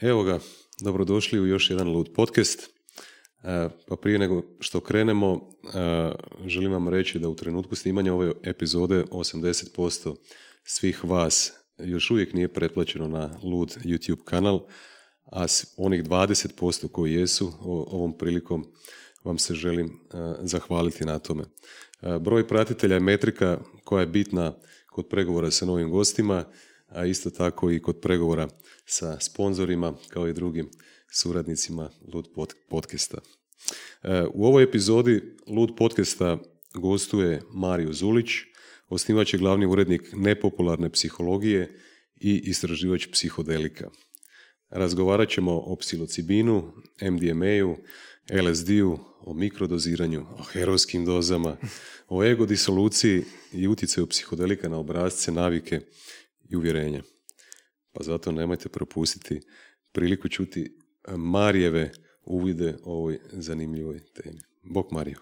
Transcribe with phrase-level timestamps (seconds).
[0.00, 0.38] Evo ga,
[0.80, 2.70] dobrodošli u još jedan Lud podcast.
[3.44, 6.12] E, pa prije nego što krenemo, e,
[6.46, 10.14] želim vam reći da u trenutku snimanja ove epizode 80%
[10.64, 14.66] svih vas još uvijek nije pretplaćeno na Lud YouTube kanal,
[15.32, 18.66] a onih 20% koji jesu, ovom prilikom
[19.24, 19.90] vam se želim e,
[20.40, 21.44] zahvaliti na tome.
[22.20, 24.54] Broj pratitelja je metrika koja je bitna
[24.90, 26.44] kod pregovora sa novim gostima,
[26.90, 28.48] a isto tako i kod pregovora
[28.86, 30.70] sa sponzorima kao i drugim
[31.12, 32.28] suradnicima Lud
[32.68, 33.18] podcasta.
[34.02, 36.38] E, u ovoj epizodi Lud podcasta
[36.74, 38.30] gostuje Mario Zulić,
[38.88, 41.80] osnivač je glavni urednik nepopularne psihologije
[42.16, 43.90] i istraživač psihodelika.
[44.70, 47.76] Razgovarat ćemo o psilocibinu, MDMA-u,
[48.42, 51.56] LSD-u, o mikrodoziranju, o herojskim dozama,
[52.08, 55.80] o ego disoluciji i utjecaju psihodelika na obrazce, navike
[56.50, 57.02] i uvjerenja.
[57.92, 59.40] Pa zato nemojte propustiti
[59.92, 60.76] priliku čuti
[61.08, 61.92] Marijeve
[62.24, 64.40] uvide o ovoj zanimljivoj temi.
[64.62, 65.18] Bok Marijo.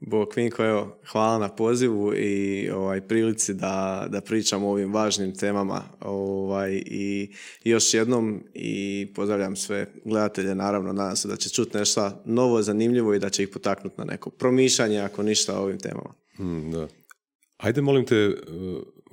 [0.00, 5.34] Bok Vinko, evo, hvala na pozivu i ovaj, prilici da, da pričam o ovim važnim
[5.34, 5.82] temama.
[6.00, 7.32] Ovaj, i,
[7.64, 13.14] još jednom i pozdravljam sve gledatelje, naravno, nadam se da će čuti nešto novo, zanimljivo
[13.14, 16.14] i da će ih potaknuti na neko promišljanje, ako ništa, o ovim temama.
[16.36, 16.88] Hmm, da.
[17.56, 18.32] Ajde, molim te, e,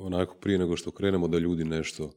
[0.06, 2.12] onako prije nego što krenemo, da ljudi nešto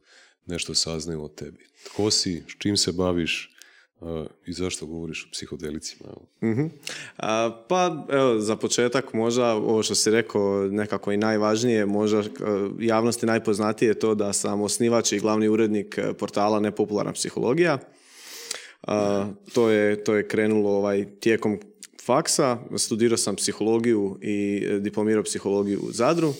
[0.47, 1.65] nešto saznaju o tebi.
[1.85, 3.53] Tko si, s čim se baviš
[4.45, 6.09] i zašto govoriš o psihodelicima?
[6.41, 6.71] uh
[7.67, 12.23] pa, evo, za početak možda ovo što si rekao nekako i najvažnije, možda
[12.79, 17.77] javnosti najpoznatije je to da sam osnivač i glavni urednik e, portala Nepopularna psihologija.
[19.53, 21.59] to, je, to je krenulo ovaj, tijekom
[22.05, 26.33] faksa, studirao sam psihologiju i e, diplomirao psihologiju u Zadru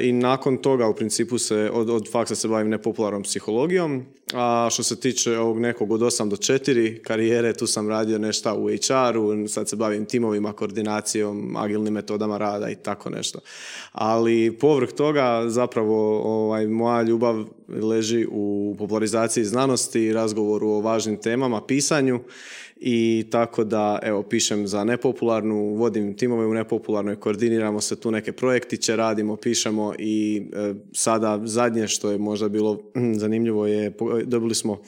[0.00, 4.04] i nakon toga u principu se od, od faksa se bavim nepopularnom psihologijom,
[4.34, 8.54] a što se tiče ovog nekog od 8 do 4 karijere, tu sam radio nešto
[8.54, 13.38] u HR-u, sad se bavim timovima, koordinacijom, agilnim metodama rada i tako nešto.
[13.92, 21.66] Ali povrh toga zapravo ovaj, moja ljubav leži u popularizaciji znanosti, razgovoru o važnim temama,
[21.66, 22.20] pisanju
[22.80, 28.32] i tako da evo pišem za nepopularnu, vodim timove u nepopularnoj, koordiniramo se tu neke
[28.32, 32.78] projektiće, radimo, pišemo i e, sada zadnje što je možda bilo
[33.22, 33.92] zanimljivo je
[34.24, 34.80] dobili smo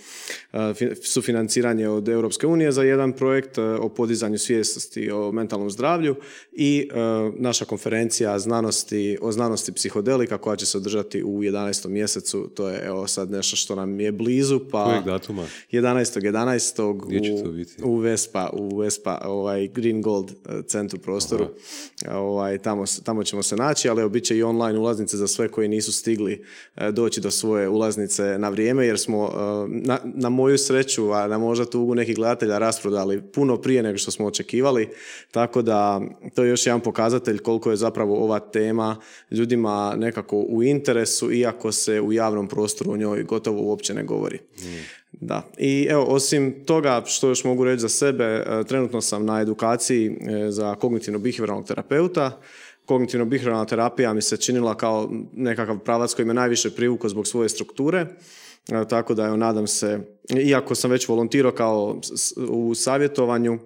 [0.52, 0.58] e,
[1.02, 6.16] sufinanciranje od Europske unije za jedan projekt e, o podizanju svijesti o mentalnom zdravlju
[6.52, 6.88] i
[7.36, 11.88] naša konferencija znanosti o znanosti psihodelika koja će se održati u 11.
[11.88, 15.46] mjesecu, to je evo sad nešto što nam je blizu pa Kojeg datuma?
[15.72, 16.20] 11.
[16.20, 17.06] 11.
[17.06, 17.79] Gdje će to biti?
[17.82, 21.48] U Vespa, u Vespa ovaj Green Gold eh, centru prostoru.
[22.10, 25.68] Ovaj, tamo, tamo ćemo se naći, ali bit će i online ulaznice za sve koji
[25.68, 26.44] nisu stigli
[26.76, 31.26] eh, doći do svoje ulaznice na vrijeme, jer smo eh, na, na moju sreću, a
[31.26, 34.88] na možda tugu nekih gledatelja rasprodali puno prije nego što smo očekivali,
[35.30, 36.00] tako da
[36.34, 38.96] to je još jedan pokazatelj koliko je zapravo ova tema
[39.30, 44.38] ljudima nekako u interesu, iako se u javnom prostoru o njoj gotovo uopće ne govori.
[44.58, 45.00] Mm.
[45.20, 49.41] Da, i evo, osim toga što još mogu reći za sebe, e, trenutno sam na
[49.41, 52.41] edukaciji e, za kognitivno-behavioralnog terapeuta.
[52.86, 58.06] Kognitivno-behavioralna terapija mi se činila kao nekakav pravac koji me najviše privukao zbog svoje strukture,
[58.69, 60.00] e, tako da evo, nadam se,
[60.44, 62.00] iako sam već volontirao kao
[62.48, 63.58] u savjetovanju,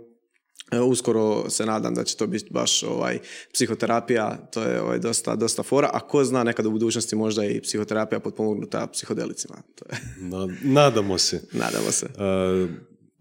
[0.72, 3.18] uskoro se nadam da će to biti baš ovaj,
[3.52, 7.60] psihoterapija, to je ovaj, dosta, dosta fora, a ko zna nekada u budućnosti možda i
[7.60, 9.54] psihoterapija potpomognuta psihodelicima.
[9.74, 10.00] To je.
[10.62, 11.42] nadamo se.
[11.52, 12.06] Nadamo se.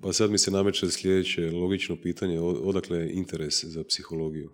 [0.03, 4.49] Pa sad mi se nameće sljedeće logično pitanje, odakle interes za psihologiju?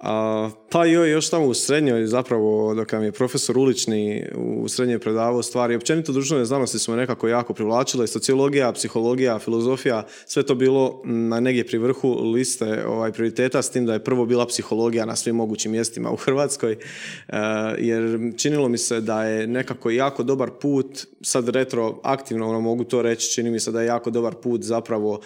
[0.00, 4.98] A, pa joj, još tamo u srednjoj, zapravo dok nam je profesor Ulični u srednjoj
[4.98, 10.54] predavao stvari, općenito društvene znanosti su me nekako jako privlačile, sociologija, psihologija, filozofija, sve to
[10.54, 15.04] bilo na negdje pri vrhu liste ovaj, prioriteta, s tim da je prvo bila psihologija
[15.04, 16.78] na svim mogućim mjestima u Hrvatskoj, e,
[17.78, 23.02] jer činilo mi se da je nekako jako dobar put, sad retroaktivno ono, mogu to
[23.02, 25.20] reći, čini mi se da je jako dobar put zapravo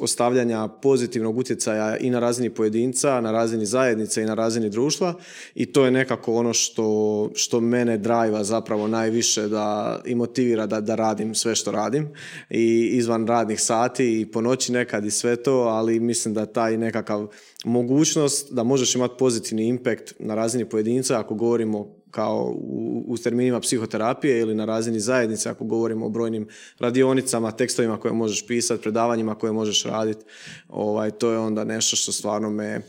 [0.00, 5.14] ostavljanja pozitivnog utjecaja i na razini pojedinca, na razini zajednice i na razini društva
[5.54, 10.80] i to je nekako ono što, što mene drajva zapravo najviše da i motivira da,
[10.80, 12.08] da radim sve što radim
[12.50, 16.76] i izvan radnih sati i po noći nekad i sve to, ali mislim da taj
[16.76, 17.28] nekakav
[17.64, 23.60] mogućnost da možeš imati pozitivni impact na razini pojedinca ako govorimo kao u, u terminima
[23.60, 29.34] psihoterapije ili na razini zajednice ako govorimo o brojnim radionicama, tekstovima koje možeš pisati, predavanjima
[29.34, 30.24] koje možeš raditi,
[30.68, 32.80] ovaj, to je onda nešto što stvarno me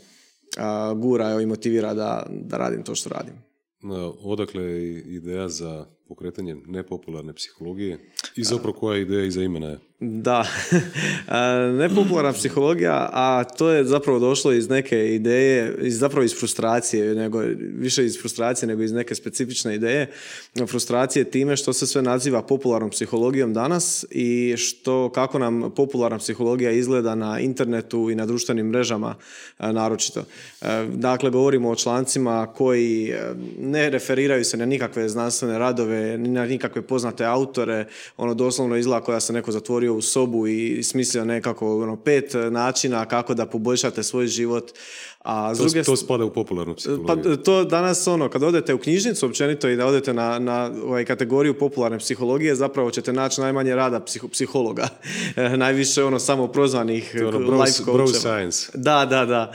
[0.96, 3.34] gura i motivira da, da radim to što radim.
[4.22, 7.98] odakle ideja za pokretanje nepopularne psihologije
[8.36, 9.78] i zapravo koja ideja iza imena je?
[10.02, 10.46] Da,
[11.82, 17.42] nepopularna psihologija, a to je zapravo došlo iz neke ideje, iz, zapravo iz frustracije, nego,
[17.78, 20.10] više iz frustracije nego iz neke specifične ideje.
[20.66, 26.70] Frustracije time što se sve naziva popularnom psihologijom danas i što, kako nam popularna psihologija
[26.70, 29.14] izgleda na internetu i na društvenim mrežama
[29.58, 30.24] naročito.
[30.94, 33.14] Dakle, govorimo o člancima koji
[33.58, 37.86] ne referiraju se na nikakve znanstvene radove, ni na nikakve poznate autore,
[38.16, 43.06] ono doslovno izgleda koja se neko zatvorio u sobu i smislio nekako ono, pet načina
[43.06, 44.72] kako da poboljšate svoj život
[45.24, 45.82] a to, druge...
[45.82, 47.36] to spada u popularnu psihologiju.
[47.36, 51.04] Pa to danas ono, kad odete u knjižnicu općenito i da odete na, na ovaj,
[51.04, 54.00] kategoriju popularne psihologije, zapravo ćete naći najmanje rada
[54.32, 54.88] psihologa.
[55.56, 58.70] Najviše ono samo prozvanih ono, life bro science.
[58.74, 59.52] Da, da, da.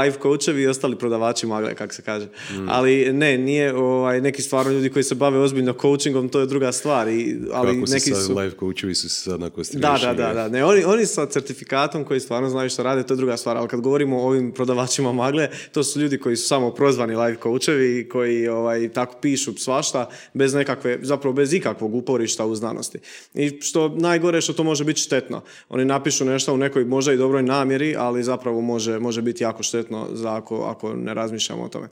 [0.00, 2.26] Life coachevi i ostali prodavači magle, kako se kaže.
[2.26, 2.68] Mm.
[2.68, 6.72] Ali ne, nije ovaj, neki stvarno ljudi koji se bave ozbiljno coachingom, to je druga
[6.72, 7.08] stvar.
[7.08, 8.38] I, ali kako neki sad su...
[8.38, 10.48] life coachevi su se sad na Da, da, da, da.
[10.48, 13.56] Ne, oni, oni sa certifikatom koji stvarno znaju što rade, to je druga stvar.
[13.56, 17.16] Ali kad govorimo o ovim prodavačima prodavačima magle, to su ljudi koji su samo prozvani
[17.16, 22.54] life coachevi i koji ovaj, tako pišu svašta bez nekakve, zapravo bez ikakvog uporišta u
[22.54, 22.98] znanosti.
[23.34, 25.42] I što najgore što to može biti štetno.
[25.68, 29.62] Oni napišu nešto u nekoj možda i dobroj namjeri, ali zapravo može, može biti jako
[29.62, 31.88] štetno za ako, ako ne razmišljamo o tome.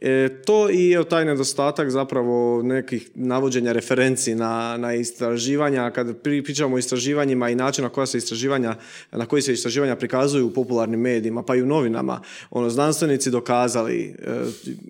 [0.00, 5.90] E, to i je taj nedostatak zapravo nekih navođenja referenci na, na istraživanja.
[5.90, 8.76] Kad pričamo o istraživanjima i način na koja se istraživanja,
[9.12, 12.20] na koji se istraživanja prikazuju u popularnim medijima, pa i u novinama,
[12.50, 14.30] ono, znanstvenici dokazali, e,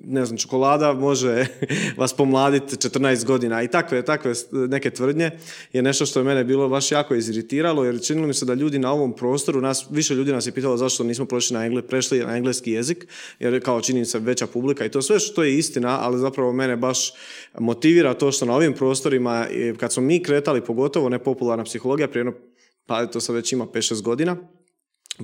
[0.05, 1.47] ne znam, čokolada može
[2.00, 3.62] vas pomladiti 14 godina.
[3.62, 5.31] I takve, takve neke tvrdnje
[5.73, 8.79] je nešto što je mene bilo baš jako iziritiralo jer činilo mi se da ljudi
[8.79, 12.19] na ovom prostoru, nas, više ljudi nas je pitalo zašto nismo prošli na engle, prešli
[12.19, 13.06] na engleski jezik,
[13.38, 16.76] jer kao čini se veća publika i to sve što je istina, ali zapravo mene
[16.76, 17.12] baš
[17.58, 22.32] motivira to što na ovim prostorima, kad smo mi kretali, pogotovo nepopularna psihologija, prije
[22.87, 24.37] pa to sad već ima 5-6 godina,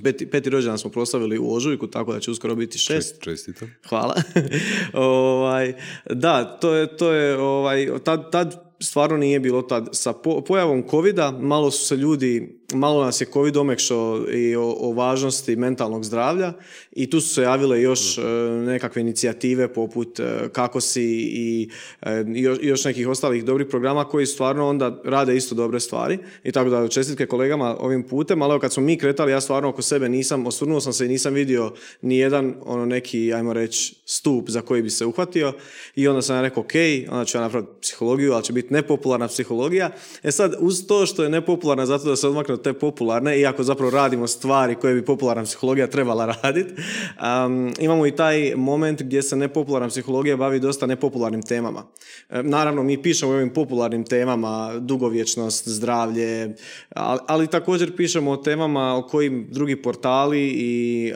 [0.03, 3.21] Peti, peti rođendan smo proslavili u Ožujku, tako da će uskoro biti šest.
[3.21, 3.65] Čestito.
[3.89, 4.15] Hvala.
[4.93, 5.73] ovaj,
[6.09, 9.89] da, to je, to je ovaj, tad, tad stvarno nije bilo tad.
[9.91, 10.13] Sa
[10.47, 15.55] pojavom covida malo su se ljudi malo nas je COVID omekšao i o, o, važnosti
[15.55, 16.53] mentalnog zdravlja
[16.91, 18.27] i tu su se javile još mhm.
[18.27, 18.31] e,
[18.65, 21.03] nekakve inicijative poput e, kako si
[21.33, 21.69] i
[22.01, 22.25] e,
[22.61, 26.87] još nekih ostalih dobrih programa koji stvarno onda rade isto dobre stvari i tako da
[26.87, 30.81] čestitke kolegama ovim putem, ali kad smo mi kretali ja stvarno oko sebe nisam, osvrnuo
[30.81, 34.89] sam se i nisam vidio ni jedan ono neki, ajmo reći, stup za koji bi
[34.89, 35.53] se uhvatio
[35.95, 36.73] i onda sam ja rekao ok,
[37.09, 39.91] onda ću ja napraviti psihologiju, ali će biti nepopularna psihologija.
[40.23, 43.91] E sad, uz to što je nepopularna zato da se odmakne te popularne, iako zapravo
[43.91, 46.73] radimo stvari koje bi popularna psihologija trebala raditi.
[46.73, 51.83] Um, imamo i taj moment gdje se nepopularna psihologija bavi dosta nepopularnim temama.
[52.29, 56.55] naravno, mi pišemo o ovim popularnim temama, dugovječnost, zdravlje,
[56.89, 61.13] ali, ali također pišemo o temama o kojim drugi portali i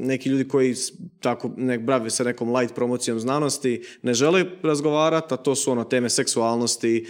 [0.00, 0.74] neki ljudi koji
[1.20, 5.84] tako nek bave se nekom light promocijom znanosti ne žele razgovarati, a to su ono
[5.84, 7.06] teme seksualnosti,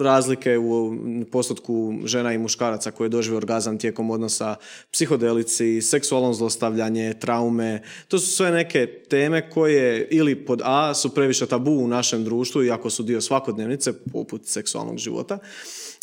[0.00, 0.96] razlike u
[1.32, 4.56] postotku žena i muškaraca koje dožive orgazam tijekom odnosa,
[4.90, 7.82] psihodelici, seksualno zlostavljanje, traume.
[8.08, 12.64] To su sve neke teme koje ili pod A su previše tabu u našem društvu,
[12.64, 15.38] iako su dio svakodnevnice, poput seksualnog života.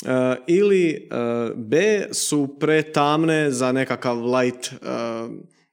[0.03, 0.09] Uh,
[0.47, 4.79] ili uh, B su pretamne za nekakav light uh,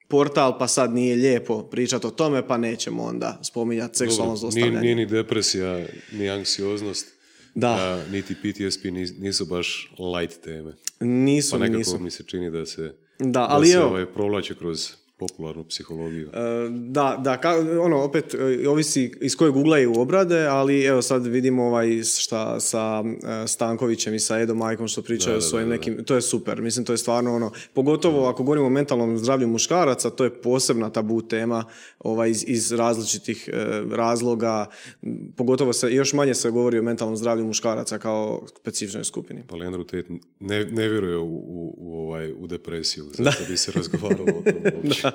[0.09, 4.81] portal, pa sad nije lijepo pričati o tome, pa nećemo onda spominjati seksualno zlostavljanje.
[4.81, 7.16] Nije, nije ni depresija, ni anksioznost,
[7.57, 8.05] da.
[8.13, 8.85] niti PTSP
[9.19, 10.73] nisu baš light teme.
[11.01, 11.99] Nisu, pa nekako nisu.
[11.99, 16.29] mi se čini da se, da, ali da se ovaj, provlače kroz popularnu psihologiju.
[16.29, 16.31] E,
[16.71, 21.03] da, da, ka, ono, opet, e, ovisi iz kojeg ugla je u obrade, ali evo
[21.03, 23.05] sad vidimo ovaj šta sa
[23.45, 26.85] e, Stankovićem i sa Edom Majkom što pričaju o svojim nekim, to je super, mislim
[26.85, 31.23] to je stvarno ono, pogotovo ako govorimo o mentalnom zdravlju muškaraca, to je posebna tabu
[31.23, 31.65] tema
[31.99, 33.51] ovaj, iz, iz različitih
[33.91, 34.67] razloga,
[35.37, 39.43] pogotovo se, još manje se govori o mentalnom zdravlju muškaraca kao specifičnoj skupini.
[39.49, 40.09] Pa Leandro Tate
[40.41, 44.91] ne, ne vjeruje u, u, u, ovaj, u depresiju, zato bi se razgovaralo o tom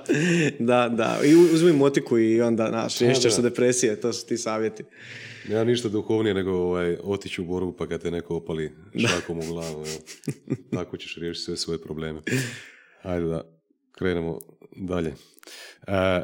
[0.60, 1.20] da, da.
[1.26, 4.84] I uzmi motiku i onda, naš, riješćeš se depresije, to su ti savjeti.
[5.50, 8.72] Nema ništa duhovnije nego ovaj, otići u borbu pa kad te neko opali
[9.08, 9.86] šakom u glavu.
[10.76, 12.22] Tako ćeš riješiti sve svoje probleme.
[13.02, 13.42] Hajde da
[13.92, 14.40] krenemo
[14.76, 15.14] dalje.
[15.88, 16.22] E,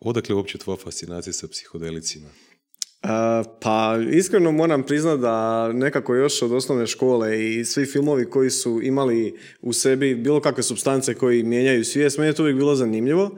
[0.00, 2.28] odakle uopće tvoja fascinacija sa psihodelicima?
[3.60, 8.80] Pa iskreno moram priznati da nekako još od osnovne škole i svi filmovi koji su
[8.82, 13.30] imali u sebi bilo kakve substance koji mijenjaju svijest, meni je to uvijek bilo zanimljivo.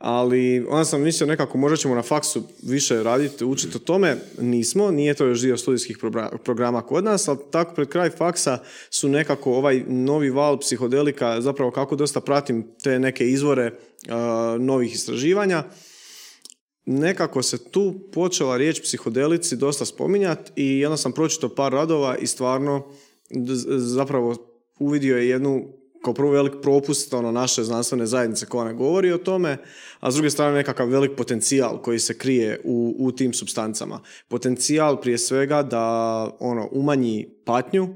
[0.00, 4.16] ali onda sam mislio nekako možda ćemo na faksu više raditi, učiti o tome.
[4.40, 5.98] Nismo, nije to još dio studijskih
[6.44, 8.58] programa kod nas, ali tako pred kraj faksa
[8.90, 13.72] su nekako ovaj novi val psihodelika, zapravo kako dosta pratim te neke izvore
[14.58, 15.64] novih istraživanja,
[16.90, 22.26] nekako se tu počela riječ psihodelici dosta spominjati i jedno sam pročito par radova i
[22.26, 22.86] stvarno
[23.76, 24.36] zapravo
[24.78, 25.64] uvidio je jednu
[26.02, 29.56] kao prvo velik propust ono, naše znanstvene zajednice koja ne govori o tome,
[30.00, 34.00] a s druge strane nekakav velik potencijal koji se krije u, u tim substancama.
[34.28, 35.82] Potencijal prije svega da
[36.40, 37.88] ono umanji patnju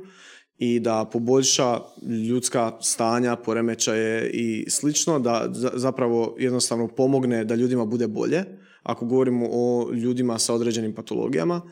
[0.59, 1.81] i da poboljša
[2.29, 8.45] ljudska stanja, poremećaje i slično, da zapravo jednostavno pomogne da ljudima bude bolje,
[8.85, 11.63] ako govorimo o ljudima sa određenim patologijama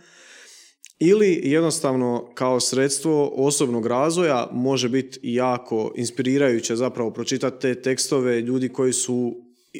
[0.99, 8.69] ili jednostavno kao sredstvo osobnog razvoja može biti jako inspirirajuće zapravo pročitati te tekstove ljudi
[8.69, 9.37] koji su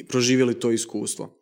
[0.07, 1.39] proživjeli to iskustvo.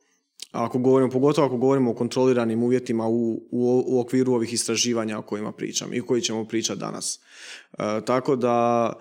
[0.52, 5.22] Ako govorimo, pogotovo ako govorimo o kontroliranim uvjetima u, u, u okviru ovih istraživanja o
[5.22, 7.20] kojima pričam i koji ćemo pričati danas.
[7.74, 8.94] E, tako da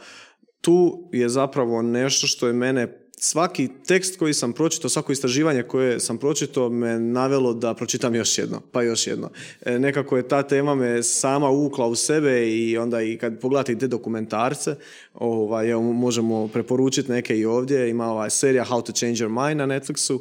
[0.61, 6.01] tu je zapravo nešto što je mene svaki tekst koji sam pročitao, svako istraživanje koje
[6.01, 9.31] sam pročitao me navelo da pročitam još jedno, pa još jedno.
[9.61, 13.79] E, nekako je ta tema me sama uvukla u sebe i onda i kad pogledate
[13.79, 14.75] te dokumentarce,
[15.15, 19.59] ovaj, evo, možemo preporučiti neke i ovdje, ima ova serija How to Change Your Mind
[19.59, 20.19] na Netflixu,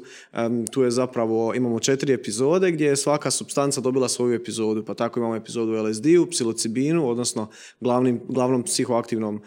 [0.72, 5.20] tu je zapravo, imamo četiri epizode gdje je svaka substanca dobila svoju epizodu, pa tako
[5.20, 9.42] imamo epizodu LSD-u, psilocibinu, odnosno glavnim, glavnom psihoaktivnom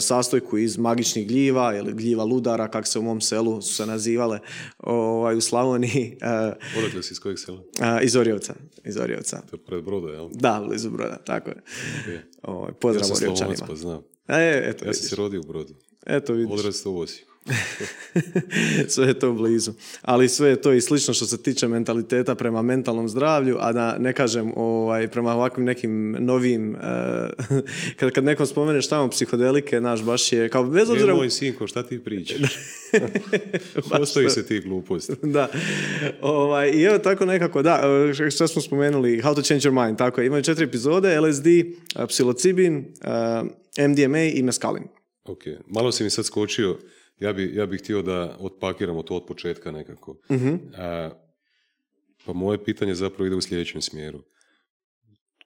[0.00, 4.38] sastojku iz magičnih gljiva ili gljiva ludara, kak se u mom selu su se nazivale
[4.78, 6.18] ovaj, u Slavoniji.
[6.20, 7.62] E, Odakle si iz kojeg sela?
[7.80, 8.54] E, iz Orjevca.
[8.84, 9.42] Iz Orjevca.
[9.50, 10.28] To je pred Brodo, jel?
[10.32, 11.56] Da, blizu Broda, tako je.
[12.06, 12.18] Okay.
[12.42, 13.66] Ovaj, pozdrav ja Orjevčanima.
[13.66, 14.02] pa znam.
[14.28, 15.74] E, eto, ja sam se rodio u Brodu.
[16.06, 16.52] Eto, vidiš.
[16.52, 17.31] Odrastao u Osijeku.
[18.88, 19.72] sve je to blizu.
[20.02, 23.98] Ali sve je to i slično što se tiče mentaliteta prema mentalnom zdravlju, a da
[23.98, 26.74] ne kažem ovaj, prema ovakvim nekim novim...
[26.74, 27.58] Uh,
[27.98, 30.48] kad, kad nekom spomeneš tamo psihodelike, naš baš je...
[30.48, 31.14] Kao, bez obzira...
[31.14, 32.40] moj sinko, šta ti pričaš?
[33.98, 35.12] Postoji se ti gluposti.
[35.22, 35.48] da.
[36.20, 37.82] Ovaj, I evo tako nekako, da,
[38.26, 40.26] e, što smo spomenuli, How to Change Your Mind, tako je.
[40.26, 41.46] Imaju četiri epizode, LSD,
[42.08, 44.82] psilocibin, uh, MDMA i meskalin.
[45.24, 46.78] Ok, malo si mi sad skočio
[47.18, 50.10] ja, bi, ja bih htio da otpakiramo to od početka nekako.
[50.28, 51.10] uh A,
[52.26, 54.22] pa moje pitanje zapravo ide u sljedećem smjeru.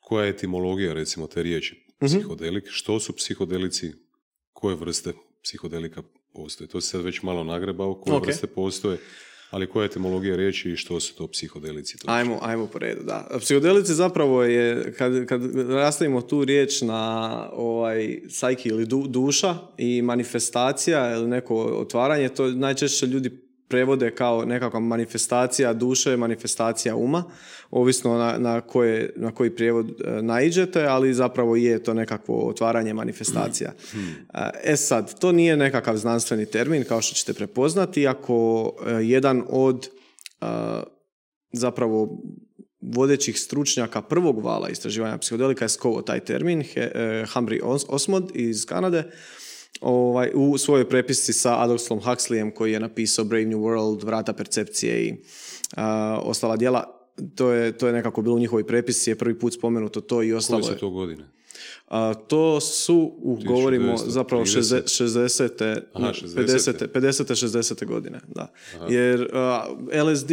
[0.00, 2.64] Koja je etimologija, recimo, te riječi uh psihodelik?
[2.68, 3.92] Što su psihodelici?
[4.52, 6.02] Koje vrste psihodelika
[6.35, 6.68] postoje?
[6.68, 8.99] To se sad već malo nagrebao, koje vrste postoje
[9.50, 11.99] ali koja je etimologija riječi i što su to psihodelici?
[12.07, 13.29] Ajmo, ajmo po redu, da.
[13.41, 21.17] Psihodelici zapravo je, kad, kad rastavimo tu riječ na ovaj, sajki ili duša i manifestacija
[21.17, 27.25] ili neko otvaranje, to najčešće ljudi prevode kao nekakva manifestacija duše, manifestacija uma,
[27.70, 32.94] ovisno na, na, koje, na koji prijevod e, naiđete, ali zapravo je to nekakvo otvaranje
[32.94, 33.73] manifestacija.
[34.64, 39.87] E sad, to nije nekakav znanstveni termin, kao što ćete prepoznati, ako e, jedan od
[39.87, 40.46] e,
[41.52, 42.23] zapravo
[42.80, 46.64] vodećih stručnjaka prvog vala istraživanja psihodelika je skovo taj termin,
[47.35, 49.11] Humphrey Osmond iz Kanade,
[49.80, 55.04] ovaj, u svojoj prepisci sa Adolfom Huxleyem koji je napisao Brave New World, Vrata percepcije
[55.04, 55.14] i
[56.23, 56.85] ostala djela.
[57.35, 60.33] To je, to je nekako bilo u njihovoj prepisci, je prvi put spomenuto to i
[60.33, 61.25] ostalo Koje su to godine?
[61.88, 65.04] A, to su, u, govorimo, zapravo 60.
[65.04, 65.80] 60.
[65.92, 66.87] Aha, 50.
[66.95, 67.47] 50.
[67.47, 67.87] 60.
[67.87, 68.21] godine.
[68.35, 68.52] Da.
[68.88, 69.28] Jer
[70.04, 70.30] LSD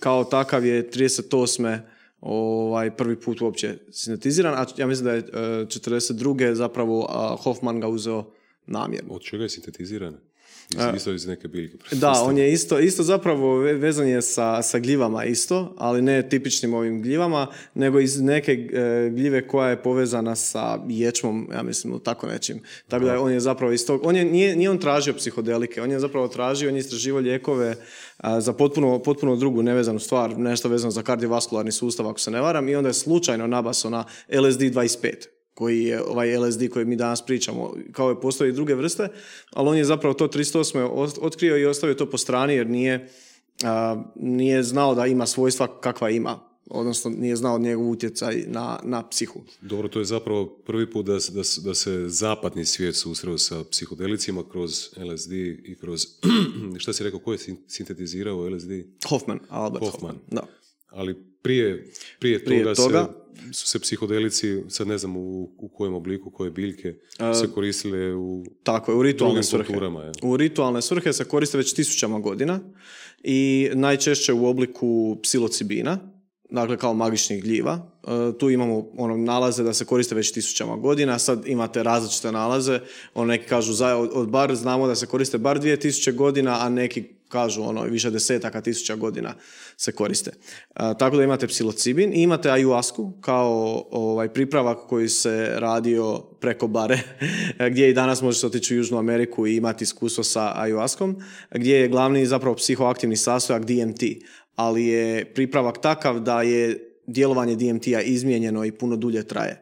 [0.00, 1.78] kao takav je 38
[2.20, 6.54] ovaj, prvi put uopće sintetiziran, a ja mislim da je uh, 42.
[6.54, 8.32] zapravo uh, Hoffman ga uzeo
[8.66, 9.14] namjerno.
[9.14, 10.16] Od čega je sintetiziran?
[10.96, 11.96] Isto iz neke biljke.
[11.96, 16.74] Da, on je isto, isto zapravo vezan je sa, sa gljivama isto, ali ne tipičnim
[16.74, 22.26] ovim gljivama, nego iz neke e, gljive koja je povezana sa ječmom, ja mislim, tako
[22.26, 22.62] nečim.
[22.88, 26.00] Tako da on je zapravo isto, on je, nije, nije on tražio psihodelike, on je
[26.00, 27.76] zapravo tražio, on je istraživao lijekove
[28.38, 32.68] za potpuno, potpuno drugu nevezanu stvar, nešto vezano za kardiovaskularni sustav, ako se ne varam,
[32.68, 37.26] i onda je slučajno nabaso na LSD 25 koji je ovaj LSD koji mi danas
[37.26, 39.08] pričamo, kao je postoje i druge vrste,
[39.50, 41.18] ali on je zapravo to 308.
[41.20, 43.08] otkrio i ostavio to po strani jer nije,
[44.16, 49.40] nije znao da ima svojstva kakva ima odnosno nije znao njegov utjecaj na, na psihu.
[49.60, 54.42] Dobro, to je zapravo prvi put da, da, da se zapadni svijet susreo sa psihodelicima
[54.50, 55.32] kroz LSD
[55.64, 56.06] i kroz,
[56.78, 58.70] šta si rekao, ko je sintetizirao LSD?
[59.08, 60.16] Hoffman, Albert Hoffman.
[60.30, 60.46] Da.
[60.88, 61.86] Ali prije,
[62.18, 63.08] prije, Prije toga, toga-
[63.44, 66.94] Se, su se psihodelici, sad ne znam u, u kojem obliku, koje biljke,
[67.34, 69.66] se koristile u Tako je, u ritualne svrhe.
[69.66, 70.02] kulturama.
[70.02, 70.12] Je.
[70.22, 72.60] U ritualne svrhe se koriste već tisućama godina
[73.22, 75.98] i najčešće u obliku psilocibina,
[76.50, 77.92] dakle kao magičnih gljiva.
[78.02, 78.08] E,
[78.38, 82.80] tu imamo ono, nalaze da se koriste već tisućama godina, sad imate različite nalaze,
[83.14, 86.68] ono, neki kažu za, od, od bar znamo da se koriste bar 2000 godina, a
[86.68, 89.34] neki kažu ono, više desetaka tisuća godina
[89.76, 90.30] se koriste.
[90.30, 90.34] E,
[90.98, 96.98] tako da imate psilocibin i imate ajuasku kao ovaj, pripravak koji se radio preko bare,
[97.70, 101.88] gdje i danas možete otići u Južnu Ameriku i imati iskustvo sa ajuaskom, gdje je
[101.88, 104.02] glavni zapravo psihoaktivni sastojak DMT,
[104.56, 109.60] ali je pripravak takav da je djelovanje DMT-a izmijenjeno i puno dulje traje.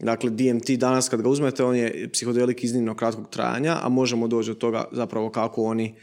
[0.00, 4.48] Dakle, DMT danas kad ga uzmete, on je psihodelik iznimno kratkog trajanja, a možemo doći
[4.48, 5.94] do toga zapravo kako oni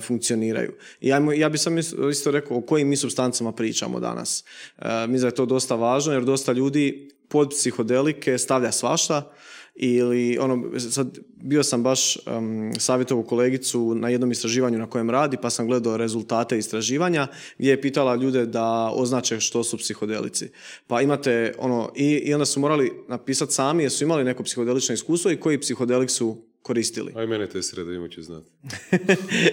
[0.00, 0.72] funkcioniraju.
[1.00, 4.44] I ajmo, ja bih sam isto, rekao o kojim mi substancama pričamo danas.
[4.82, 9.32] Mislim da je to dosta važno jer dosta ljudi pod psihodelike stavlja svašta
[9.76, 15.36] ili ono, sad bio sam baš um, savjetovu kolegicu na jednom istraživanju na kojem radi,
[15.42, 17.26] pa sam gledao rezultate istraživanja
[17.58, 20.48] gdje je pitala ljude da označe što su psihodelici.
[20.86, 25.30] Pa imate ono, i, i onda su morali napisati sami jesu imali neko psihodelično iskustvo
[25.30, 27.12] i koji psihodelik su koristili.
[27.16, 28.50] Aj mene testira da ima će znati.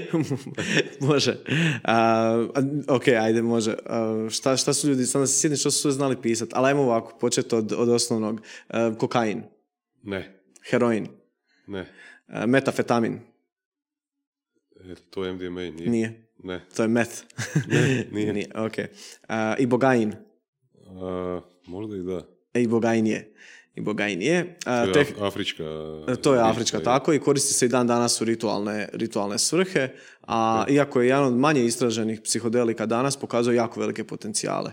[1.10, 1.38] može.
[1.84, 2.48] A,
[2.88, 3.75] ok, ajde, može.
[3.86, 6.67] A, šta, šta su ljudi, sad da se sjetim što su sve znali pisati, ali
[6.67, 8.41] ajmo ovako, početi od, od osnovnog.
[8.67, 9.43] A, kokain,
[10.03, 11.08] Ne, heroin,
[11.67, 11.86] ne.
[12.27, 13.20] a, metafetamin,
[14.91, 15.89] Eto, to je MDMA, nije.
[15.89, 16.65] nije, Ne.
[16.75, 17.22] to je meth.
[17.67, 18.34] Ne, nije.
[18.34, 18.74] nije, ok.
[19.27, 20.13] A, ibogain,
[20.88, 22.27] A, možda i da.
[22.53, 23.34] e, ibogain je.
[23.75, 24.56] Ibogain je.
[24.65, 25.63] A, To je af- afrička...
[26.18, 26.84] To je afrička je.
[26.84, 29.89] tako i koristi se i dan danas u ritualne, ritualne svrhe,
[30.24, 34.72] a iako je jedan od manje istraženih psihodelika danas, pokazuje jako velike potencijale.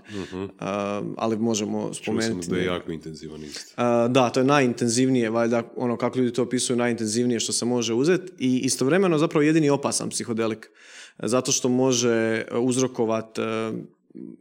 [0.59, 1.93] A, ali možemo Mhm.
[1.95, 2.51] Čuo sam spomenuti...
[2.51, 3.73] da je jako intenzivan isto.
[3.77, 7.95] A, da, to je najintenzivnije, valjda, ono kako ljudi to opisuju, najintenzivnije što se može
[7.95, 10.71] uzeti i istovremeno zapravo jedini opasan psihodelik,
[11.19, 13.43] zato što može uzrokovat e,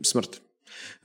[0.02, 0.42] smrt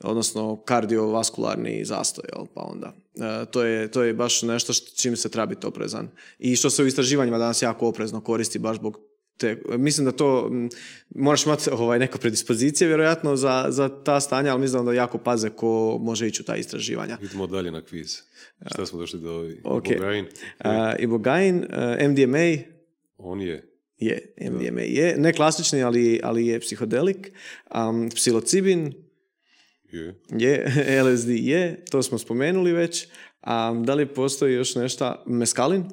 [0.01, 2.93] odnosno kardiovaskularni zastoj, jel, pa onda.
[3.15, 6.09] E, to, je, to je baš nešto s čim se treba biti oprezan.
[6.39, 8.99] I što se u istraživanjima danas jako oprezno koristi baš zbog
[9.37, 10.69] te, mislim da to m,
[11.15, 15.19] moraš imati ovaj, neke predispozicije vjerojatno za, za ta stanja, ali mislim da onda jako
[15.19, 17.19] paze ko može ići u ta istraživanja.
[17.23, 18.19] Idemo dalje na kviz.
[18.75, 19.91] Šta smo došli do Ok.
[19.91, 20.25] Ibogain?
[20.25, 22.65] Uh, Ibogain, uh, MDMA
[23.19, 23.71] On je.
[23.99, 27.33] je, MDMA je, ne klasični, ali, ali je psihodelik,
[27.89, 28.93] um, psilocibin
[29.95, 30.15] Je.
[30.31, 30.67] je,
[31.05, 33.07] LSD je, to smo spomenuli već,
[33.47, 35.85] um, da li postoji još nešto, meskalin?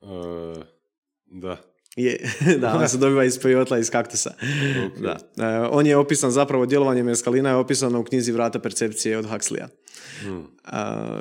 [0.00, 0.54] A,
[1.26, 1.56] da.
[1.96, 4.34] Je, da, on se dobiva iz pejotla, iz kaktusa.
[4.86, 5.02] Ok.
[5.02, 5.16] Da.
[5.36, 9.66] Uh, on je opisan zapravo, djelovanje meskalina je opisano u knjizi Vrata percepcije od Huxleya.
[10.20, 10.38] Hmm.
[10.38, 10.44] Uh,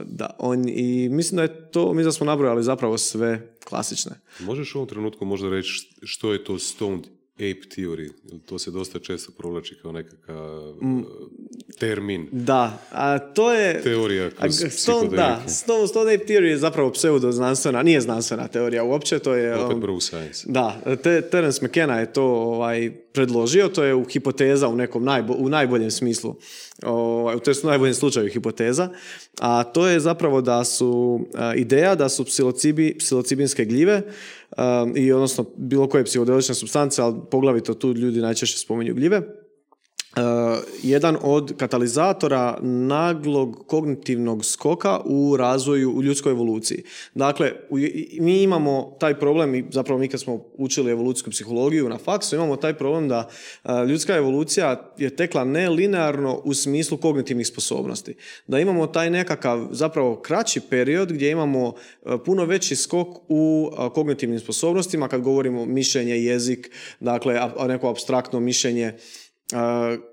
[0.05, 4.11] da, on i mislim da je to, mislim da smo nabrojali zapravo sve klasične.
[4.39, 8.09] Možeš u ovom trenutku možda reći št- što je to stoned ape theory?
[8.45, 10.97] To se dosta često provlači kao nekakav Mm.
[10.99, 11.05] uh,
[11.79, 12.27] termin.
[12.31, 13.81] Da, a to je...
[13.81, 15.15] Teorija A, kroz Stone, psihodelike.
[15.15, 19.55] da, Stone, Stone Ape Theory je zapravo pseudoznanstvena, nije znanstvena teorija uopće, to je...
[19.55, 20.43] Opet um, bro science.
[20.47, 25.33] Da, te, Terence McKenna je to ovaj, predložio, to je u hipoteza u nekom najbo,
[25.33, 26.35] u najboljem smislu,
[26.83, 28.89] ovaj, to je u najboljem slučaju hipoteza,
[29.39, 34.01] a to je zapravo da su a, ideja da su psilocibi, psilocibinske gljive a,
[34.95, 39.21] i odnosno bilo koje psihodelične substance, ali poglavito tu ljudi najčešće spominju gljive,
[40.17, 40.23] Uh,
[40.83, 46.83] jedan od katalizatora naglog kognitivnog skoka u razvoju u ljudskoj evoluciji.
[47.15, 47.77] Dakle, u-
[48.19, 52.55] mi imamo taj problem i zapravo mi kad smo učili evolucijsku psihologiju na faksu, imamo
[52.55, 53.29] taj problem da
[53.63, 58.15] uh, ljudska evolucija je tekla nelinearno u smislu kognitivnih sposobnosti.
[58.47, 61.73] Da imamo taj nekakav zapravo kraći period gdje imamo uh,
[62.25, 68.93] puno veći skok u kognitivnim sposobnostima kad govorimo mišljenje, jezik, dakle a- neko abstraktno mišljenje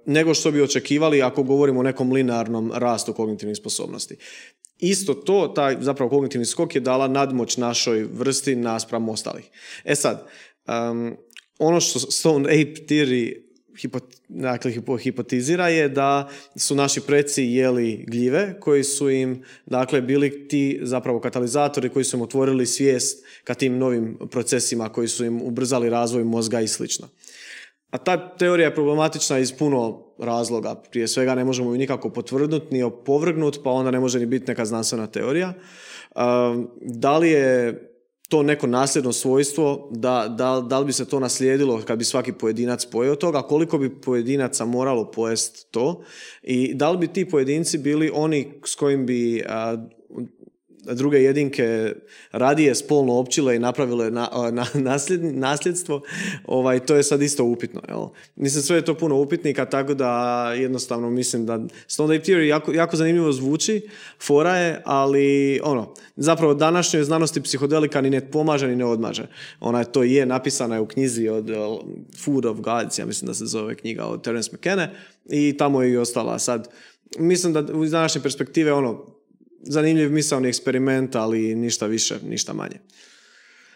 [0.07, 4.17] nego što bi očekivali ako govorimo o nekom linearnom rastu kognitivnih sposobnosti.
[4.79, 9.45] Isto to, taj zapravo kognitivni skok je dala nadmoć našoj vrsti naspram ostalih.
[9.85, 10.27] E sad,
[10.69, 11.17] um,
[11.59, 13.47] ono što Stone Ape Theory
[13.79, 20.01] hipot, dakle, hipo- hipotizira je da su naši preci jeli gljive koji su im dakle
[20.01, 25.25] bili ti zapravo katalizatori koji su im otvorili svijest ka tim novim procesima koji su
[25.25, 27.09] im ubrzali razvoj mozga i slično.
[27.91, 30.75] A ta teorija je problematična iz puno razloga.
[30.91, 34.49] Prije svega ne možemo ju nikako potvrdnuti ni opovrgnuti, pa onda ne može ni biti
[34.49, 35.53] neka znanstvena teorija.
[36.15, 37.83] Um, da li je
[38.29, 42.33] to neko nasljedno svojstvo, da, da, da li bi se to naslijedilo kad bi svaki
[42.33, 46.03] pojedinac pojeo toga, koliko bi pojedinaca moralo pojest to
[46.43, 49.45] i da li bi ti pojedinci bili oni s kojim bi
[50.95, 51.95] druge jedinke
[52.33, 54.67] radije spolno općile i napravile na, na,
[55.21, 56.03] nasljedstvo,
[56.45, 57.83] ovaj, to je sad isto upitno.
[57.89, 58.07] Jel?
[58.37, 62.73] Mislim, sve je to puno upitnika, tako da jednostavno mislim da Stone Ape Theory jako,
[62.73, 63.89] jako zanimljivo zvuči,
[64.27, 69.27] fora je, ali ono, zapravo današnjoj znanosti psihodelika ni ne pomaže ni ne odmaže.
[69.61, 71.51] Ona to je napisana je u knjizi od
[72.25, 74.89] Food of Gods, ja mislim da se zove knjiga od Terence McKenna
[75.31, 76.39] i tamo je i ostala.
[76.39, 76.69] Sad,
[77.19, 79.16] mislim da u današnje perspektive ono,
[79.63, 82.81] zanimljiv misalni eksperiment, ali ništa više, ništa manje.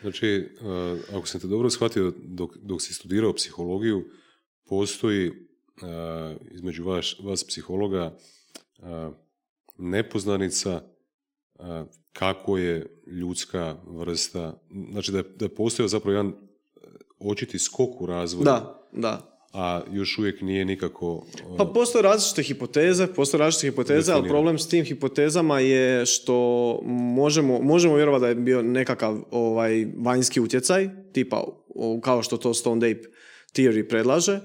[0.00, 4.04] Znači, eh, ako sam te dobro shvatio, dok, dok si studirao psihologiju,
[4.68, 8.18] postoji eh, između vas, vas psihologa
[8.78, 9.10] eh,
[9.78, 10.82] nepoznanica
[12.12, 14.62] kako je ljudska vrsta,
[14.92, 16.32] znači da je, da je postojao zapravo jedan
[17.18, 18.44] očiti skok u razvoju.
[18.44, 21.24] Da, da a još uvijek nije nikako...
[21.58, 27.60] Pa postoje različite hipoteze, postoje različite hipoteze, ali problem s tim hipotezama je što možemo,
[27.62, 31.44] možemo vjerovati da je bio nekakav ovaj, vanjski utjecaj, tipa
[32.02, 33.08] kao što to Stone Ape
[33.54, 34.40] Theory predlaže,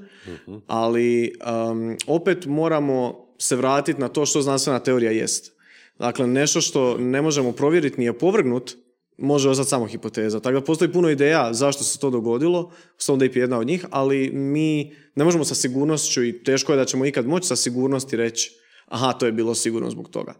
[0.47, 1.33] uh ali
[1.71, 5.55] um, opet moramo se vratiti na to što znanstvena teorija jest.
[5.99, 8.77] Dakle, nešto što ne možemo provjeriti ni opovrgnut,
[9.17, 10.39] može ostati samo hipoteza.
[10.39, 13.85] Tako da postoji puno ideja zašto se to dogodilo, Stone Ape je jedna od njih,
[13.89, 18.15] ali mi ne možemo sa sigurnošću i teško je da ćemo ikad moći sa sigurnosti
[18.15, 18.51] reći
[18.85, 20.33] aha, to je bilo sigurno zbog toga.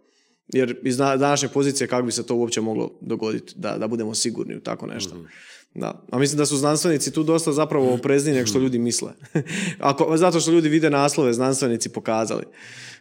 [0.48, 4.56] Jer iz današnje pozicije kako bi se to uopće moglo dogoditi, da, da budemo sigurni
[4.56, 5.16] u tako nešto.
[5.16, 5.26] Mhm.
[5.74, 6.06] Da.
[6.12, 9.12] A mislim da su znanstvenici tu dosta zapravo oprezni nego što ljudi misle.
[9.80, 12.44] Ako, zato što ljudi vide naslove, znanstvenici pokazali.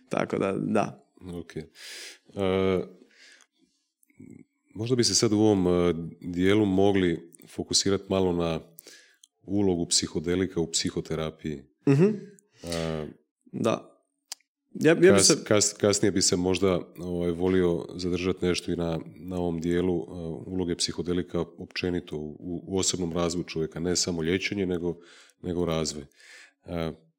[0.09, 1.07] Tako da, da.
[1.21, 1.53] Ok.
[1.57, 2.45] Uh,
[4.75, 8.61] Možda bi se sad u ovom e, dijelu mogli fokusirati malo na
[9.43, 11.63] ulogu psihodelika u psihoterapiji.
[11.89, 12.35] mm
[13.53, 13.91] da.
[14.75, 15.45] Ja, ja se...
[15.81, 20.07] kasnije bi se možda ovaj, volio zadržati nešto i na, na ovom dijelu uh,
[20.47, 24.97] uloge psihodelika općenito u, u, osobnom razvoju čovjeka, ne samo liječenje, nego,
[25.43, 26.05] nego razvoj.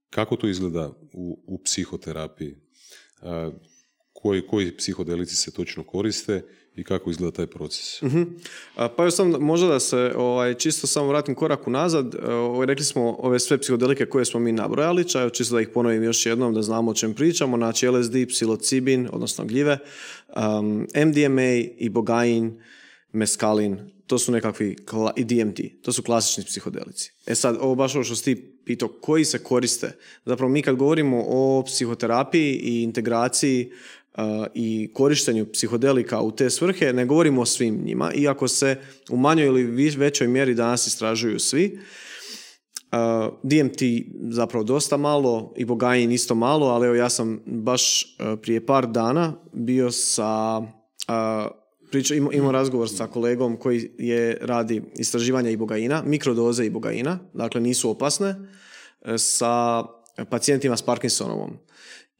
[0.09, 2.55] kako to izgleda u, u psihoterapiji?
[4.13, 6.41] koji, koji psihodelici se točno koriste
[6.75, 8.01] i kako izgleda taj proces.
[8.01, 8.11] uh
[8.95, 12.15] Pa još sam možda da se ovaj, čisto samo vratim korak unazad.
[12.29, 16.03] Ovaj, rekli smo ove sve psihodelike koje smo mi nabrojali, čaj, čisto da ih ponovim
[16.03, 17.57] još jednom da znamo o čem pričamo.
[17.57, 19.77] Znači LSD, psilocibin, odnosno gljive,
[20.35, 22.61] um, MDMA, ibogain,
[23.11, 24.75] meskalin, to su nekakvi,
[25.15, 27.11] i DMT, to su klasični psihodelici.
[27.25, 28.35] E sad, ovo baš ovo što ti
[28.65, 29.91] pitao, koji se koriste?
[30.25, 33.71] Zapravo mi kad govorimo o psihoterapiji i integraciji
[34.53, 38.77] i korištenju psihodelika u te svrhe, ne govorimo o svim njima, iako se
[39.09, 41.79] u manjoj ili većoj mjeri danas istražuju svi.
[43.43, 43.81] DMT
[44.29, 49.33] zapravo dosta malo i Bogain isto malo, ali evo ja sam baš prije par dana
[49.53, 50.61] bio sa
[51.95, 58.35] priča, imao razgovor sa kolegom koji je radi istraživanja ibogaina, mikrodoze ibogaina, dakle nisu opasne,
[59.05, 59.83] e, sa
[60.29, 61.57] pacijentima s Parkinsonovom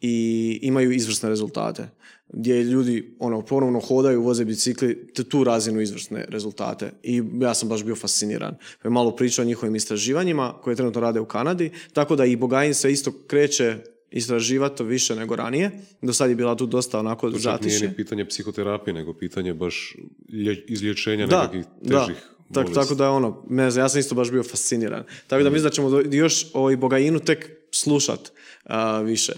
[0.05, 1.87] i imaju izvrsne rezultate.
[2.29, 6.91] Gdje ljudi ono, ponovno hodaju, voze bicikli, tu razinu izvrsne rezultate.
[7.03, 8.55] I ja sam baš bio fasciniran.
[8.83, 11.71] Pa malo pričao o njihovim istraživanjima koje trenutno rade u Kanadi.
[11.93, 13.77] Tako da i Bogain se isto kreće
[14.11, 15.71] istraživati više nego ranije.
[16.01, 17.79] Do sad je bila tu dosta onako to zatišje.
[17.79, 19.95] nije pitanje psihoterapije, nego pitanje baš
[20.67, 22.15] izlječenja da, nekakvih težih
[22.49, 22.63] da.
[22.63, 25.03] Tak, tako da je ono, ne znam, ja sam isto baš bio fasciniran.
[25.27, 28.31] Tako da mislim da ćemo još o Bogainu tek slušat
[29.03, 29.33] više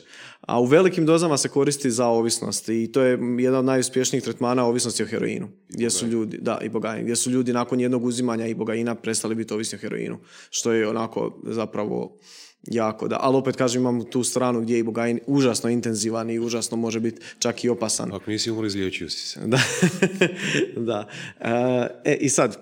[0.48, 4.66] a u velikim dozama se koristi za ovisnost i to je jedan od najuspješnijih tretmana
[4.66, 5.50] ovisnosti o heroinu.
[5.70, 9.36] Gdje su ljudi, da, i bogain, gdje su ljudi nakon jednog uzimanja i bogaina prestali
[9.36, 12.18] biti ovisni o heroinu, što je onako zapravo
[12.64, 13.18] jako, da.
[13.22, 17.00] Ali opet kažem, imamo tu stranu gdje je i bogain užasno intenzivan i užasno može
[17.00, 18.14] biti čak i opasan.
[18.14, 19.40] Ako nisi umor, izliječio si se.
[19.48, 19.60] da.
[20.76, 21.08] da.
[22.06, 22.58] E, i sad,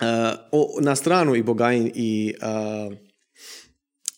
[0.00, 0.32] e,
[0.80, 3.05] na stranu i bogain i e,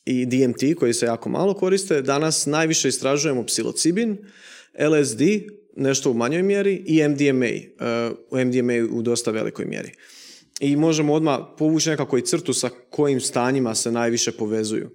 [0.08, 2.02] i DMT koji se jako malo koriste.
[2.02, 4.16] Danas najviše istražujemo psilocibin,
[4.78, 5.20] LSD,
[5.76, 7.46] nešto u manjoj mjeri i MDMA,
[8.30, 9.92] uh, MDMA u dosta velikoj mjeri.
[10.60, 14.90] I možemo odmah povući nekako i crtu sa kojim stanjima se najviše povezuju.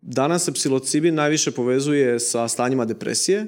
[0.00, 3.46] Danas se psilocibin najviše povezuje sa stanjima depresije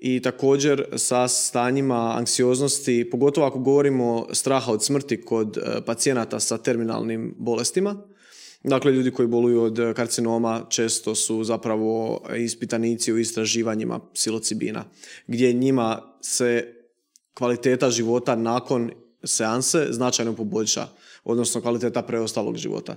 [0.00, 6.58] i također sa stanjima anksioznosti, pogotovo ako govorimo straha od smrti kod uh, pacijenata sa
[6.58, 8.11] terminalnim bolestima
[8.64, 14.84] Dakle, ljudi koji boluju od karcinoma često su zapravo ispitanici u istraživanjima psilocibina,
[15.26, 16.74] gdje njima se
[17.34, 18.90] kvaliteta života nakon
[19.24, 20.86] seanse značajno poboljša,
[21.24, 22.96] odnosno kvaliteta preostalog života.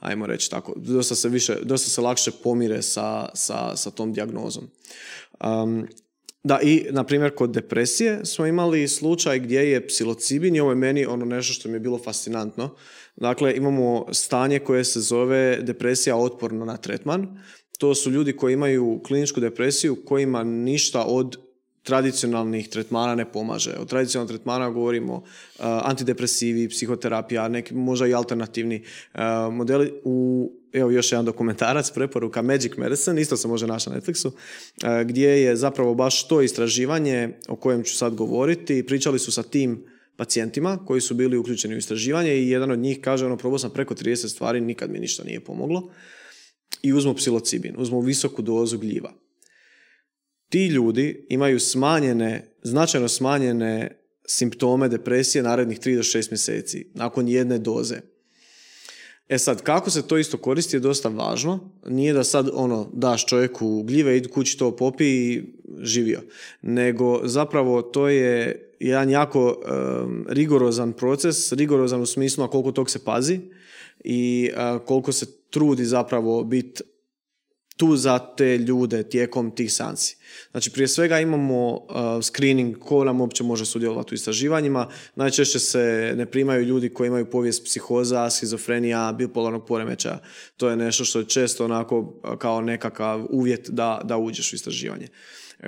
[0.00, 0.74] Ajmo reći tako.
[0.76, 4.70] Dosta se, više, dosta se lakše pomire sa, sa, sa tom dijagnozom.
[5.44, 5.88] Um,
[6.44, 10.76] da, i, na primjer, kod depresije smo imali slučaj gdje je psilocibin i ovo je
[10.76, 12.74] meni ono nešto što mi je bilo fascinantno.
[13.16, 17.38] Dakle, imamo stanje koje se zove depresija otporno na tretman.
[17.78, 21.36] To su ljudi koji imaju kliničku depresiju kojima ništa od
[21.82, 23.74] tradicionalnih tretmana ne pomaže.
[23.80, 25.22] Od tradicionalnog tretmana govorimo uh,
[25.64, 28.82] antidepresivi, psihoterapija, neki možda i alternativni
[29.14, 29.20] uh,
[29.52, 29.92] modeli.
[30.04, 34.34] U, evo još jedan dokumentarac, preporuka Magic Medicine, isto se može naći na Netflixu, uh,
[35.06, 38.86] gdje je zapravo baš to istraživanje o kojem ću sad govoriti.
[38.86, 39.84] Pričali su sa tim
[40.16, 43.70] pacijentima koji su bili uključeni u istraživanje i jedan od njih kaže ono probao sam
[43.70, 45.90] preko 30 stvari, nikad mi ništa nije pomoglo
[46.82, 49.12] i uzmu psilocibin, uzmu visoku dozu gljiva
[50.52, 57.58] ti ljudi imaju smanjene, značajno smanjene simptome depresije narednih 3 do 6 mjeseci nakon jedne
[57.58, 57.96] doze.
[59.28, 61.72] E sad, kako se to isto koristi je dosta važno.
[61.86, 65.42] Nije da sad ono daš čovjeku gljive, idu kući to popi i
[65.80, 66.20] živio.
[66.62, 69.56] Nego zapravo to je jedan jako
[70.28, 73.40] rigorozan proces, rigorozan u smislu na koliko tog se pazi
[74.04, 74.50] i
[74.86, 76.82] koliko se trudi zapravo biti
[77.76, 80.16] tu za te ljude tijekom tih sanci.
[80.50, 81.80] Znači prije svega imamo uh,
[82.22, 84.88] screening ko nam uopće može sudjelovati u istraživanjima.
[85.14, 90.18] Najčešće se ne primaju ljudi koji imaju povijest psihoza, schizofrenija, bipolarnog poremećaja.
[90.56, 94.56] To je nešto što je često onako uh, kao nekakav uvjet da, da uđeš u
[94.56, 95.08] istraživanje.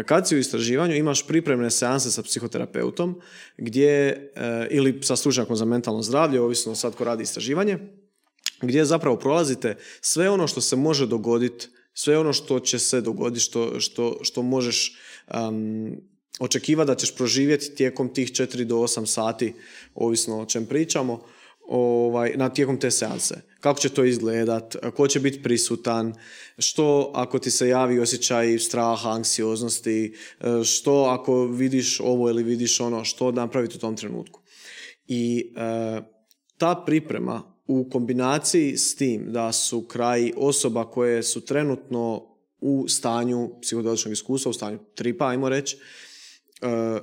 [0.07, 3.21] Kad si u istraživanju imaš pripremne seanse sa psihoterapeutom
[3.57, 7.79] gdje, uh, ili sa stručnjakom za mentalno zdravlje, ovisno sad ko radi istraživanje,
[8.63, 13.45] gdje zapravo prolazite sve ono što se može dogoditi sve ono što će se dogoditi,
[13.45, 14.99] što, što, što možeš
[15.35, 15.97] um,
[16.39, 19.55] očekivati da ćeš proživjeti tijekom tih 4 do 8 sati,
[19.95, 21.23] ovisno o čem pričamo,
[21.69, 23.35] ovaj, na tijekom te seanse.
[23.65, 26.15] Kako će to izgledat, ko će biti prisutan,
[26.59, 30.15] što ako ti se javi osjećaj straha, anksioznosti,
[30.65, 34.41] što ako vidiš ovo ili vidiš ono, što napraviti u tom trenutku.
[35.07, 36.01] I e,
[36.59, 42.27] ta priprema u kombinaciji s tim da su kraj osoba koje su trenutno
[42.61, 46.99] u stanju psihodeličnog iskustva, u stanju tripa, ajmo reći, e,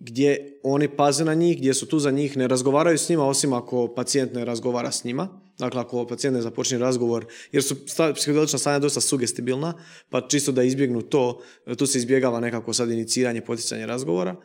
[0.00, 3.52] gdje oni paze na njih, gdje su tu za njih, ne razgovaraju s njima, osim
[3.52, 5.28] ako pacijent ne razgovara s njima.
[5.58, 7.76] Dakle, ako pacijent ne započne razgovor, jer su
[8.14, 9.74] psihodelična stanja dosta sugestibilna,
[10.10, 11.40] pa čisto da izbjegnu to,
[11.78, 14.36] tu se izbjegava nekako sad iniciranje, poticanje razgovora.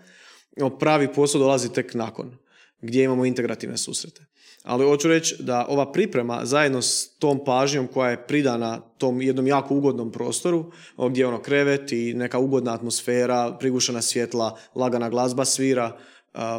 [0.79, 2.37] Pravi posao dolazi tek nakon,
[2.83, 4.25] gdje imamo integrativne susrete.
[4.63, 9.47] Ali hoću reći da ova priprema zajedno s tom pažnjom koja je pridana tom jednom
[9.47, 10.71] jako ugodnom prostoru,
[11.09, 15.97] gdje je ono krevet i neka ugodna atmosfera, prigušena svjetla, lagana glazba svira,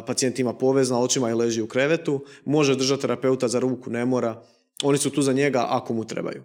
[0.07, 4.43] pacijent ima povezna očima i leži u krevetu, može držati terapeuta za ruku, ne mora.
[4.83, 6.43] Oni su tu za njega ako mu trebaju.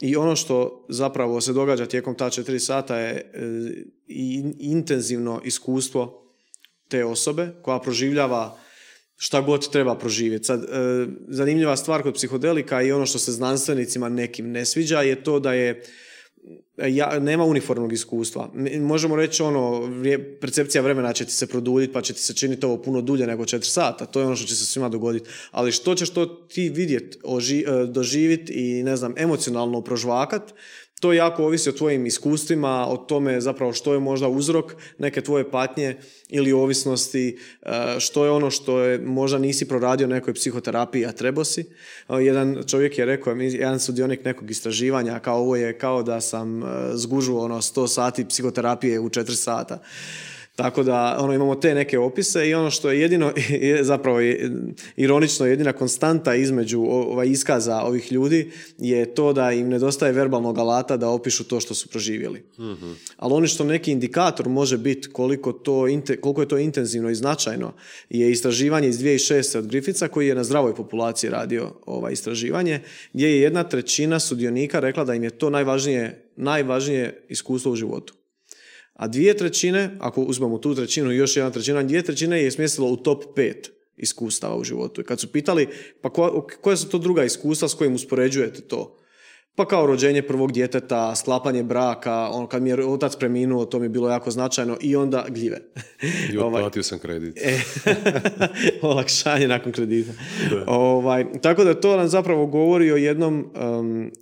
[0.00, 3.22] I ono što zapravo se događa tijekom ta četiri sata je e,
[4.58, 6.27] intenzivno iskustvo
[6.88, 8.58] te osobe koja proživljava
[9.16, 10.44] šta god treba proživjeti.
[10.44, 10.66] Sad, e,
[11.28, 15.52] zanimljiva stvar kod psihodelika i ono što se znanstvenicima nekim ne sviđa je to da
[15.52, 15.82] je
[16.88, 18.50] ja, nema uniformnog iskustva.
[18.80, 19.90] Možemo reći ono,
[20.40, 23.46] percepcija vremena će ti se produljiti pa će ti se činiti ovo puno dulje nego
[23.46, 24.06] četiri sata.
[24.06, 25.30] To je ono što će se svima dogoditi.
[25.50, 30.54] Ali što ćeš to ti vidjeti, e, doživjeti i ne znam, emocionalno prožvakat,
[31.00, 35.50] to jako ovisi o tvojim iskustvima, o tome zapravo što je možda uzrok neke tvoje
[35.50, 35.96] patnje
[36.28, 41.44] ili ovisnosti, e, što je ono što je možda nisi proradio nekoj psihoterapiji, a trebao
[41.44, 41.60] si.
[42.08, 46.62] E, jedan čovjek je rekao, jedan sudionik nekog istraživanja, kao ovo je kao da sam
[46.62, 49.82] e, zgužuo ono 100 sati psihoterapije u 4 sata.
[50.58, 53.32] Tako da ono, imamo te neke opise i ono što je jedino,
[53.68, 54.18] je zapravo
[54.96, 60.96] ironično, jedina konstanta između ovaj iskaza ovih ljudi je to da im nedostaje verbalnog alata
[60.96, 62.42] da opišu to što su proživjeli.
[62.58, 62.72] mm
[63.16, 65.86] Ali ono što neki indikator može biti koliko, to,
[66.20, 67.72] koliko je to intenzivno i značajno
[68.10, 69.58] je istraživanje iz 2006.
[69.58, 72.80] od Griffica koji je na zdravoj populaciji radio ovaj istraživanje
[73.12, 78.17] gdje je jedna trećina sudionika rekla da im je to najvažnije, najvažnije iskustvo u životu
[78.98, 82.88] a dvije trećine, ako uzmemo tu trećinu i još jedna trećina, dvije trećine je smjestilo
[82.88, 85.00] u top pet iskustava u životu.
[85.00, 85.68] I kad su pitali,
[86.00, 86.10] pa
[86.60, 88.98] koja su to druga iskustva s kojim uspoređujete to?
[89.58, 93.84] Pa kao rođenje prvog djeteta, sklapanje braka, on, kad mi je otac preminuo, to mi
[93.84, 95.60] je bilo jako značajno i onda gljive.
[96.32, 97.36] I ovaj, otplatio sam kredit.
[97.36, 97.58] E,
[98.82, 100.12] olakšanje nakon kredita.
[100.66, 103.50] Ovaj, tako da to nam zapravo govori o jednom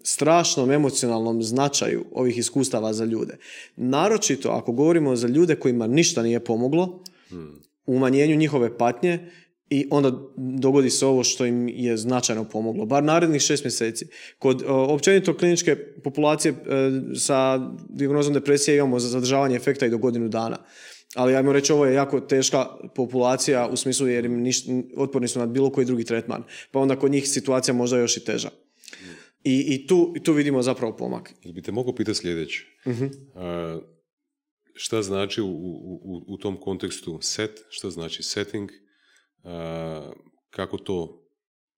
[0.02, 3.36] strašnom emocionalnom značaju ovih iskustava za ljude.
[3.76, 7.60] Naročito ako govorimo za ljude kojima ništa nije pomoglo, hmm.
[7.86, 9.30] umanjenju njihove patnje
[9.70, 14.06] i onda dogodi se ovo što im je značajno pomoglo, bar narednih šest mjeseci.
[14.38, 16.56] Kod općenito kliničke populacije e,
[17.18, 20.58] sa diagnozom depresije imamo za zadržavanje efekta i do godinu dana.
[21.14, 24.44] Ali ajmo reći ovo je jako teška populacija u smislu jer im
[24.96, 26.42] otporni su na bilo koji drugi tretman.
[26.70, 28.48] Pa onda kod njih situacija možda još i teža.
[29.44, 31.32] I, i tu, tu vidimo zapravo pomak.
[31.42, 32.64] Jel bi te mogu pitati sljedeće?
[32.84, 32.92] uh
[34.76, 38.70] šta znači u, u, u tom kontekstu set, šta znači setting,
[40.50, 41.28] kako to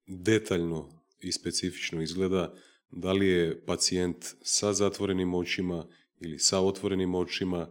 [0.06, 0.88] detaljno
[1.20, 2.54] i specifično izgleda,
[2.90, 5.86] da li je pacijent sa zatvorenim očima
[6.20, 7.68] ili sa otvorenim očima,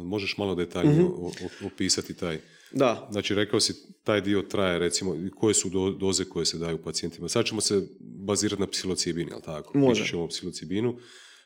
[0.00, 2.38] možeš malo detaljno mm opisati taj
[2.72, 3.08] da.
[3.10, 3.74] Znači, rekao si,
[4.04, 7.28] taj dio traje, recimo, koje su doze koje se daju pacijentima.
[7.28, 9.78] Sad ćemo se bazirati na psilocibini, jel tako?
[9.78, 10.06] Može.
[10.06, 10.98] ćemo o psilocibinu,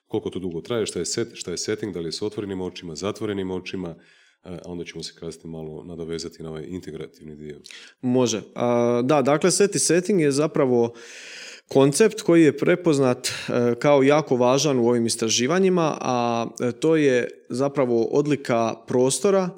[0.06, 2.60] koliko to dugo traje, šta je, set, šta je setting, da li je s otvorenim
[2.60, 3.96] očima, zatvorenim očima,
[4.46, 7.58] a onda ćemo se kasnije malo nadovezati na ovaj integrativni dio.
[8.00, 8.42] Može.
[9.04, 10.94] da, dakle, set i setting je zapravo
[11.68, 17.28] koncept koji je prepoznat e, kao jako važan u ovim istraživanjima, a e, to je
[17.48, 19.50] zapravo odlika prostora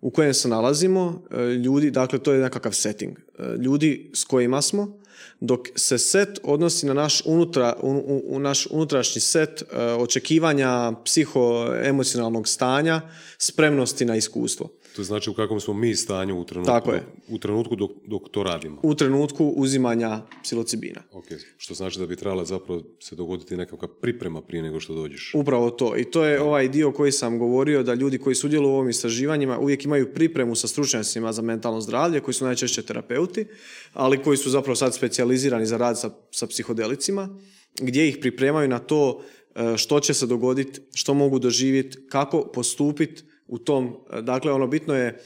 [0.00, 3.18] u kojem se nalazimo, e, ljudi, dakle to je nekakav setting.
[3.60, 4.98] Ljudi s kojima smo,
[5.40, 9.62] dok se set odnosi na naš, unutra, u, u, naš unutrašnji set
[9.98, 13.00] očekivanja psihoemocionalnog stanja,
[13.38, 14.68] spremnosti na iskustvo.
[14.96, 17.02] To znači u kakvom smo mi stanju u trenutku, Tako je.
[17.28, 18.80] U trenutku dok, dok to radimo.
[18.82, 21.02] U trenutku uzimanja psilocibina.
[21.12, 21.24] Ok,
[21.56, 25.32] što znači da bi trebala zapravo se dogoditi nekakva priprema prije nego što dođeš.
[25.34, 25.96] Upravo to.
[25.96, 29.58] I to je ovaj dio koji sam govorio da ljudi koji sudjeluju u ovim istraživanjima
[29.58, 33.46] uvijek imaju pripremu sa stručnjacima za mentalno zdravlje, koji su najčešće terapeuti,
[33.92, 37.38] ali koji su zapravo sad specijalizirani za rad sa, sa psihodelicima,
[37.80, 39.22] gdje ih pripremaju na to
[39.54, 44.94] e, što će se dogoditi, što mogu doživjeti, kako postupiti u tom, dakle ono bitno
[44.94, 45.16] je e,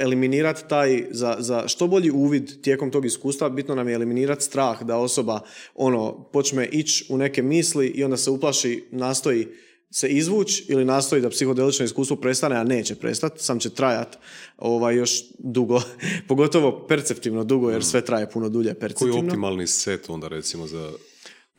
[0.00, 4.82] eliminirati taj, za, za što bolji uvid tijekom tog iskustva, bitno nam je eliminirati strah
[4.82, 5.40] da osoba
[5.74, 9.48] ono počne ići u neke misli i onda se uplaši, nastoji
[9.90, 14.18] se izvući ili nastoji da psihodelično iskustvo prestane, a neće prestati, sam će trajati
[14.58, 15.82] ovaj, još dugo,
[16.28, 19.12] pogotovo perceptivno dugo, jer sve traje puno dulje perceptivno.
[19.12, 20.92] Koji je optimalni set onda recimo za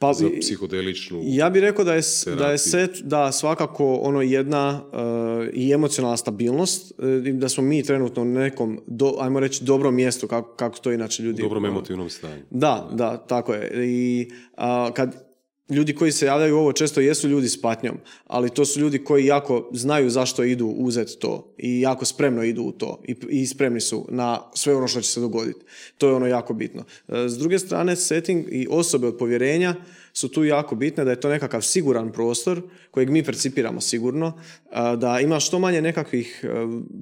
[0.02, 2.02] pa, za psihodeličnu Ja bih rekao da je,
[2.38, 7.84] da je set da svakako ono jedna uh, i emocionalna stabilnost, uh, da smo mi
[7.84, 11.42] trenutno u nekom, do, ajmo reći, dobrom mjestu, kako, kako to inače ljudi...
[11.42, 12.44] U dobrom emotivnom stanju.
[12.50, 13.88] Da, da, tako je.
[13.88, 15.31] I uh, kad
[15.72, 19.26] ljudi koji se javljaju ovo često jesu ljudi s patnjom, ali to su ljudi koji
[19.26, 23.82] jako znaju zašto idu uzeti to i jako spremno idu u to i, i spremni
[23.82, 25.60] su na sve ono što će se dogoditi.
[25.98, 26.84] To je ono jako bitno.
[27.08, 29.76] E, s druge strane, setting i osobe od povjerenja
[30.14, 34.40] su tu jako bitne, da je to nekakav siguran prostor kojeg mi percipiramo sigurno,
[34.72, 36.48] e, da ima što manje nekakvih e,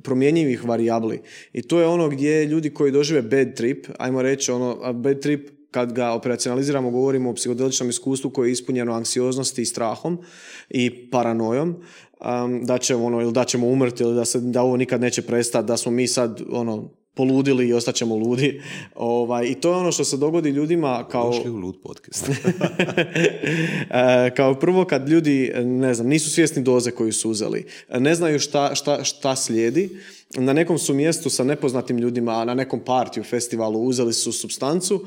[0.04, 1.22] promjenjivih varijabli.
[1.54, 5.59] I to je ono gdje ljudi koji dožive bad trip, ajmo reći ono, bad trip
[5.72, 10.18] kad ga operacionaliziramo govorimo o psihodeličnom iskustvu koje je ispunjeno anksioznosti i strahom
[10.70, 11.70] i paranojom
[12.20, 15.22] um, da ćemo ono ili da ćemo umrti ili da se da ovo nikad neće
[15.22, 18.62] prestati da smo mi sad ono poludili i ostaćemo ludi.
[18.96, 21.32] Ovaj, I to je ono što se dogodi ljudima kao...
[21.32, 22.30] Došli u lud podcast.
[23.92, 27.66] E, kao prvo kad ljudi, ne znam, nisu svjesni doze koju su uzeli,
[28.00, 29.90] ne znaju šta, šta, šta slijedi,
[30.36, 35.06] na nekom su mjestu sa nepoznatim ljudima, na nekom partiju, festivalu, uzeli su substancu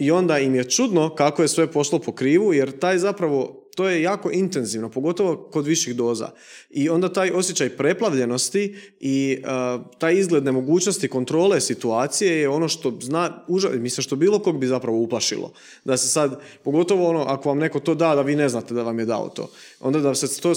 [0.00, 3.88] i onda im je čudno kako je sve pošlo po krivu, jer taj zapravo to
[3.88, 6.30] je jako intenzivno, pogotovo kod viših doza.
[6.70, 12.98] I onda taj osjećaj preplavljenosti i uh, taj izgled nemogućnosti kontrole situacije je ono što
[13.00, 15.52] zna, uža, mislim što bilo kog bi zapravo uplašilo.
[15.84, 18.82] Da se sad, pogotovo ono, ako vam neko to da, da vi ne znate da
[18.82, 19.50] vam je dao to.
[19.80, 20.52] Onda da se to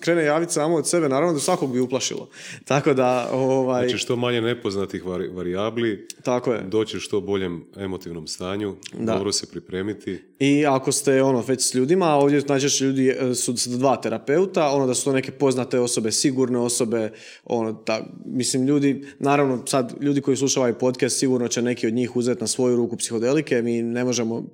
[0.00, 2.28] krene javiti samo od sebe, naravno da svakog bi uplašilo.
[2.64, 3.88] Tako da, ovaj...
[3.88, 6.62] Znači što manje nepoznatih vari, varijabli, Tako je.
[6.62, 9.14] doći što boljem emotivnom stanju, da.
[9.14, 10.22] dobro se pripremiti.
[10.38, 14.86] I ako ste ono već s ljudima, ovdje najčešće ljudi e, su dva terapeuta, ono
[14.86, 17.12] da su to neke poznate osobe, sigurne osobe,
[17.44, 21.94] ono, ta, mislim ljudi, naravno sad ljudi koji slušaju ovaj podcast sigurno će neki od
[21.94, 24.44] njih uzeti na svoju ruku psihodelike, mi ne možemo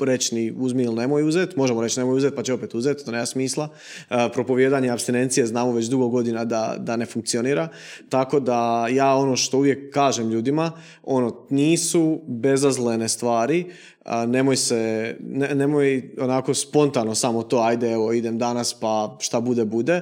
[0.00, 3.10] reći ni uzmi ili nemoj uzeti, možemo reći nemoj uzeti pa će opet uzeti, to
[3.10, 3.53] nema smisla.
[3.62, 7.68] E, propovijedanje abstinencije znamo već dugo godina da, da ne funkcionira,
[8.08, 13.66] tako da ja ono što uvijek kažem ljudima, ono, nisu bezazlene stvari,
[14.04, 19.40] a, nemoj se, ne, nemoj onako spontano samo to, ajde evo idem danas pa šta
[19.40, 20.00] bude bude.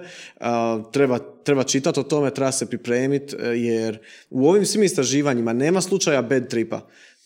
[0.92, 3.98] treba, treba čitati o tome, treba se pripremiti e, jer
[4.30, 6.80] u ovim svim istraživanjima nema slučaja bad tripa.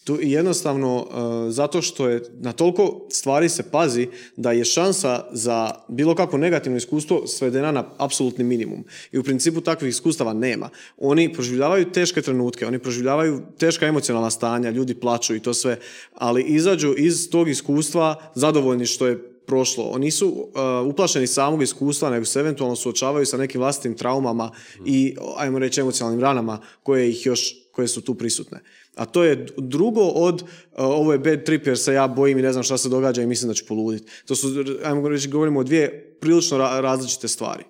[0.07, 5.71] Tu jednostavno e, zato što je na toliko stvari se pazi da je šansa za
[5.89, 8.85] bilo kakvo negativno iskustvo svedena na apsolutni minimum.
[9.13, 10.69] I u principu takvih iskustava nema.
[10.97, 15.79] Oni proživljavaju teške trenutke, oni proživljavaju teška emocionalna stanja, ljudi plaću i to sve,
[16.15, 19.85] ali izađu iz tog iskustva zadovoljni što je prošlo.
[19.85, 20.53] Oni nisu uh,
[20.87, 24.51] uplašeni samog iskustva, nego se eventualno suočavaju sa nekim vlastitim traumama
[24.85, 28.61] i, ajmo reći, emocionalnim ranama koje ih još, koje su tu prisutne.
[28.97, 32.43] A to je drugo od uh, ovo je bad trip jer se ja bojim i
[32.43, 34.13] ne znam šta se događa i mislim da ću poluditi.
[34.27, 34.49] To su,
[34.85, 37.65] ajmo reći, govorimo o dvije prilično različite stvari.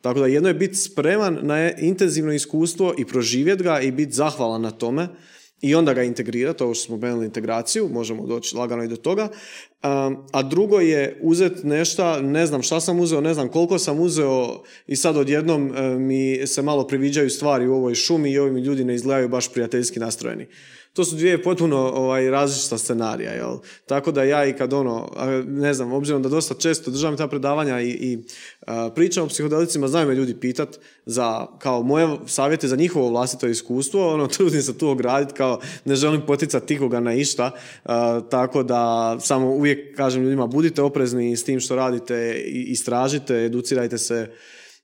[0.00, 4.62] Tako da jedno je biti spreman na intenzivno iskustvo i proživjeti ga i biti zahvalan
[4.62, 5.08] na tome
[5.60, 9.28] i onda ga integrirati, ovo što smo spomenuli integraciju, možemo doći lagano i do toga.
[10.32, 14.62] a drugo je uzeti nešto, ne znam šta sam uzeo, ne znam koliko sam uzeo
[14.86, 18.84] i sad odjednom mi se malo priviđaju stvari u ovoj šumi i ovi mi ljudi
[18.84, 20.46] ne izgledaju baš prijateljski nastrojeni
[20.92, 23.58] to su dvije potpuno ovaj, različita scenarija, jel?
[23.86, 25.10] Tako da ja i kad ono,
[25.46, 28.18] ne znam, obzirom da dosta često državam ta predavanja i, i
[28.94, 34.14] pričam o psihodelicima, znaju me ljudi pitat za, kao moje savjete za njihovo vlastito iskustvo,
[34.14, 37.50] ono, trudim se tu ograditi, kao ne želim poticati tikoga na išta,
[38.30, 44.30] tako da samo uvijek kažem ljudima, budite oprezni s tim što radite, istražite, educirajte se,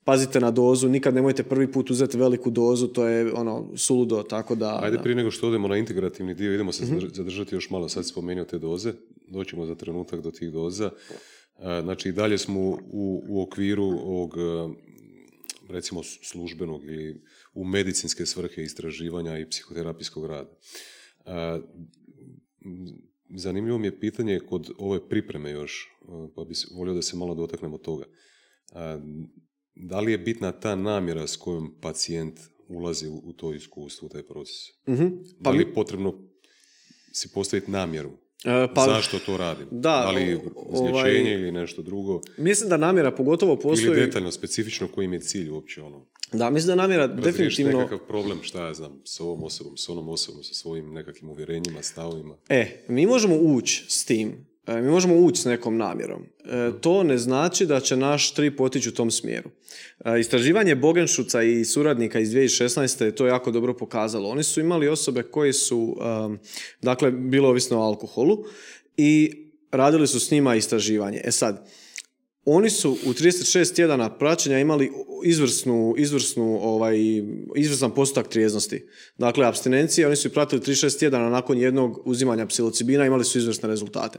[0.06, 4.54] pazite na dozu, nikad nemojte prvi put uzeti veliku dozu, to je ono suludo, tako
[4.54, 4.80] da...
[4.82, 8.08] Ajde prije nego što odemo na integrativni dio, idemo se mm zadržati još malo, sad
[8.08, 8.92] spomenuo te doze,
[9.28, 10.90] doćemo za trenutak do tih doza.
[11.82, 14.34] Znači i dalje smo u, u okviru ovog
[15.68, 17.22] recimo službenog ili
[17.54, 20.50] u medicinske svrhe istraživanja i psihoterapijskog rada.
[23.36, 25.88] Zanimljivo mi je pitanje kod ove pripreme još,
[26.34, 28.04] pa bi volio da se malo dotaknemo toga
[29.76, 34.22] da li je bitna ta namjera s kojom pacijent ulazi u, to iskustvo, u taj
[34.22, 34.56] proces?
[34.88, 35.06] mm
[35.42, 36.14] Pa da li je potrebno
[37.12, 38.10] si postaviti namjeru?
[38.44, 39.66] E, pa, Zašto to radim?
[39.70, 42.20] Da, da li ovaj, izlječenje ili nešto drugo?
[42.38, 43.86] Mislim da namjera pogotovo postoji...
[43.86, 46.06] Ili detaljno, specifično koji im je cilj uopće ono?
[46.32, 47.78] Da, mislim da namjera definitivno...
[47.78, 51.82] nekakav problem, šta ja znam, s ovom osobom, s onom osobom, sa svojim nekakvim uvjerenjima,
[51.82, 52.36] stavovima.
[52.48, 56.22] E, mi možemo ući s tim mi možemo ući s nekom namjerom.
[56.44, 59.50] E, to ne znači da će naš tri potići u tom smjeru.
[60.04, 63.04] E, istraživanje Bogenšuca i suradnika iz 2016.
[63.04, 64.28] je to jako dobro pokazalo.
[64.28, 65.96] Oni su imali osobe koji su,
[66.82, 68.44] dakle, bilo ovisno o alkoholu
[68.96, 71.20] i radili su s njima istraživanje.
[71.24, 71.66] E sad,
[72.48, 74.92] oni su u 36 tjedana praćenja imali
[75.24, 76.98] izvrsnu, izvrsnu, ovaj,
[77.56, 78.86] izvrstan postotak trijeznosti.
[79.18, 84.18] Dakle, abstinencije, oni su pratili 36 tjedana nakon jednog uzimanja psilocibina, imali su izvrsne rezultate.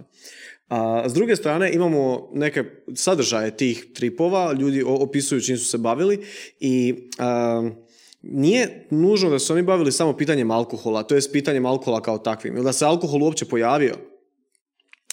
[0.69, 2.63] A s druge strane imamo neke
[2.95, 6.25] sadržaje tih tripova, ljudi opisuju čim su se bavili
[6.59, 6.95] i
[8.21, 12.55] nije nužno da su oni bavili samo pitanjem alkohola, to je pitanjem alkohola kao takvim,
[12.55, 13.95] ili da se alkohol uopće pojavio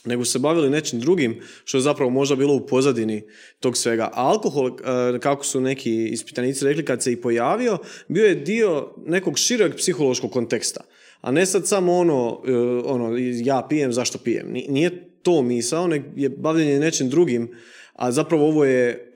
[0.05, 3.23] nego se bavili nečim drugim što je zapravo možda bilo u pozadini
[3.61, 4.11] tog svega.
[4.13, 7.79] A alkohol, e, kako su neki ispitanici rekli, kad se i pojavio,
[8.09, 10.81] bio je dio nekog šireg psihološkog konteksta.
[11.21, 12.53] A ne sad samo ono, e,
[12.85, 14.47] ono ja pijem, zašto pijem.
[14.53, 17.49] Nije to misao, nego je bavljenje nečim drugim,
[17.93, 19.13] a zapravo ovo je,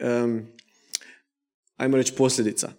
[1.77, 2.73] ajmo reći, posljedica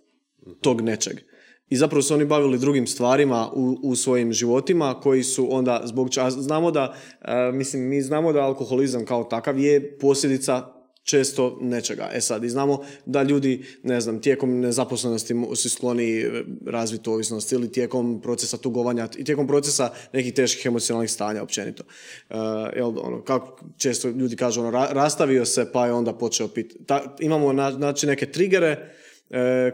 [0.61, 1.28] tog nečeg.
[1.69, 6.09] I zapravo su oni bavili drugim stvarima u, u svojim životima koji su onda zbog
[6.09, 12.09] čega, znamo da, e, mislim, mi znamo da alkoholizam kao takav je posljedica često nečega.
[12.13, 17.51] E sad, i znamo da ljudi, ne znam, tijekom nezaposlenosti su skloni e, razviti ovisnost
[17.51, 21.83] ili tijekom procesa tugovanja i tijekom procesa nekih teških emocionalnih stanja općenito.
[22.75, 26.77] Jel, ono, kako često ljudi kažu, ono, rastavio se pa je onda počeo piti.
[27.19, 28.98] imamo znači neke trigere e,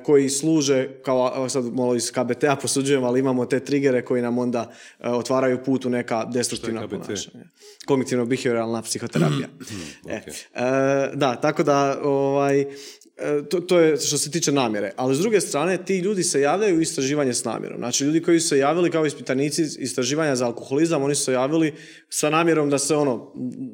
[0.04, 4.72] koji služe, kao sad malo iz KBT-a posuđujem, ali imamo te trigere koji nam onda
[5.00, 7.46] e, otvaraju put u neka destruktivna ponašanja.
[7.86, 9.48] Kognitivno behavioralna psihoterapija.
[10.10, 10.22] e, e,
[11.14, 12.66] da, tako da ovaj, e,
[13.50, 14.92] to, to je što se tiče namjere.
[14.96, 17.78] Ali s druge strane, ti ljudi se javljaju u istraživanje s namjerom.
[17.78, 21.74] Znači, ljudi koji su se javili kao ispitanici istraživanja za alkoholizam, oni su se javili
[22.10, 23.32] sa namjerom da se, ono,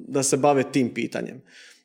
[0.07, 1.41] da se bave tim pitanjem.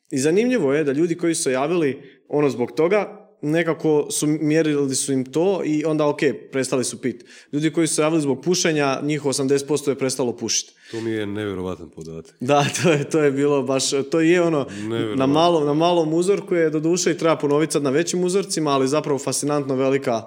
[0.09, 4.95] I zanimljivo je da ljudi koji su se javili ono zbog toga, nekako su mjerili
[4.95, 6.19] su im to i onda ok,
[6.51, 7.25] prestali su pit.
[7.51, 10.73] Ljudi koji su se javili zbog pušenja, njih 80% je prestalo pušiti.
[10.91, 12.35] To mi je nevjerovatan podatak.
[12.39, 14.67] Da, to je, to je bilo baš, to je ono,
[15.15, 18.71] na malom, na malom uzorku je do duše i treba ponoviti sad na većim uzorcima,
[18.71, 20.23] ali zapravo fascinantno velika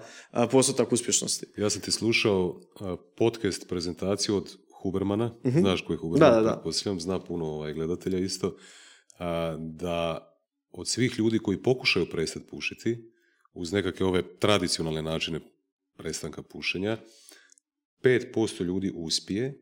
[0.50, 1.46] postotak uspješnosti.
[1.56, 2.60] Ja sam ti slušao
[3.16, 6.98] podcast prezentaciju od Hubermana, uh znaš koji je Huberman, da, da, da.
[6.98, 8.56] zna puno ovaj, gledatelja isto,
[9.58, 10.29] da
[10.72, 13.10] od svih ljudi koji pokušaju prestati pušiti,
[13.54, 15.40] uz nekakve ove tradicionalne načine
[15.96, 16.98] prestanka pušenja,
[18.02, 19.60] 5% ljudi uspije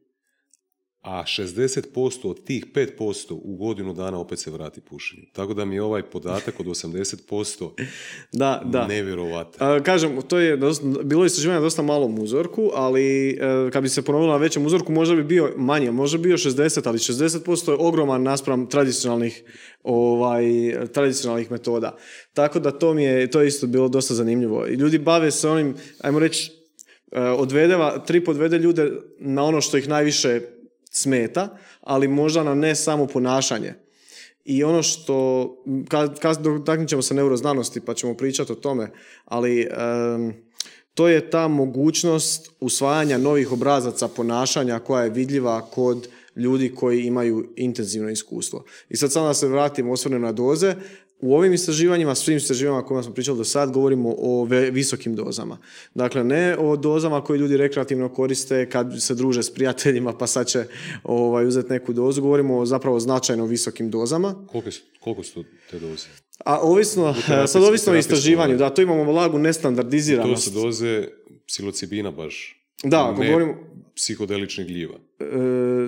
[1.08, 5.22] a 60% od tih 5% u godinu dana opet se vrati pušenju.
[5.32, 7.70] Tako da mi je ovaj podatak od 80%
[8.32, 8.86] da, da.
[8.86, 9.68] nevjerovatan.
[9.68, 14.02] A, kažem, to je dosta, bilo istraživanje dosta malom uzorku, ali e, kad bi se
[14.02, 17.76] ponovilo na većem uzorku možda bi bio manje, možda bi bio 60, ali 60% je
[17.80, 19.42] ogroman naspram tradicionalnih
[19.82, 20.44] ovaj,
[20.92, 21.96] tradicionalnih metoda.
[22.32, 24.66] Tako da to mi je, to je isto bilo dosta zanimljivo.
[24.66, 26.52] I ljudi bave se onim, ajmo reći,
[27.12, 30.57] e, odvedeva, trip odvede ljude na ono što ih najviše
[30.90, 33.74] smeta, ali možda na ne samo ponašanje.
[34.44, 35.56] I ono što,
[35.88, 38.90] kad, kad dotaknut ćemo se neuroznanosti pa ćemo pričati o tome,
[39.24, 39.68] ali
[40.94, 47.52] to je ta mogućnost usvajanja novih obrazaca ponašanja koja je vidljiva kod ljudi koji imaju
[47.56, 48.64] intenzivno iskustvo.
[48.88, 50.74] I sad samo da se vratim, osvrnem na doze,
[51.20, 55.58] u ovim istraživanjima, svim istraživanjima kojima smo pričali do sad, govorimo o visokim dozama.
[55.94, 60.46] Dakle, ne o dozama koje ljudi rekreativno koriste kad se druže s prijateljima pa sad
[60.46, 60.64] će
[61.04, 62.22] ovaj, uzeti neku dozu.
[62.22, 64.46] Govorimo o zapravo značajno visokim dozama.
[64.46, 66.06] Koliko su, koliko su te doze?
[66.44, 67.14] A ovisno,
[67.46, 70.44] sad ovisno o istraživanju, da, to imamo lagu nestandardiziranost.
[70.44, 71.08] To su doze
[71.46, 72.64] psilocibina baš.
[72.82, 73.54] Da, ne govorimo...
[73.98, 74.94] psihodeličnih gljiva.
[75.20, 75.24] E,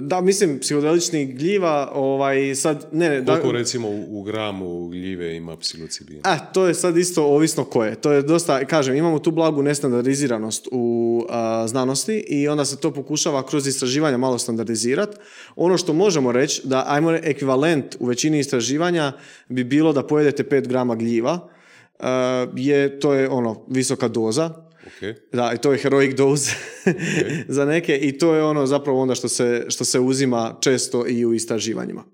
[0.00, 3.26] da, mislim, psihodeličnih gljiva, ovaj, sad, ne, ne.
[3.26, 6.20] Koliko recimo u, gramu gljive ima psilocibina?
[6.24, 7.94] A, to je sad isto ovisno koje.
[7.94, 11.26] To je dosta, kažem, imamo tu blagu nestandardiziranost u
[11.66, 15.16] znanosti i onda se to pokušava kroz istraživanja malo standardizirati.
[15.56, 19.12] Ono što možemo reći, da ajmo ekvivalent u većini istraživanja
[19.48, 21.48] bi bilo da pojedete 5 grama gljiva,
[22.56, 24.69] je, to je ono, visoka doza,
[25.00, 25.14] Okay.
[25.32, 26.52] Da, i to je heroic dose
[27.48, 31.26] za neke i to je ono zapravo onda što se, što se uzima često i
[31.26, 32.04] u istraživanjima.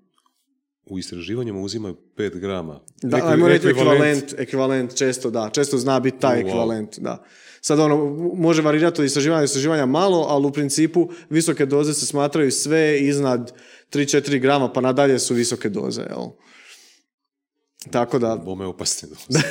[0.85, 2.79] U istraživanjima uzimaju 5 grama.
[3.01, 7.23] Da, ajmo reći ekvivalent, ekvivalent često, da, često zna biti taj oh, ekvivalent, da.
[7.61, 12.05] Sad ono, može varirati od istraživanja do istraživanja malo, ali u principu visoke doze se
[12.05, 13.51] smatraju sve iznad
[13.91, 16.25] 3-4 grama, pa nadalje su visoke doze, jel?
[17.91, 18.35] Tako da...
[18.45, 19.45] Bome opasne doze.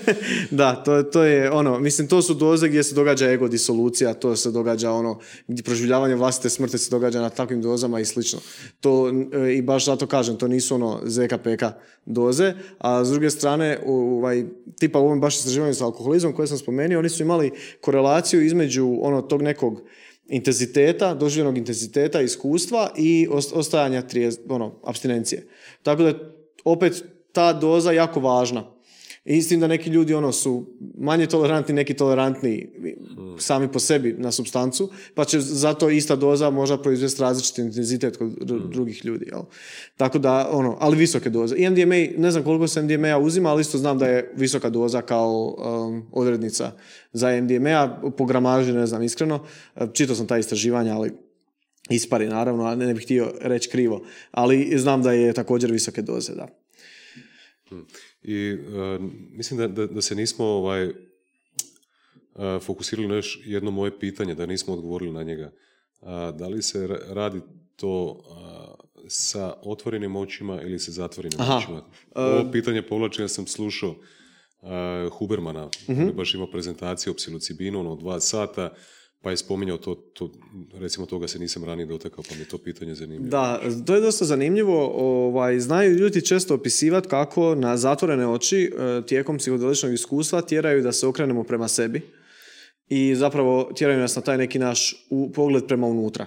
[0.50, 4.36] da, to, to je ono, mislim, to su doze gdje se događa ego disolucija, to
[4.36, 8.38] se događa ono, gdje proživljavanje vlastite smrti se događa na takvim dozama i slično.
[8.80, 11.62] To, e, i baš zato kažem, to nisu ono ZKPK
[12.06, 14.44] doze, a s druge strane, ovaj,
[14.78, 18.98] tipa u ovom baš istraživanju sa alkoholizmom koje sam spomenuo, oni su imali korelaciju između
[19.00, 19.82] ono tog nekog
[20.28, 25.46] intenziteta, doživljenog intenziteta, iskustva i ostajanja trije, ono, abstinencije.
[25.82, 26.14] Tako da
[26.64, 27.04] opet
[27.38, 28.64] ta doza jako važna.
[29.24, 30.66] Istim da neki ljudi ono su
[30.98, 32.70] manje tolerantni, neki tolerantni
[33.38, 38.50] sami po sebi na substancu, pa će zato ista doza možda proizvesti različiti intenzitet kod
[38.50, 38.70] hmm.
[38.70, 39.28] drugih ljudi.
[39.32, 39.42] Jel?
[39.96, 41.56] Tako da, ono, ali visoke doze.
[41.56, 45.02] I MDMA, ne znam koliko se MDMA uzima, ali isto znam da je visoka doza
[45.02, 46.72] kao um, odrednica
[47.12, 49.44] za MDMA, po gramaži ne znam iskreno.
[49.92, 51.12] Čitao sam ta istraživanja, ali
[51.90, 54.02] ispari naravno, a ne bih htio reći krivo.
[54.30, 56.48] Ali znam da je također visoke doze, da.
[58.22, 60.94] I uh, mislim da, da, da, se nismo ovaj, uh,
[62.62, 65.52] fokusirali na još jedno moje pitanje, da nismo odgovorili na njega.
[66.00, 66.08] Uh,
[66.38, 67.40] da li se radi
[67.76, 68.22] to
[69.08, 71.56] sa otvorenim očima ili sa zatvorenim Aha.
[71.56, 71.84] očima?
[72.14, 73.94] Ovo pitanje povlačenja sam slušao
[75.12, 76.14] Hubermana, uh-huh.
[76.14, 78.74] baš imao prezentaciju o psilocibinu, ono, dva sata,
[79.22, 80.30] pa je spominjao to, to,
[80.74, 83.30] recimo toga se nisam ranije dotakao, pa mi je to pitanje zanimljivo.
[83.30, 84.90] Da, to je dosta zanimljivo.
[84.94, 90.92] Ovaj, znaju ljudi često opisivati kako na zatvorene oči e, tijekom psihodeličnog iskustva tjeraju da
[90.92, 92.02] se okrenemo prema sebi
[92.88, 96.26] i zapravo tjeraju nas na taj neki naš pogled prema unutra.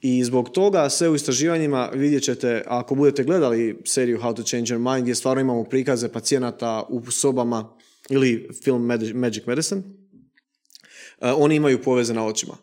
[0.00, 4.74] I zbog toga sve u istraživanjima vidjet ćete, ako budete gledali seriju How to Change
[4.74, 7.76] Your Mind, gdje stvarno imamo prikaze pacijenata u sobama
[8.10, 8.82] ili film
[9.14, 9.82] Magic Medicine,
[11.20, 12.56] oni imaju poveze na očima.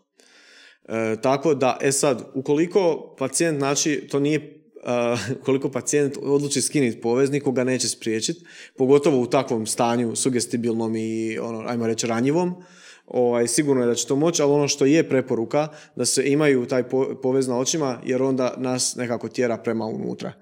[0.87, 7.01] E, tako da, e sad, ukoliko pacijent, znači, to nije Uh, koliko pacijent odluči skinuti
[7.01, 8.45] povez, ga neće spriječiti,
[8.77, 12.55] pogotovo u takvom stanju sugestibilnom i ono, ajmo reći ranjivom,
[13.05, 16.65] ovaj, sigurno je da će to moći, ali ono što je preporuka da se imaju
[16.65, 16.83] taj
[17.21, 20.33] povez na očima jer onda nas nekako tjera prema unutra.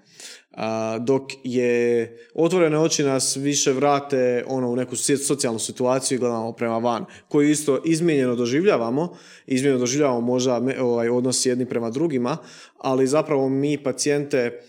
[1.00, 6.78] Dok je otvorene oči nas više vrate ono u neku socijalnu situaciju i gledamo prema
[6.78, 12.38] van, koju isto izmijenjeno doživljavamo, izmijenjeno doživljavamo možda ovaj, odnos jedni prema drugima,
[12.78, 14.62] ali zapravo mi pacijente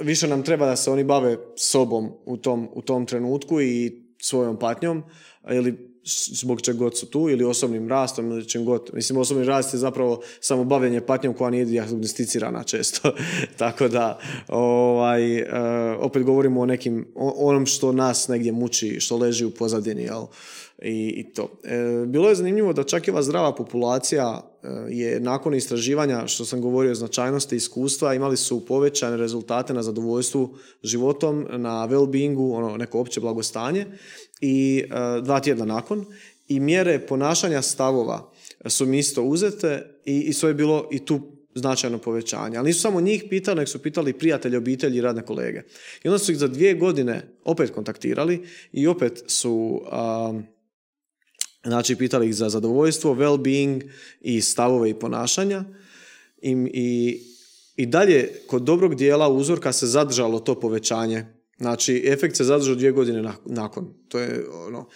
[0.00, 4.58] više nam treba da se oni bave sobom u tom, u tom trenutku i svojom
[4.58, 5.02] patnjom
[5.50, 5.97] ili
[6.32, 8.90] zbog čeg god su tu ili osobnim rastom ili čem god.
[8.92, 13.12] Mislim, osobni rast je zapravo samo bavljenje patnjom koja nije dijagnosticirana često.
[13.56, 15.48] Tako da, ovaj, uh,
[15.98, 20.22] opet govorimo o nekim, onom što nas negdje muči, što leži u pozadini, jel?
[20.82, 21.50] I, i to.
[21.64, 24.42] E, bilo je zanimljivo da čak i ova zdrava populacija
[24.88, 30.54] je nakon istraživanja, što sam govorio o značajnosti iskustva, imali su povećane rezultate na zadovoljstvu
[30.82, 33.86] životom, na well-beingu, ono neko opće blagostanje
[34.40, 34.84] i
[35.22, 36.04] dva tjedna nakon
[36.48, 38.32] i mjere ponašanja stavova
[38.66, 41.20] su mi isto uzete i, i to je bilo i tu
[41.54, 42.56] značajno povećanje.
[42.56, 45.62] Ali nisu samo njih pitali, nego su pitali prijatelje, obitelji i radne kolege.
[46.04, 49.82] I onda su ih za dvije godine opet kontaktirali i opet su
[51.64, 55.64] znači pitali ih za zadovoljstvo, well-being i stavove i ponašanja.
[56.42, 57.20] I, i,
[57.76, 61.37] I dalje, kod dobrog dijela uzorka se zadržalo to povećanje.
[61.58, 63.94] Znači, efekt se zadržao dvije godine nakon.
[64.08, 64.88] To je ono,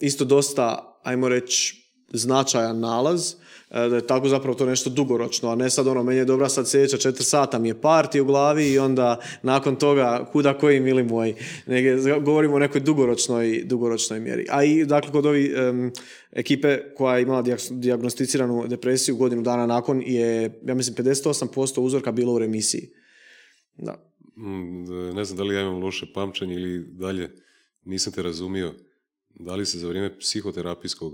[0.00, 3.34] isto dosta, ajmo reći, značajan nalaz,
[3.70, 6.48] e, da je tako zapravo to nešto dugoročno, a ne sad ono, meni je dobra
[6.48, 10.80] sad sljedeća četiri sata mi je parti u glavi i onda nakon toga kuda koji
[10.80, 11.34] mili moji.
[11.66, 14.46] Nege, govorimo o nekoj dugoročnoj, dugoročnoj mjeri.
[14.50, 15.54] A i dakle kod ovi
[16.32, 22.32] ekipe koja je imala diagnosticiranu depresiju godinu dana nakon je, ja mislim, 58% uzorka bilo
[22.32, 22.90] u remisiji.
[23.76, 24.07] Da.
[24.38, 27.30] Mm, ne znam da li ja imam loše pamćenje ili dalje
[27.84, 28.74] nisam te razumio.
[29.34, 31.12] Da li se za vrijeme psihoterapijskog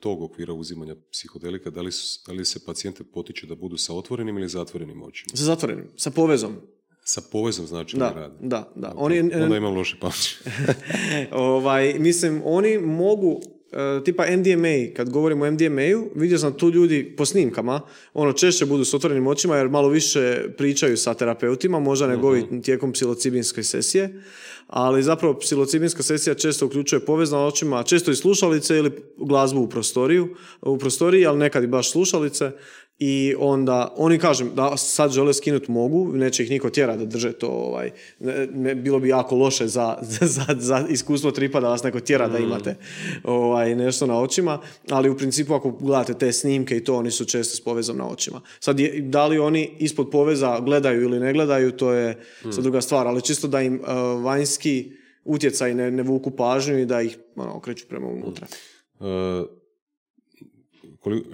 [0.00, 1.90] tog okvira uzimanja psihodelika, da li,
[2.26, 5.36] da li se pacijente potiče da budu sa otvorenim ili zatvorenim očima?
[5.36, 6.56] Sa zatvorenim, sa povezom.
[7.04, 8.34] Sa povezom znači da, rade?
[8.40, 8.92] Da, da.
[8.96, 10.50] Oni, Onda imam loše pamćenje.
[11.32, 13.40] ovaj, mislim, oni mogu
[13.72, 17.80] E, tipa MDMA, kad govorimo o MDMA-u, vidio sam tu ljudi po snimkama,
[18.14, 22.36] ono češće budu s otvorenim očima jer malo više pričaju sa terapeutima, možda nego uh
[22.62, 24.22] tijekom psilocibinske sesije,
[24.66, 30.36] ali zapravo psilocibinska sesija često uključuje povezna očima, često i slušalice ili glazbu u prostoriju,
[30.62, 32.50] u prostoriji, ali nekad i baš slušalice
[32.98, 37.32] i onda oni kažem da sad žele skinuti mogu, neće ih niko tjera da drže
[37.32, 37.90] to, ovaj,
[38.50, 42.38] ne, bilo bi jako loše za, za, za, iskustvo tripa da vas neko tjera da
[42.38, 42.42] mm.
[42.42, 42.76] imate
[43.24, 47.24] ovaj, nešto na očima, ali u principu ako gledate te snimke i to oni su
[47.24, 48.40] često s povezom na očima.
[48.60, 52.50] Sad da li oni ispod poveza gledaju ili ne gledaju, to je mm.
[52.62, 54.92] druga stvar, ali čisto da im uh, vanjski
[55.24, 58.46] utjecaj ne, ne vuku pažnju i da ih ono, okreću prema unutra.
[59.00, 59.06] Uh,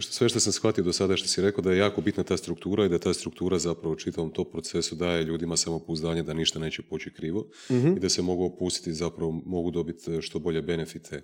[0.01, 2.85] sve što sam shvatio do sada što si rekao da je jako bitna ta struktura
[2.85, 6.83] i da ta struktura zapravo u čitavom tom procesu daje ljudima samopouzdanje da ništa neće
[6.83, 7.97] poći krivo mhm.
[7.97, 11.23] i da se mogu opustiti, zapravo mogu dobiti e, što bolje benefite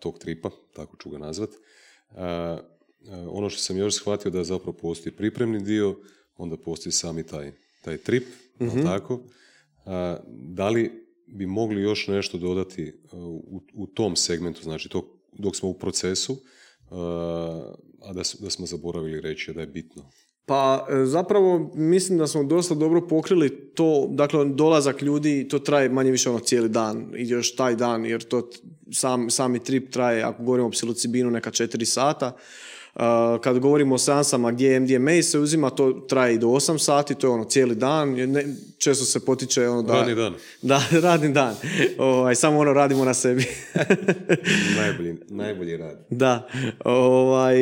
[0.00, 1.50] tog tripa, tako ću ga nazvat.
[3.30, 5.96] ono što sam još shvatio da zapravo postoji pripremni dio,
[6.36, 7.52] onda postoji sami taj,
[7.82, 8.24] taj trip,
[8.60, 9.20] mm tako.
[10.26, 15.56] da li bi mogli još nešto dodati e, u, u tom segmentu, znači to, dok
[15.56, 16.36] smo u procesu,
[18.00, 20.02] a da, da smo zaboravili reći da je bitno?
[20.46, 25.88] Pa e, zapravo mislim da smo dosta dobro pokrili to, dakle dolazak ljudi, to traje
[25.88, 28.50] manje više ono cijeli dan i još taj dan jer to
[28.92, 32.36] sam, sami trip traje, ako govorimo o psilocibinu, neka četiri sata
[33.42, 37.26] kad govorimo o seansama gdje MDMA se uzima, to traje i do 8 sati, to
[37.26, 38.44] je ono cijeli dan, ne,
[38.78, 39.92] često se potiče ono da...
[39.92, 40.34] Radni dan.
[40.62, 41.54] Da, radni dan.
[41.98, 43.44] Ovaj, samo ono radimo na sebi.
[44.80, 46.06] najbolji, najbolji rad.
[46.10, 46.48] Da.
[46.84, 47.56] Ovaj,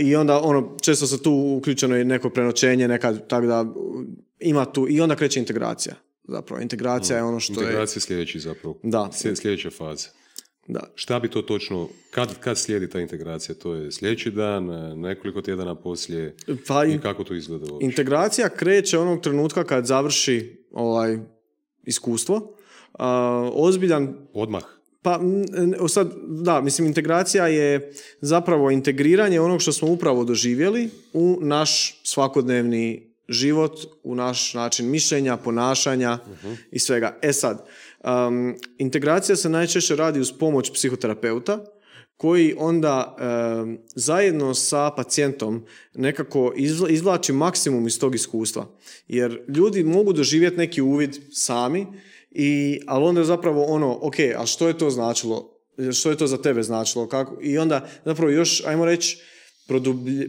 [0.00, 3.66] I onda ono, često se tu uključeno i neko prenoćenje, nekad, tako da
[4.40, 5.94] ima tu, i onda kreće integracija.
[6.24, 7.72] Zapravo, integracija je ono što integracija je...
[7.72, 8.78] Integracija sljedeći zapravo.
[8.82, 9.10] Da.
[9.12, 10.08] Sljedeća faza.
[10.66, 10.80] Da.
[10.94, 13.54] Šta bi to točno, kad, kad slijedi ta integracija?
[13.54, 14.66] To je sljedeći dan,
[15.00, 16.36] nekoliko tjedana poslije
[16.68, 17.86] pa i kako to izgleda uopće?
[17.86, 21.18] Integracija kreće onog trenutka kad završi ovaj
[21.84, 22.36] iskustvo.
[22.36, 23.04] Uh,
[23.52, 24.14] ozbiljan...
[24.32, 24.62] Odmah?
[25.02, 25.20] Pa
[25.88, 33.12] sad, da, mislim integracija je zapravo integriranje onog što smo upravo doživjeli u naš svakodnevni
[33.28, 37.18] život, u naš način mišljenja, ponašanja uh i svega.
[37.22, 37.66] E sad,
[38.04, 41.64] Um, integracija se najčešće radi uz pomoć psihoterapeuta
[42.16, 43.16] koji onda
[43.94, 46.52] zajedno sa pacijentom nekako
[46.88, 48.66] izvlači maksimum iz tog iskustva.
[49.08, 51.86] Jer ljudi mogu doživjeti neki uvid sami,
[52.30, 55.60] i, ali onda je zapravo ono, ok, a što je to značilo?
[55.92, 57.08] Što je to za tebe značilo?
[57.08, 57.38] Kako?
[57.42, 59.18] I onda zapravo još, ajmo reći,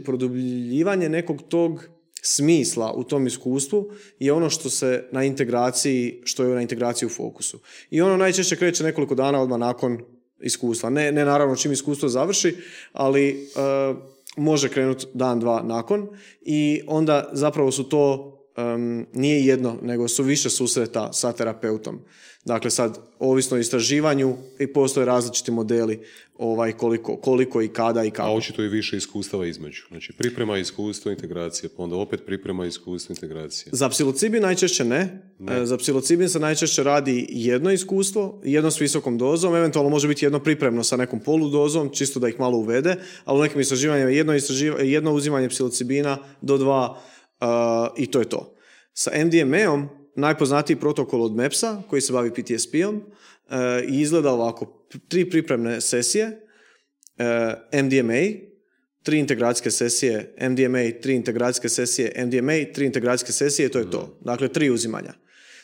[0.03, 1.85] produbljivanje nekog tog
[2.25, 7.09] smisla u tom iskustvu je ono što se na integraciji, što je na integraciji u
[7.09, 7.59] fokusu.
[7.89, 10.01] I ono najčešće kreće nekoliko dana odmah nakon
[10.41, 10.89] iskustva.
[10.89, 12.55] Ne, ne naravno čim iskustvo završi,
[12.93, 13.35] ali e,
[14.37, 16.07] može krenuti dan, dva nakon
[16.41, 21.99] i onda zapravo su to em, nije jedno, nego su više susreta sa terapeutom.
[22.45, 25.99] Dakle, sad, ovisno o istraživanju i postoje različiti modeli
[26.37, 28.29] ovaj, koliko, koliko i kada i A kako.
[28.31, 29.81] očito i više iskustava između.
[29.87, 33.69] Znači priprema iskustvo integracije, pa onda opet priprema iskustvo integracije.
[33.71, 35.21] Za psilocibin najčešće ne.
[35.51, 40.25] E, Za psilocibin se najčešće radi jedno iskustvo, jedno s visokom dozom, eventualno može biti
[40.25, 44.33] jedno pripremno sa nekom poludozom, čisto da ih malo uvede, ali u nekim istraživanjima jedno,
[44.33, 47.01] istraživa- jedno uzimanje psilocibina do dva
[47.41, 47.45] e,
[47.97, 48.55] i to je to.
[48.93, 53.01] Sa MDMA-om najpoznatiji protokol od MEPS-a koji se bavi PTSP-om
[53.49, 53.55] e,
[53.87, 54.85] i izgleda ovako.
[55.07, 56.41] Tri pripremne sesije,
[57.17, 58.21] e, MDMA,
[59.03, 64.17] tri integracijske sesije MDMA, tri integracijske sesije MDMA, tri integracijske sesije, to je to.
[64.21, 65.13] Dakle, tri uzimanja.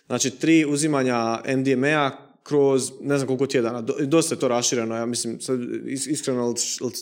[0.05, 1.15] Znači, tri uzimanja
[1.57, 2.11] MDMA
[2.43, 3.81] kroz ne znam koliko tjedana.
[3.81, 6.57] Do- Dosta je to rašireno, ja mislim, sad is- iskreno od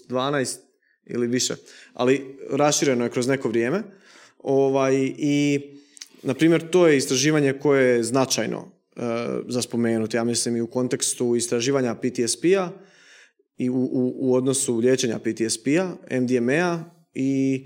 [0.10, 0.58] 12
[1.06, 1.56] ili više,
[1.94, 3.84] ali rašireno je kroz neko vrijeme.
[4.40, 5.62] Ovaj, I,
[6.28, 9.02] na primjer, to je istraživanje koje je značajno e,
[9.48, 12.70] za spomenuti, ja mislim i u kontekstu istraživanja PTSP-a,
[13.58, 17.66] i u, u, u odnosu liječenja PTSP-a, MDMA i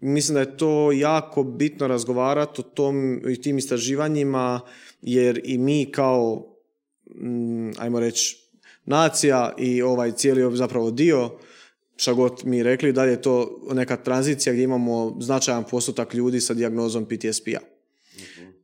[0.00, 4.60] mislim da je to jako bitno razgovarati o tom i tim istraživanjima
[5.02, 6.56] jer i mi kao
[7.14, 8.36] mm, ajmo reći
[8.84, 11.30] nacija i ovaj cijeli zapravo dio
[11.96, 16.54] šta god mi rekli da je to neka tranzicija gdje imamo značajan postotak ljudi sa
[16.54, 17.71] dijagnozom PTSP-a.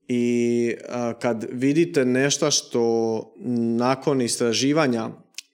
[0.09, 0.75] I
[1.21, 3.35] kad vidite nešto što
[3.77, 5.11] nakon istraživanja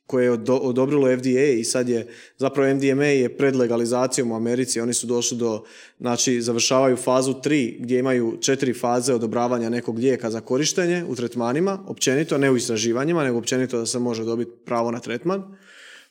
[0.06, 2.06] koje je odo- odobrilo FDA i sad je
[2.38, 5.64] zapravo MDMA je pred legalizacijom u Americi, oni su došli do,
[6.00, 11.84] znači završavaju fazu 3 gdje imaju četiri faze odobravanja nekog lijeka za korištenje u tretmanima,
[11.86, 15.42] općenito, ne u istraživanjima, nego općenito da se može dobiti pravo na tretman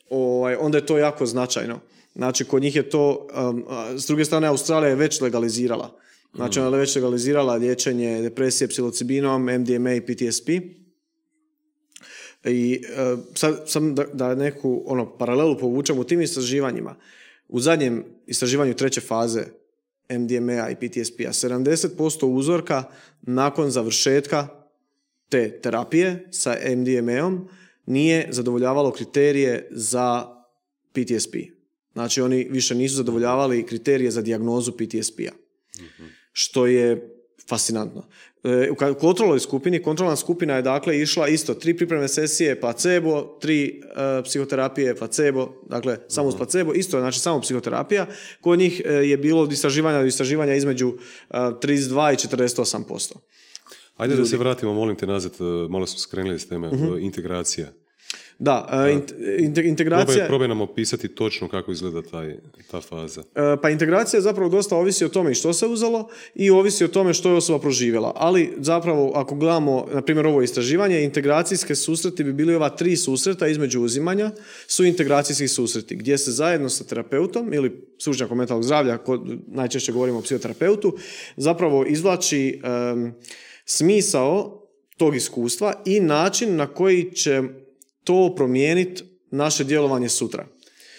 [0.09, 1.79] ovaj, onda je to jako značajno.
[2.15, 3.65] Znači, kod njih je to, um,
[3.95, 5.99] s druge strane, Australija je već legalizirala.
[6.35, 10.49] Znači, ona je već legalizirala liječenje depresije psilocibinom, MDMA i PTSP.
[12.45, 16.95] I e, sad sam da, neku ono, paralelu povučem u tim istraživanjima.
[17.47, 19.43] U zadnjem istraživanju treće faze
[20.09, 22.83] MDMA i PTSP-a 70% uzorka
[23.21, 24.47] nakon završetka
[25.29, 27.47] te terapije sa MDMA-om
[27.85, 30.25] nije zadovoljavalo kriterije za
[30.91, 31.35] PTSP.
[31.93, 35.31] Znači oni više nisu zadovoljavali kriterije za dijagnozu PTSP-a.
[36.33, 37.09] Što je
[37.49, 38.05] fascinantno.
[38.43, 43.81] E, u kontrolnoj skupini, kontrolna skupina je dakle išla isto, tri pripremne sesije placebo, tri
[44.19, 48.07] e, psihoterapije placebo, dakle samo uz placebo, isto znači samo psihoterapija.
[48.41, 50.93] Kod njih e, je bilo od istraživanja do istraživanja između
[51.29, 53.13] e, 32 i 48%.
[53.97, 55.31] Ajde da se vratimo, molim te, nazad,
[55.69, 56.83] malo smo skrenuli s teme, Mhm.
[56.83, 57.67] e, integracija.
[58.39, 60.05] Da, e, int- inte- integracija...
[60.05, 62.35] Probaj, probaj nam opisati točno kako izgleda taj,
[62.71, 63.21] ta faza.
[63.35, 67.13] E, Pa integracija zapravo dosta ovisi o tome što se uzelo i ovisi o tome
[67.13, 68.13] što je osoba proživjela.
[68.15, 73.47] Ali zapravo ako gledamo, na primjer ovo istraživanje, integracijske susreti bi bili ova tri susreta
[73.47, 74.31] između uzimanja,
[74.67, 78.97] su integracijski susreti gdje se zajedno sa terapeutom ili stručnjakom mentalnog zdravlja,
[79.47, 80.97] najčešće govorimo o psihoterapeutu,
[81.37, 83.13] zapravo izvlači em,
[83.65, 84.59] smisao
[84.97, 87.41] tog iskustva i način na koji će
[88.03, 90.45] to promijeniti naše djelovanje sutra.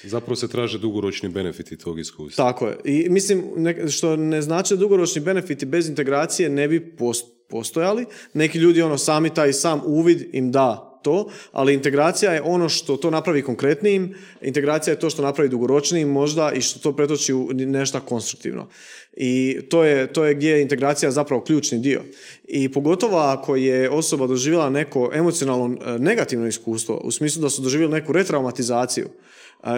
[0.05, 2.45] Zapravo se traže dugoročni benefiti tog iskustva.
[2.45, 2.77] Tako je.
[2.85, 8.05] I mislim, ne- što ne znači da dugoročni benefiti bez integracije ne bi pos- postojali.
[8.35, 12.97] Neki ljudi ono sami taj sam uvid im da to, ali integracija je ono što
[12.97, 17.51] to napravi konkretnijim, integracija je to što napravi dugoročnijim možda i što to pretoči u
[17.53, 18.69] nešto konstruktivno.
[19.17, 22.03] I to je, to je gdje je integracija zapravo ključni dio.
[22.49, 27.63] I pogotovo ako je osoba doživjela neko emocionalno e, negativno iskustvo, u smislu da su
[27.63, 29.09] doživjeli neku retraumatizaciju,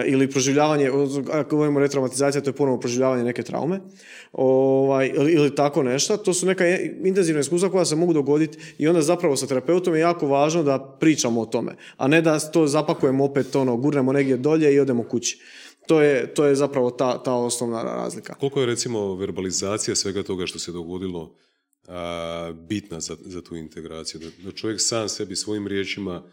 [0.05, 0.91] ili proživljavanje,
[1.31, 3.79] ako govorimo retraumatizacija, to je ponovno proživljavanje neke traume,
[4.31, 6.67] ovaj, ili, ili tako nešto, to su neka
[7.03, 10.97] intenzivna iskustva koja se mogu dogoditi i onda zapravo sa terapeutom je jako važno da
[10.99, 15.03] pričamo o tome, a ne da to zapakujemo opet, ono, gurnemo negdje dolje i odemo
[15.03, 15.39] kući.
[15.87, 18.33] To je, to je zapravo ta, ta osnovna razlika.
[18.33, 21.35] Koliko je recimo verbalizacija svega toga što se dogodilo
[21.87, 24.21] a, bitna za, za tu integraciju?
[24.21, 26.23] Da, da čovjek sam sebi svojim riječima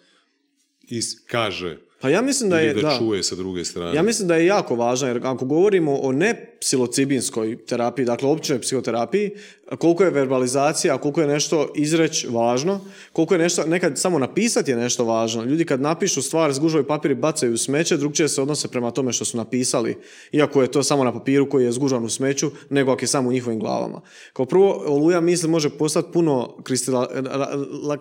[0.83, 3.97] is, kaže Pa ja mislim da je, ili da, da, čuje sa druge strane.
[3.97, 8.61] Ja mislim da je jako važno, jer ako govorimo o ne psilocibinskoj terapiji, dakle općoj
[8.61, 9.31] psihoterapiji,
[9.79, 12.81] koliko je verbalizacija, koliko je nešto izreć važno,
[13.13, 15.45] koliko je nešto, nekad samo napisati je nešto važno.
[15.45, 19.13] Ljudi kad napišu stvar, zgužvaju papir i bacaju u smeće, drugčije se odnose prema tome
[19.13, 19.97] što su napisali,
[20.33, 23.29] iako je to samo na papiru koji je zgužan u smeću, nego ako je samo
[23.29, 24.01] u njihovim glavama.
[24.33, 26.57] Kao prvo, oluja misli može postati puno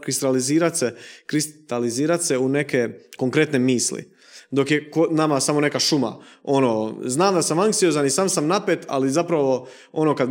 [0.01, 0.95] kristalizirati se,
[1.25, 4.12] kristalizirati se u neke konkretne misli.
[4.53, 6.19] Dok je nama samo neka šuma.
[6.43, 10.29] Ono, znam da sam anksiozan i sam sam napet, ali zapravo ono kad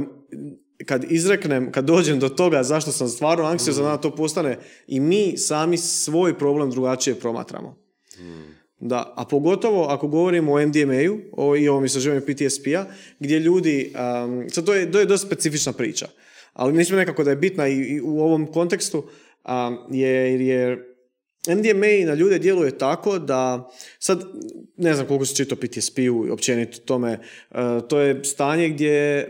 [0.86, 4.00] kad izreknem, kad dođem do toga zašto sam stvarno anksiozan, mm.
[4.02, 7.76] to postane i mi sami svoj problem drugačije promatramo.
[8.18, 8.52] Mm.
[8.80, 12.84] Da, a pogotovo ako govorimo o MDMA-u o, i ovom istraživanju PTSP-a,
[13.18, 16.08] gdje ljudi, um, sad to je, to je dosta specifična priča,
[16.52, 20.91] ali mislim nekako da je bitna i, u ovom kontekstu, um, jer je
[21.48, 24.24] MDMA na ljude djeluje tako da, sad
[24.76, 27.18] ne znam koliko se čito PTSP-u općenito tome,
[27.50, 27.56] uh,
[27.88, 29.28] to je stanje gdje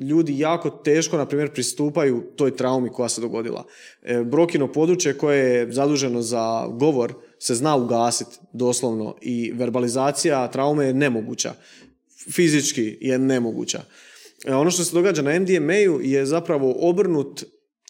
[0.00, 3.64] ljudi jako teško, na primjer, pristupaju toj traumi koja se dogodila.
[4.02, 10.86] E, brokino područje koje je zaduženo za govor se zna ugasiti doslovno i verbalizacija traume
[10.86, 11.54] je nemoguća.
[12.32, 13.82] Fizički je nemoguća.
[14.46, 17.44] E, ono što se događa na MDMA-u je zapravo obrnut,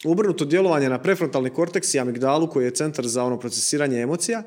[0.05, 4.43] obrnuto djelovanje na prefrontalni korteks i amigdalu koji je centar za ono procesiranje emocija,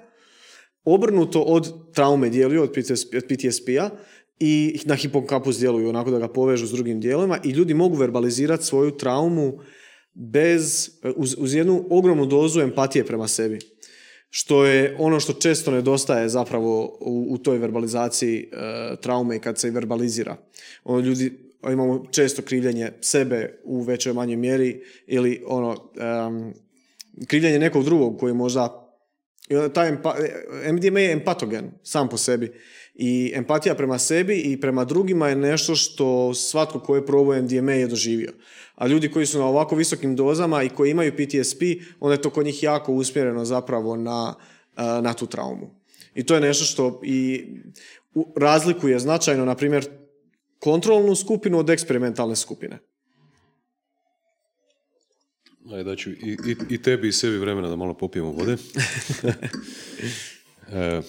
[0.84, 2.72] obrnuto od traume djeluju, od
[3.28, 3.90] PTSP-a,
[4.40, 8.66] i na hipokampus djeluju onako da ga povežu s drugim dijelovima i ljudi mogu verbalizirati
[8.66, 9.60] svoju traumu
[10.14, 13.60] bez, uz, uz jednu ogromnu dozu empatije prema sebi.
[14.30, 19.72] Što je ono što često nedostaje zapravo u, u toj verbalizaciji uh, traume kad se
[19.72, 20.36] verbalizira.
[20.84, 25.70] Ono, ljudi, imamo često krivljenje sebe u većoj manjoj mjeri ili ono,
[26.28, 26.54] um,
[27.28, 28.82] krivljenje nekog drugog koji možda
[29.74, 30.16] taj empa,
[30.72, 32.54] MDMA je empatogen sam po sebi
[32.96, 37.72] i empatija prema sebi i prema drugima je nešto što svatko ko je probao MDMA
[37.72, 38.34] je doživio.
[38.76, 41.62] A ljudi koji su na ovako visokim dozama i koji imaju PTSP,
[42.00, 44.34] onda je to kod njih jako usmjereno zapravo na,
[44.78, 45.70] na tu traumu.
[46.16, 47.48] I to je nešto što i
[48.36, 49.88] razlikuje značajno, na primjer,
[50.60, 52.80] kontrolnu skupinu od eksperimentalne skupine.
[55.72, 58.54] Ajde, daću i, i, i tebi i sebi vremena da malo popijemo vode.
[60.72, 61.02] e,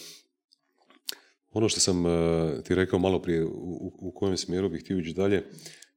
[1.53, 5.13] ono što sam e, ti rekao malo prije u, u kojem smjeru bih htio ići
[5.13, 5.45] dalje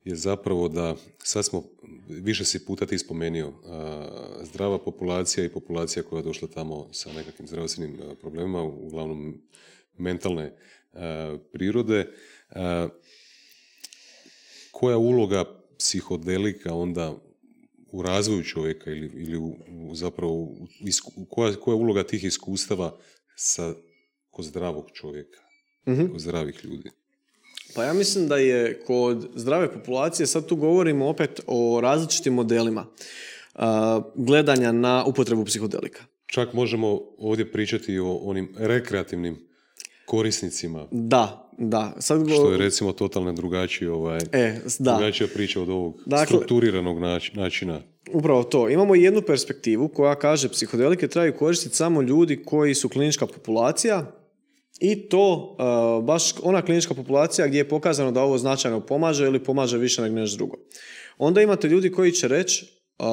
[0.04, 1.64] je zapravo da sad smo
[2.08, 3.54] više si puta ti spomenio e,
[4.46, 9.42] zdrava populacija i populacija koja je došla tamo sa nekakvim zdravstvenim e, problemima, uglavnom
[9.98, 10.54] mentalne
[11.52, 12.14] prirode.
[14.80, 15.46] Koja uloga
[15.78, 17.16] psihodelika onda
[17.92, 19.56] u razvoju čovjeka ili, ili u,
[19.94, 20.48] zapravo
[21.30, 22.98] koja, koja je uloga tih iskustava
[23.36, 23.74] sa
[24.30, 25.40] kod zdravog čovjeka,
[25.88, 26.90] mm kod zdravih ljudi?
[27.76, 32.86] Pa ja mislim da je kod zdrave populacije, sad tu govorimo opet o različitim modelima
[33.56, 33.62] uh,
[34.16, 36.04] gledanja na upotrebu psihodelika.
[36.26, 39.49] Čak možemo ovdje pričati o onim rekreativnim
[40.10, 40.88] korisnicima.
[40.92, 41.94] Da, da.
[42.00, 42.30] Sad.
[42.30, 44.96] Što je recimo totalno drugačije, ovaj, e, da.
[44.98, 47.00] drugačija priča od ovog dakle, strukturiranog
[47.34, 47.82] načina.
[48.14, 48.70] Upravo to.
[48.70, 54.12] Imamo jednu perspektivu koja kaže psihodelike trebaju koristiti samo ljudi koji su klinička populacija
[54.80, 59.44] i to uh, baš ona klinička populacija gdje je pokazano da ovo značajno pomaže ili
[59.44, 60.58] pomaže više nego nešto drugo.
[61.18, 62.66] Onda imate ljudi koji će reći
[63.00, 63.06] uh,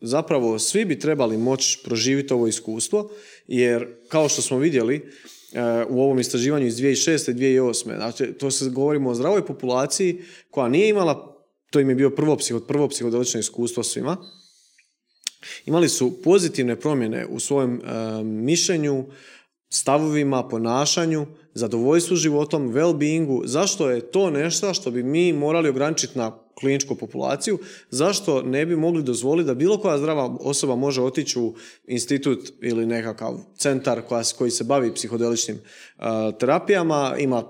[0.00, 3.10] zapravo svi bi trebali moći proživjeti ovo iskustvo
[3.46, 5.10] jer kao što smo vidjeli
[5.88, 7.30] u ovom istraživanju iz 2006.
[7.30, 7.96] i 2008.
[7.96, 11.36] Znači, to se govorimo o zdravoj populaciji koja nije imala,
[11.70, 14.16] to im je bio prvo, psiho, prvo psihodelično iskustvo svima,
[15.66, 17.80] imali su pozitivne promjene u svojem
[18.24, 19.04] mišljenju,
[19.68, 23.42] stavovima, ponašanju, zadovoljstvu životom, well-beingu.
[23.44, 27.58] Zašto je to nešto što bi mi morali ograničiti na kliničku populaciju,
[27.90, 31.54] zašto ne bi mogli dozvoliti da bilo koja zdrava osoba može otići u
[31.86, 36.04] institut ili nekakav centar koja, koji se bavi psihodeličnim uh,
[36.38, 37.42] terapijama, ima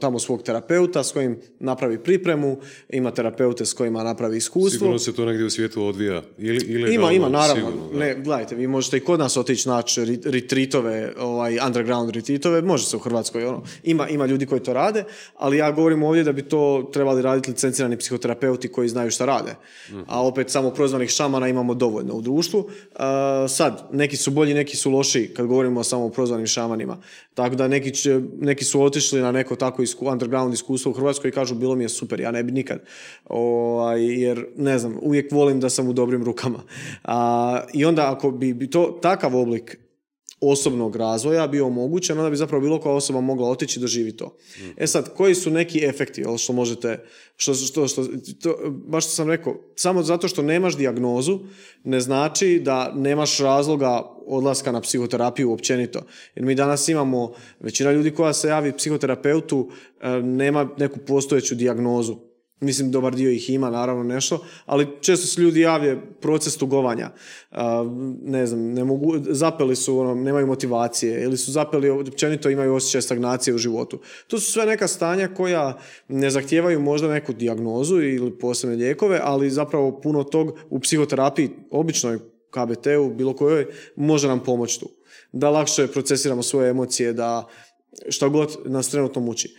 [0.00, 2.56] tamo svog terapeuta s kojim napravi pripremu,
[2.88, 4.70] ima terapeute s kojima napravi iskustvo.
[4.70, 6.22] Sigurno se to negdje u svijetu odvija.
[6.38, 7.70] Ili, ili ima, ima, naravno.
[7.94, 12.96] ne, gledajte, vi možete i kod nas otići naći retreatove, ovaj, underground retreatove, može se
[12.96, 15.04] u Hrvatskoj, ono, ima, ima ljudi koji to rade,
[15.36, 19.26] ali ja govorim ovdje da bi to trebali raditi licencirani psihoterapeuti terapeuti koji znaju šta
[19.26, 19.54] rade.
[20.06, 22.68] A opet samo prozvanih šamana imamo dovoljno u društvu.
[23.48, 26.96] sad, neki su bolji, neki su loši kad govorimo o samo prozvanim šamanima.
[27.34, 31.28] Tako da neki, će, neki su otišli na neko tako isku, underground iskustvo u Hrvatskoj
[31.28, 32.80] i kažu bilo mi je super, ja ne bi nikad.
[33.28, 36.62] Ovaj, jer, ne znam, uvijek volim da sam u dobrim rukama.
[37.04, 39.78] A, I onda ako bi to takav oblik
[40.42, 44.36] osobnog razvoja bio omogućen, onda bi zapravo bilo koja osoba mogla otići i doživjeti to.
[44.76, 47.04] E sad, koji su neki efekti, što možete,
[47.36, 48.04] što, što, što,
[48.42, 51.40] to, baš što sam rekao, samo zato što nemaš dijagnozu,
[51.84, 56.02] ne znači da nemaš razloga odlaska na psihoterapiju općenito.
[56.34, 59.70] Jer mi danas imamo, većina ljudi koja se javi psihoterapeutu,
[60.00, 62.31] e, nema neku postojeću dijagnozu
[62.62, 67.10] Mislim, dobar dio ih ima, naravno, nešto, ali često se ljudi javlje proces tugovanja.
[68.22, 73.02] ne znam, ne mogu, zapeli su, ono, nemaju motivacije ili su zapeli, općenito imaju osjećaj
[73.02, 74.00] stagnacije u životu.
[74.26, 79.50] To su sve neka stanja koja ne zahtijevaju možda neku dijagnozu ili posebne lijekove, ali
[79.50, 82.18] zapravo puno tog u psihoterapiji, običnoj
[82.50, 84.90] KBT-u, bilo kojoj, može nam pomoći tu.
[85.32, 87.48] Da lakše procesiramo svoje emocije, da
[88.08, 89.56] šta god nas trenutno muči.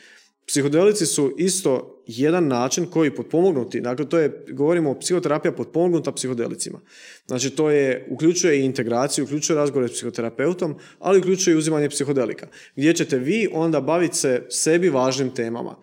[0.47, 6.79] Psihodelici su isto jedan način koji potpomognuti, dakle to je, govorimo o psihoterapija potpomognuta psihodelicima.
[7.27, 12.47] Znači to je, uključuje i integraciju, uključuje razgovore s psihoterapeutom, ali uključuje i uzimanje psihodelika,
[12.75, 15.75] gdje ćete vi onda baviti se sebi važnim temama.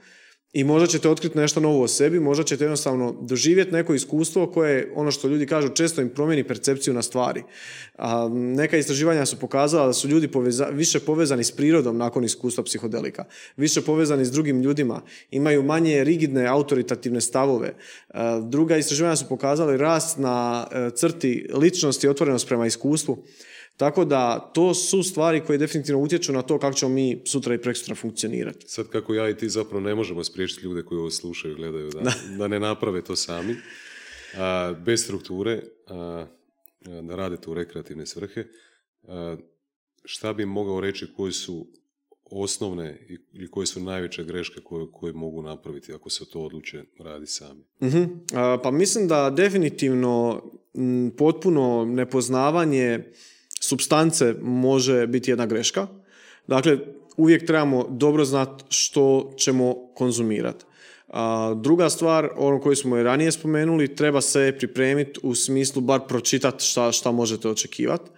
[0.53, 4.93] I možda ćete otkriti nešto novo o sebi, možda ćete jednostavno doživjeti neko iskustvo koje,
[4.95, 7.43] ono što ljudi kažu, često im promijeni percepciju na stvari.
[7.99, 10.29] A, neka istraživanja su pokazala da su ljudi
[10.73, 13.25] više povezani s prirodom nakon iskustva psihodelika,
[13.57, 17.75] više povezani s drugim ljudima, imaju manje rigidne autoritativne stavove.
[18.43, 23.19] druga istraživanja su pokazali rast na e, crti ličnosti i otvorenost prema iskustvu.
[23.81, 27.59] Tako da to su stvari koje definitivno utječu na to kako ćemo mi sutra i
[27.59, 28.68] preksutra funkcionirati.
[28.68, 31.91] Sad kako ja i ti zapravo ne možemo spriječiti ljude koji ovo slušaju i gledaju
[31.91, 32.49] da, da.
[32.49, 33.57] ne naprave to sami.
[34.37, 36.26] A, bez strukture, a,
[37.03, 38.45] da rade to u rekreativne svrhe.
[40.05, 41.66] šta bi mogao reći koji su
[42.24, 47.26] osnovne ili koje su najveće greške koje, koje mogu napraviti ako se to odluče radi
[47.26, 47.64] sami?
[47.81, 47.93] uh
[48.62, 50.43] pa mislim da definitivno
[51.18, 53.12] potpuno nepoznavanje
[53.71, 55.87] substance može biti jedna greška.
[56.47, 56.79] Dakle,
[57.16, 60.64] uvijek trebamo dobro znati što ćemo konzumirati.
[61.57, 66.64] Druga stvar, ono koju smo i ranije spomenuli, treba se pripremiti u smislu bar pročitati
[66.64, 68.11] šta, šta možete očekivati.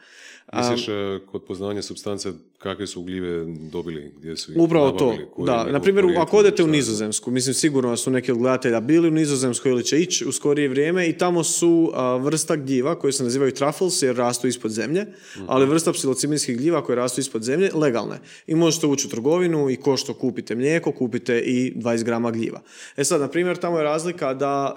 [0.56, 5.64] Misliš, e, kod poznavanja substance kakve su gljive dobili, gdje su ih Upravo to, da.
[5.64, 9.70] Na primjer, ako odete u Nizozemsku, mislim sigurno su neki od gledatelja bili u Nizozemskoj
[9.70, 14.02] ili će ići u skorije vrijeme i tamo su vrsta gljiva koje se nazivaju truffles
[14.02, 15.02] jer rastu ispod zemlje,
[15.36, 15.44] mhm.
[15.48, 18.20] ali vrsta psilocibinskih gljiva koje rastu ispod zemlje legalne.
[18.46, 22.60] I možete ući u trgovinu i ko što kupite mlijeko, kupite i 20 grama gljiva.
[22.96, 24.74] E sad, na primjer, tamo je razlika da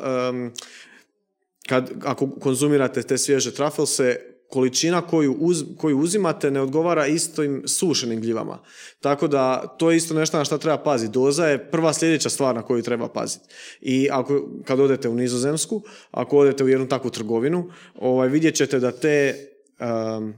[1.68, 8.22] kad, ako konzumirate te svježe trufflese, količina koju, uz, koju uzimate ne odgovara istim sušenim
[8.22, 8.60] gljivama.
[9.00, 11.12] Tako da to je isto nešto na što treba paziti.
[11.12, 13.46] Doza je prva sljedeća stvar na koju treba paziti.
[13.82, 15.82] I ako, kad odete u Nizozemsku,
[16.12, 19.36] ako odete u jednu takvu trgovinu, ovaj, vidjet ćete da te
[19.80, 20.34] um,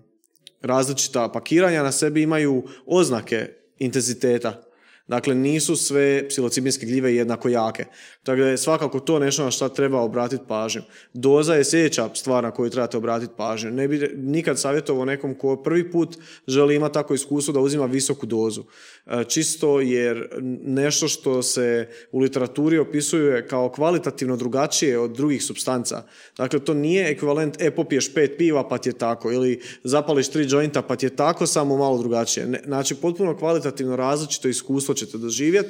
[0.62, 3.48] različita pakiranja na sebi imaju oznake
[3.80, 4.67] intenziteta
[5.08, 7.86] Dakle, nisu sve psilocibinske gljive jednako jake.
[8.24, 10.82] Tako da je svakako to nešto na što treba obratiti pažnju.
[11.14, 13.72] Doza je sljedeća stvar na koju trebate obratiti pažnju.
[13.72, 18.26] Ne bi nikad savjetovao nekom ko prvi put želi imati tako iskustvo da uzima visoku
[18.26, 18.64] dozu.
[19.10, 20.28] E, čisto jer
[20.64, 26.04] nešto što se u literaturi opisuje kao kvalitativno drugačije od drugih substanca.
[26.38, 30.46] Dakle, to nije ekvivalent, e, popiješ pet piva pa ti je tako, ili zapališ tri
[30.50, 32.62] jointa pa ti je tako, samo malo drugačije.
[32.66, 35.70] Znači, potpuno kvalitativno različito iskustvo ćete doživjeti,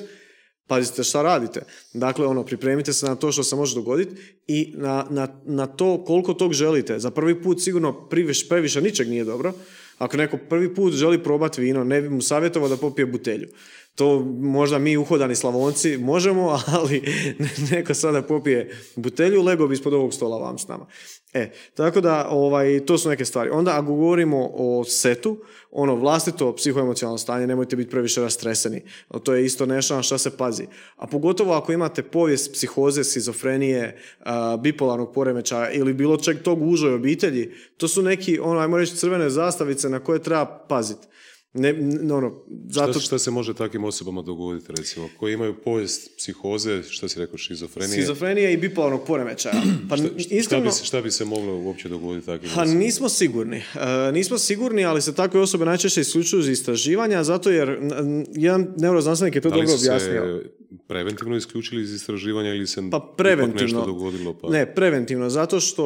[0.67, 1.61] pazite šta radite.
[1.93, 4.15] Dakle, ono, pripremite se na to što se može dogoditi
[4.47, 6.99] i na, na, na to koliko tog želite.
[6.99, 9.53] Za prvi put sigurno previše, previše ničeg nije dobro.
[9.97, 13.47] Ako neko prvi put želi probati vino, ne bi mu savjetovao da popije butelju.
[13.97, 17.03] To možda mi uhodani slavonci možemo, ali
[17.71, 20.85] neko sada popije butelju, lego ispod ovog stola vam s nama.
[21.33, 23.49] E, tako da, ovaj, to su neke stvari.
[23.49, 25.37] Onda, ako govorimo o setu,
[25.71, 28.81] ono vlastito psihoemocionalno stanje, nemojte biti previše rastreseni.
[29.23, 30.67] To je isto nešto na što se pazi.
[30.95, 33.97] A pogotovo ako imate povijest psihoze, skizofrenije,
[34.59, 39.29] bipolarnog poremećaja ili bilo čeg tog užoj obitelji, to su neki, ono, ajmo reći, crvene
[39.29, 41.07] zastavice na koje treba paziti.
[41.53, 41.75] Ne,
[42.13, 42.99] ono, zato...
[42.99, 48.01] Šta, se može takvim osobama dogoditi, recimo, koji imaju povijest psihoze, što si rekao, šizofrenije?
[48.01, 49.61] Šizofrenije i bipolarnog poremećaja.
[49.89, 53.57] Pa, šta, iskreno, bi se, šta bi se moglo uopće dogoditi takvim pa, Nismo sigurni.
[53.57, 57.79] E, nismo sigurni, ali se takve osobe najčešće isključuju iz istraživanja, zato jer
[58.33, 60.43] jedan neuroznanstvenik je to dobro objasnio
[60.87, 64.33] preventivno isključili iz istraživanja ili se pa preventivno, nešto dogodilo?
[64.33, 64.49] Pa...
[64.49, 65.85] Ne, preventivno, zato što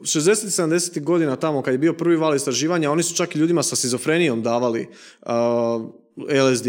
[0.00, 3.76] 60-70 godina tamo kad je bio prvi val istraživanja, oni su čak i ljudima sa
[3.76, 4.86] sizofrenijom davali
[5.22, 5.28] uh,
[6.16, 6.66] LSD.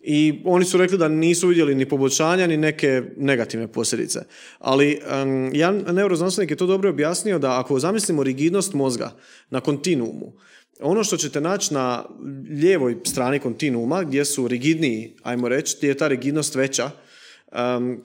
[0.00, 4.20] I oni su rekli da nisu vidjeli ni poboljšanja, ni neke negativne posljedice.
[4.58, 9.12] Ali um, jedan neuroznanstvenik je to dobro objasnio da ako zamislimo rigidnost mozga
[9.50, 10.32] na kontinuumu,
[10.80, 12.04] ono što ćete naći na
[12.50, 16.90] lijevoj strani kontinuuma, gdje su rigidniji, ajmo reći, gdje je ta rigidnost veća,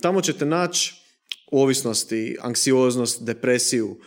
[0.01, 0.93] tamo ćete naći
[1.51, 3.97] ovisnosti, anksioznost, depresiju.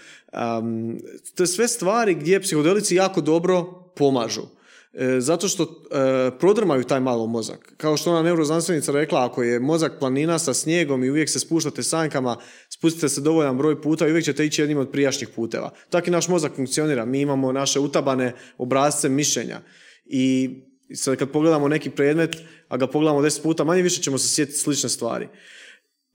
[1.35, 3.65] To je sve stvari gdje psihodelici jako dobro
[3.97, 4.56] pomažu.
[4.99, 7.75] E, zato što e, prodrmaju taj malo mozak.
[7.77, 11.83] Kao što ona neuroznanstvenica rekla, ako je mozak planina sa snijegom i uvijek se spuštate
[11.83, 12.37] sanjkama,
[12.69, 15.71] spustite se dovoljan broj puta i uvijek ćete ići jednim od prijašnjih puteva.
[15.91, 17.05] Tako i naš mozak funkcionira.
[17.05, 19.61] Mi imamo naše utabane obrazce mišljenja.
[20.07, 20.51] I
[20.95, 22.37] sad kad pogledamo neki predmet,
[22.69, 25.29] a ga pogledamo deset puta, manje više ćemo se sjetiti slične stvari.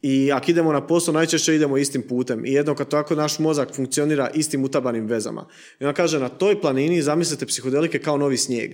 [0.02, 2.45] I ako idemo na posao, najčešće idemo istim putem.
[2.45, 5.47] I jedno kad tako naš mozak funkcionira istim utabanim vezama.
[5.80, 8.72] I ona kaže, na toj planini zamislite psihodelike kao novi snijeg.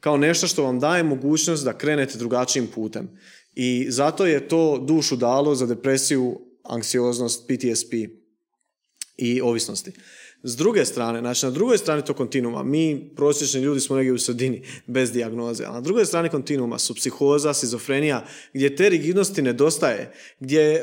[0.00, 3.08] Kao nešto što vam daje mogućnost da krenete drugačijim putem.
[3.54, 7.92] I zato je to dušu dalo za depresiju, anksioznost, PTSP
[9.16, 9.92] i ovisnosti.
[10.42, 14.18] S druge strane, znači na drugoj strani to kontinuuma, mi prosječni ljudi smo negdje u
[14.18, 20.12] sredini bez dijagnoze, a na drugoj strani kontinuuma su psihoza, sizofrenija, gdje te rigidnosti nedostaje,
[20.40, 20.82] gdje e,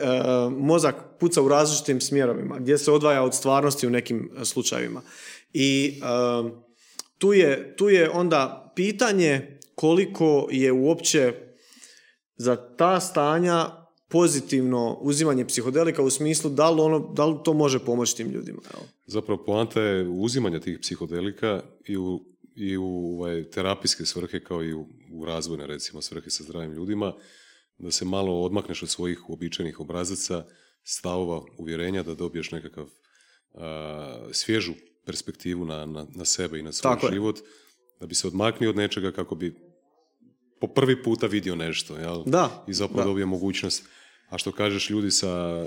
[0.50, 5.02] mozak puca u različitim smjerovima, gdje se odvaja od stvarnosti u nekim e, slučajevima.
[5.54, 6.50] I e,
[7.18, 11.34] tu, je, tu je onda pitanje koliko je uopće
[12.38, 17.80] za ta stanja pozitivno uzimanje psihodelika u smislu da li, ono, da li to može
[17.80, 18.62] pomoći tim ljudima.
[19.06, 22.26] Zapravo poanta je uzimanje tih psihodelika i u,
[22.56, 27.14] i u ovaj, terapijske svrhe kao i u, u razvojne recimo svrhe sa zdravim ljudima,
[27.78, 30.46] da se malo odmakneš od svojih uobičajenih obrazaca,
[30.84, 32.88] stavova, uvjerenja, da dobiješ nekakav
[34.32, 34.74] svježu
[35.06, 37.40] perspektivu na, na, na, sebe i na svoj život,
[38.00, 39.56] da bi se odmaknio od nečega kako bi
[40.60, 42.24] po prvi puta vidio nešto, jel?
[42.26, 42.64] Da.
[42.68, 43.08] I zapravo da.
[43.08, 43.84] dobije mogućnost.
[44.30, 45.66] A što kažeš ljudi sa,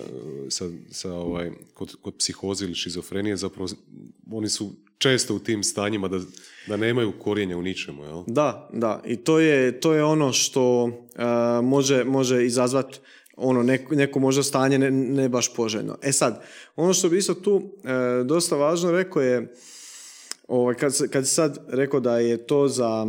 [0.48, 3.68] sa, sa ovaj, kod, kod psihoze ili šizofrenije, zapravo
[4.32, 6.20] oni su često u tim stanjima da,
[6.66, 8.22] da nemaju korijenja u ničemu, jel?
[8.26, 9.02] Da, da.
[9.06, 10.90] I to je, to je ono što
[11.62, 12.98] može, može izazvati
[13.36, 15.98] ono, neko, neko možda stanje ne, ne, baš poželjno.
[16.02, 16.42] E sad,
[16.76, 19.54] ono što bi isto tu e, dosta važno rekao je,
[20.48, 23.06] ovaj, kad, kad sad rekao da je to za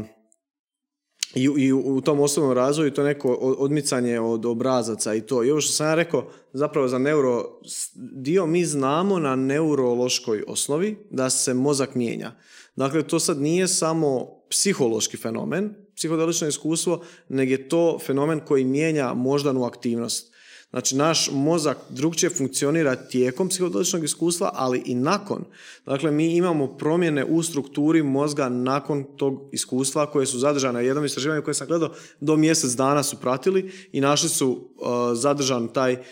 [1.36, 5.44] i, i u tom osobnom razvoju to neko odmicanje od obrazaca i to.
[5.44, 7.60] I ovo što sam ja rekao, zapravo za neuro
[7.96, 12.32] dio mi znamo na neurološkoj osnovi da se mozak mijenja.
[12.76, 19.14] Dakle, to sad nije samo psihološki fenomen, psihodelično iskustvo, nego je to fenomen koji mijenja
[19.14, 20.34] moždanu aktivnost.
[20.70, 25.46] Znači, naš mozak drugčije funkcionira tijekom psihodeličnog iskustva, ali i nakon.
[25.86, 30.86] Dakle, mi imamo promjene u strukturi mozga nakon tog iskustva koje su zadržane.
[30.86, 31.90] Jednom istraživanju koje sam gledao,
[32.20, 36.04] do mjesec dana su pratili i našli su uh, zadržan taj,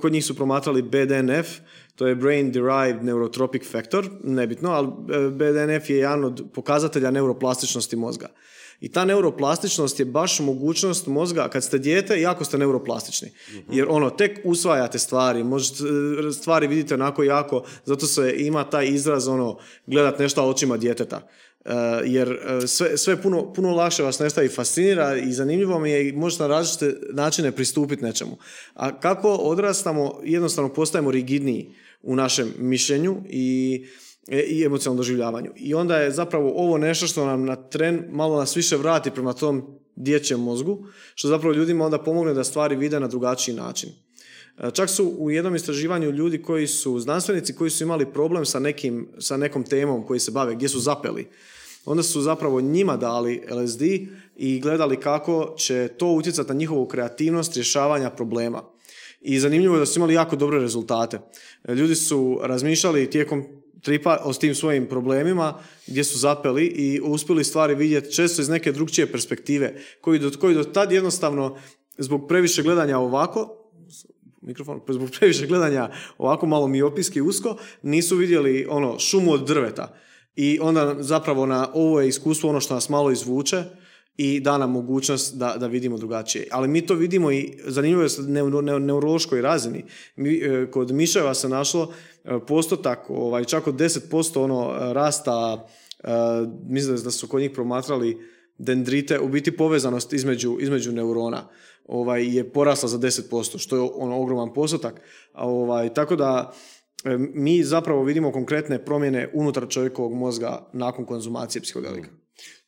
[0.00, 1.48] kod njih su promatrali BDNF,
[1.96, 7.96] to je Brain Derived Neurotropic Factor, nebitno, ali uh, BDNF je jedan od pokazatelja neuroplastičnosti
[7.96, 8.28] mozga.
[8.80, 13.32] I ta neuroplastičnost je baš mogućnost mozga, kad ste dijete, jako ste neuroplastični.
[13.48, 13.72] Mhm.
[13.72, 15.84] Jer ono, tek usvajate stvari, možete,
[16.32, 21.28] stvari vidite onako jako, zato se ima taj izraz, ono, gledat nešto očima djeteta.
[21.64, 21.72] Uh,
[22.04, 26.08] jer uh, sve, sve puno, puno lakše vas nestaje i fascinira i zanimljivo mi je
[26.08, 28.36] i možete na različite načine pristupiti nečemu.
[28.74, 35.50] A kako odrastamo, jednostavno postajemo rigidniji u našem mišljenju i E, i emocionalnom doživljavanju.
[35.56, 39.32] I onda je zapravo ovo nešto što nam na tren malo nas više vrati prema
[39.32, 43.90] tom dječjem mozgu, što zapravo ljudima onda pomogne da stvari vide na drugačiji način.
[44.58, 48.58] E, čak su u jednom istraživanju ljudi koji su znanstvenici koji su imali problem sa,
[48.58, 51.28] nekim, sa nekom temom koji se bave, gdje su zapeli.
[51.84, 53.82] Onda su zapravo njima dali LSD
[54.36, 58.62] i gledali kako će to utjecati na njihovu kreativnost rješavanja problema.
[59.20, 61.18] I zanimljivo je da su imali jako dobre rezultate.
[61.64, 63.44] E, ljudi su razmišljali tijekom
[63.82, 68.72] tripa o tim svojim problemima gdje su zapeli i uspjeli stvari vidjeti često iz neke
[68.72, 71.56] drugčije perspektive koji do, koji do tad jednostavno
[71.98, 73.56] zbog previše gledanja ovako
[74.42, 79.94] mikrofon, zbog previše gledanja ovako malo miopijski usko, nisu vidjeli ono šumu od drveta.
[80.36, 83.64] I onda zapravo na ovo je iskustvo ono što nas malo izvuče
[84.22, 86.46] i da nam mogućnost da, da vidimo drugačije.
[86.50, 89.84] Ali mi to vidimo i zanimljivo je na neurološkoj razini.
[90.16, 91.92] Mi, e, kod miševa se našlo
[92.24, 95.66] e, postotak, ovaj, čak od 10% ono rasta,
[96.04, 96.08] e,
[96.66, 98.18] mislim da su kod njih promatrali
[98.58, 101.48] dendrite, u biti povezanost između, između neurona
[101.86, 105.00] ovaj, je porasla za 10%, što je ono ogroman postotak.
[105.34, 106.52] Ovaj, tako da
[107.34, 112.19] mi zapravo vidimo konkretne promjene unutar čovjekovog mozga nakon konzumacije psihodelika.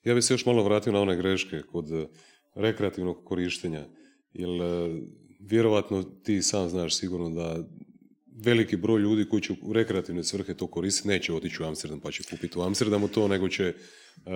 [0.05, 2.07] Ja bih se još malo vratio na one greške kod eh,
[2.55, 3.85] rekreativnog korištenja,
[4.33, 5.01] jer eh,
[5.41, 7.65] vjerovatno ti sam znaš sigurno da
[8.45, 12.11] veliki broj ljudi koji će u rekreativne svrhe to koristiti neće otići u Amsterdam pa
[12.11, 13.75] će kupiti u Amsterdamu to, nego će
[14.17, 14.33] uh,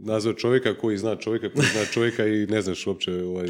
[0.00, 3.48] nazvati čovjeka koji zna čovjeka koji zna čovjeka i ne znaš uopće ovaj,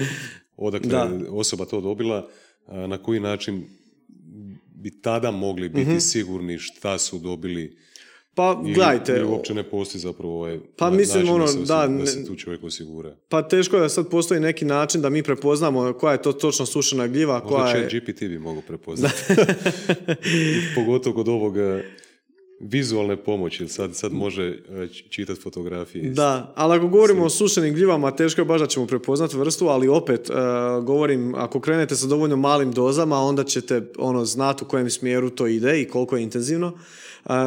[0.57, 1.11] odakle da.
[1.31, 2.29] osoba to dobila,
[2.69, 3.65] na koji način
[4.75, 5.99] bi tada mogli biti mhm.
[5.99, 7.77] sigurni šta su dobili
[8.39, 11.59] Pa, Ili, gledajte, ili uopće ne postoji zapravo ovaj Pa mislim, način ono, da se,
[11.59, 13.17] da, ne- se tu čovjek osigura.
[13.29, 16.67] pa teško je da sad postoji neki način da mi prepoznamo koja je to točno
[16.67, 17.91] sušena gljiva, koja Možda je...
[17.91, 19.15] će GPT bi mogu prepoznati.
[20.77, 21.83] Pogotovo kod ovoga
[22.61, 24.59] vizualne pomoći, sad, sad može
[25.11, 26.11] čitati fotografije.
[26.11, 29.89] Da, ali ako govorimo o sušenim gljivama, teško je baš da ćemo prepoznati vrstu, ali
[29.89, 30.33] opet, e,
[30.83, 35.47] govorim, ako krenete sa dovoljno malim dozama, onda ćete ono, znati u kojem smjeru to
[35.47, 36.73] ide i koliko je intenzivno.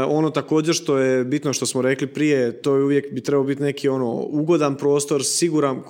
[0.07, 3.61] Ono također što je bitno što smo rekli prije, to je uvijek bi trebao biti
[3.61, 5.81] neki ono ugodan prostor, siguran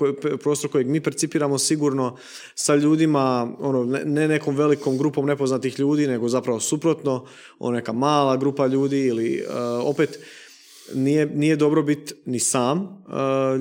[0.43, 2.17] prostor kojeg mi percipiramo sigurno
[2.55, 7.25] sa ljudima, ono, ne, ne nekom velikom grupom nepoznatih ljudi, nego zapravo suprotno,
[7.59, 9.43] ono neka mala grupa ljudi ili
[9.83, 10.19] opet
[10.93, 13.03] nije, nije dobro biti ni sam.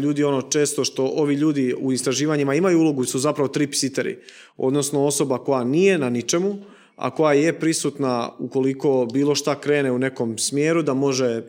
[0.03, 4.19] Ljudi ono često što ovi ljudi u istraživanjima imaju ulogu su zapravo tripsiteri,
[4.57, 6.59] odnosno osoba koja nije na ničemu,
[7.01, 11.43] a koja je prisutna ukoliko bilo šta krene u nekom smjeru da može e,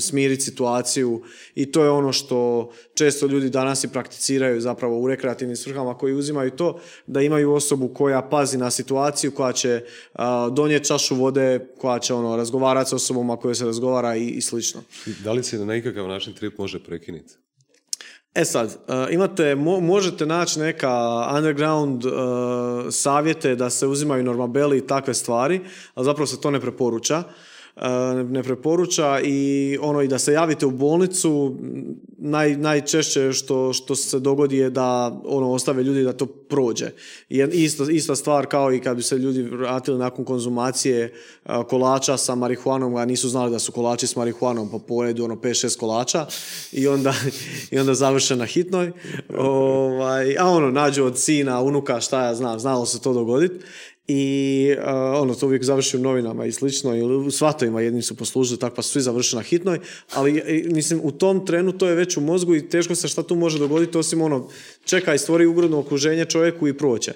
[0.00, 1.22] smiriti situaciju
[1.54, 6.14] i to je ono što često ljudi danas i prakticiraju zapravo u rekreativnim svrhama koji
[6.14, 9.82] uzimaju to da imaju osobu koja pazi na situaciju koja će
[10.12, 14.28] a, donijeti čašu vode koja će ono razgovarati s osobom a kojoj se razgovara i,
[14.28, 14.82] i slično.
[15.24, 17.43] Da li se na nekakav način trip može prekinuti?
[18.34, 20.90] E sad, uh, imate, mo- možete naći neka
[21.36, 22.12] underground uh,
[22.90, 25.60] savjete da se uzimaju normabeli i takve stvari,
[25.94, 27.22] ali zapravo se to ne preporuča.
[27.76, 31.56] Uh, ne preporuča i ono i da se javite u bolnicu
[32.18, 36.90] naj, najčešće što, što se dogodi je da ono ostave ljudi da to prođe.
[37.28, 41.12] I ista, ista stvar kao i kad bi se ljudi vratili nakon konzumacije
[41.44, 45.34] uh, kolača sa marihuanom, a nisu znali da su kolači s marihuanom, pa pojedu ono
[45.34, 46.26] 5-6 kolača
[46.72, 47.14] i onda,
[47.72, 48.92] i onda završe na hitnoj.
[49.38, 53.64] Ovaj, a ono, nađu od sina, unuka, šta ja znam, znalo se to dogoditi.
[54.08, 54.84] I uh,
[55.22, 58.76] ono, to uvijek završi u novinama i slično, ili u svatovima jedni su poslužili, tako
[58.76, 59.80] pa su svi završili na hitnoj,
[60.14, 63.22] ali i, mislim, u tom trenu to je već u mozgu i teško se šta
[63.22, 64.48] tu može dogoditi, osim ono,
[64.84, 67.12] čeka i stvori ugodno okruženje čovjeku i proće.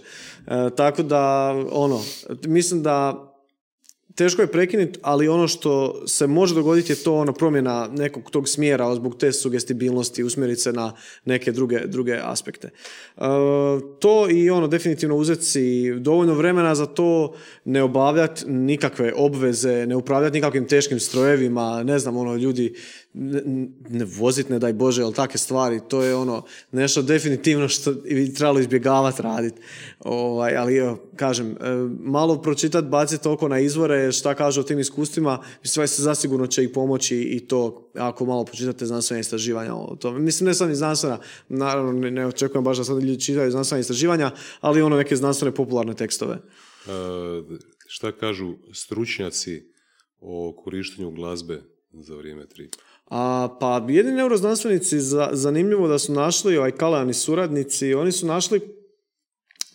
[0.47, 2.03] E, tako da, ono,
[2.45, 3.28] mislim da
[4.19, 8.49] teško je prekinuti, ali ono što se može dogoditi je to ono promjena nekog tog
[8.49, 10.93] smjera zbog te sugestibilnosti, usmjeriti se na
[11.25, 12.71] neke druge, druge aspekte.
[13.17, 13.21] E,
[13.99, 17.35] to i ono definitivno uzeti si dovoljno vremena za to,
[17.65, 22.75] ne obavljati nikakve obveze, ne upravljati nikakvim teškim strojevima, ne znam, ono, ljudi
[23.19, 23.43] ne,
[23.89, 24.07] ne
[24.49, 26.43] ne daj Bože, ali takve stvari, to je ono
[26.73, 29.61] nešto definitivno što bi trebalo izbjegavati raditi.
[30.01, 31.57] Ovaj, ali evo, kažem, e,
[32.01, 36.65] malo pročitati, baciti toliko na izvore, šta kažu o tim iskustvima, sve se zasigurno će
[36.65, 39.97] i pomoći i to ako malo pročitate znanstvene istraživanja o.
[40.19, 41.19] Mislim, ne samo i znanstvena,
[41.49, 44.31] naravno ne, ne očekujem baš da sad ljudi čitaju znanstvena istraživanja,
[44.61, 46.35] ali ono neke znanstvene popularne tekstove.
[46.35, 46.41] E,
[47.87, 49.63] šta kažu stručnjaci
[50.21, 51.63] o korištenju glazbe
[51.93, 52.88] za vrijeme tripa?
[53.11, 58.61] A, pa jedni neuroznanstvenici, za, zanimljivo da su našli, ovaj Kaleani suradnici, oni su našli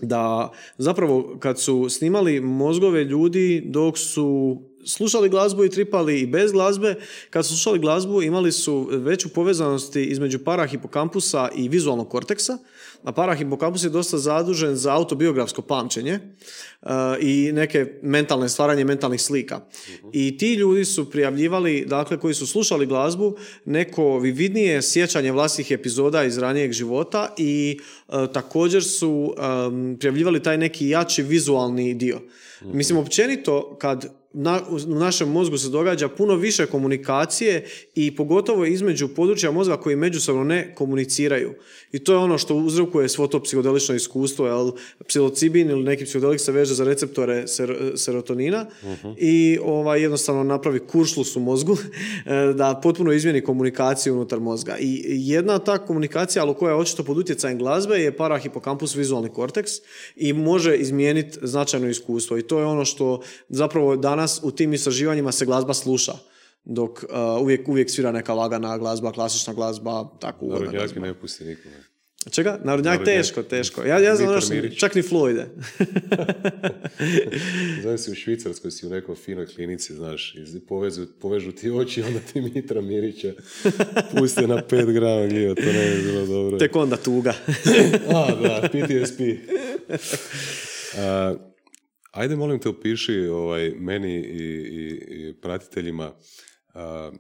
[0.01, 6.51] da zapravo kad su snimali mozgove ljudi dok su slušali glazbu i tripali i bez
[6.51, 6.95] glazbe,
[7.30, 12.57] kad su slušali glazbu imali su veću povezanost između parahipokampusa i vizualnog korteksa,
[13.03, 16.19] a parahipokampus je dosta zadužen za autobiografsko pamćenje
[16.81, 16.89] uh,
[17.19, 19.60] i neke mentalne stvaranje mentalnih slika.
[20.14, 23.35] I ti ljudi su prijavljivali, dakle, koji su slušali glazbu,
[23.65, 29.35] neko vividnije sjećanje vlastitih epizoda iz ranijeg života i uh, također su
[29.68, 32.22] um, prijavljivali taj neki jači vizualni dio.
[32.61, 37.65] Mislim, općenito, kad na, u našem mozgu se događa puno više komunikacije
[37.95, 41.53] i pogotovo između područja mozga koji međusobno ne komuniciraju.
[41.91, 44.72] I to je ono što uzrokuje svo to psihodelično iskustvo, jel
[45.07, 48.65] psilocibin ili neki psihodelik se veže za receptore ser, serotonina
[49.18, 51.77] i ovaj, jednostavno napravi kuršlus u mozgu
[52.60, 54.77] da potpuno izmijeni komunikaciju unutar mozga.
[54.80, 59.72] I jedna ta komunikacija, ali koja je očito pod utjecajem glazbe, je parahipokampus vizualni korteks
[60.15, 62.38] i može izmijeniti značajno iskustvo.
[62.38, 66.13] I to je ono što zapravo danas u tim istraživanjima se glazba sluša
[66.63, 71.45] dok uh, uvijek, uvijek svira neka lagana glazba, klasična glazba, tako ugodna Narodnjaki ne pusti
[71.45, 71.75] nikome.
[72.31, 72.59] Čega?
[72.63, 73.05] Narodnjak Narodnjak.
[73.05, 73.83] teško, teško.
[73.83, 74.79] Ja, ja znam, Mirić.
[74.79, 75.47] čak ni flow ide.
[77.81, 80.35] Znaš si u Švicarskoj si u nekoj finoj klinici, znaš,
[80.67, 83.33] povezu, povežu ti oči, onda ti Mitra Mirića
[84.17, 86.57] puste na 5 grama gljiva, to ne bi bilo dobro.
[86.57, 87.33] Tek onda tuga.
[88.15, 89.19] A, da, PTSP.
[90.97, 91.35] A,
[92.14, 96.11] ajde, molim te, opiši ovaj, meni i, i, i pratiteljima
[96.73, 97.11] a,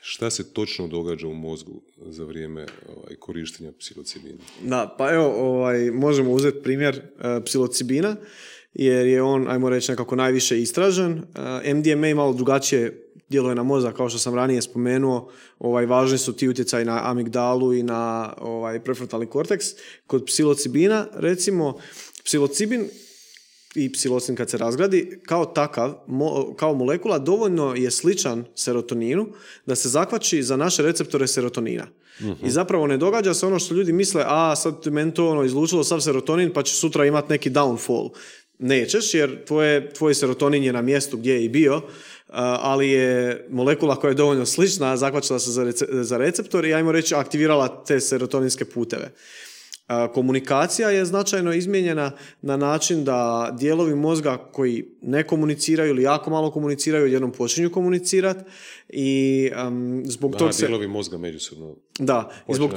[0.00, 2.66] šta se točno događa u mozgu za vrijeme
[2.96, 4.38] ovaj, korištenja psilocibina.
[4.64, 8.16] Da, pa evo, ovaj, možemo uzeti primjer uh, psilocibina,
[8.74, 11.12] jer je on, ajmo reći, nekako najviše istražen.
[11.12, 16.32] Uh, MDMA malo drugačije djeluje na mozak, kao što sam ranije spomenuo, ovaj, važni su
[16.32, 19.66] ti utjecaji na amigdalu i na ovaj, prefrontalni korteks.
[20.06, 21.78] Kod psilocibina, recimo,
[22.24, 22.88] psilocibin
[23.74, 25.94] i psilocin kad se razgradi, kao takav,
[26.56, 29.28] kao molekula, dovoljno je sličan serotoninu
[29.66, 31.86] da se zakvači za naše receptore serotonina.
[32.44, 35.84] I zapravo ne događa se ono što ljudi misle, a sad meni to ono, izlučilo
[35.84, 38.10] sav serotonin pa će sutra imati neki downfall.
[38.58, 41.82] Nećeš jer tvoje, tvoj serotonin je na mjestu gdje je i bio,
[42.28, 45.72] ali je molekula koja je dovoljno slična, zakvačila se za,
[46.02, 49.12] za receptor i ajmo reći aktivirala te serotoninske puteve.
[50.14, 52.10] Komunikacija je značajno izmijenjena
[52.42, 58.40] na način da dijelovi mozga koji ne komuniciraju ili jako malo komuniciraju jednom počinju komunicirati
[58.88, 60.66] i um, zbog toga se...
[60.66, 62.70] dijelovi mozga međusobno Da, i zbog,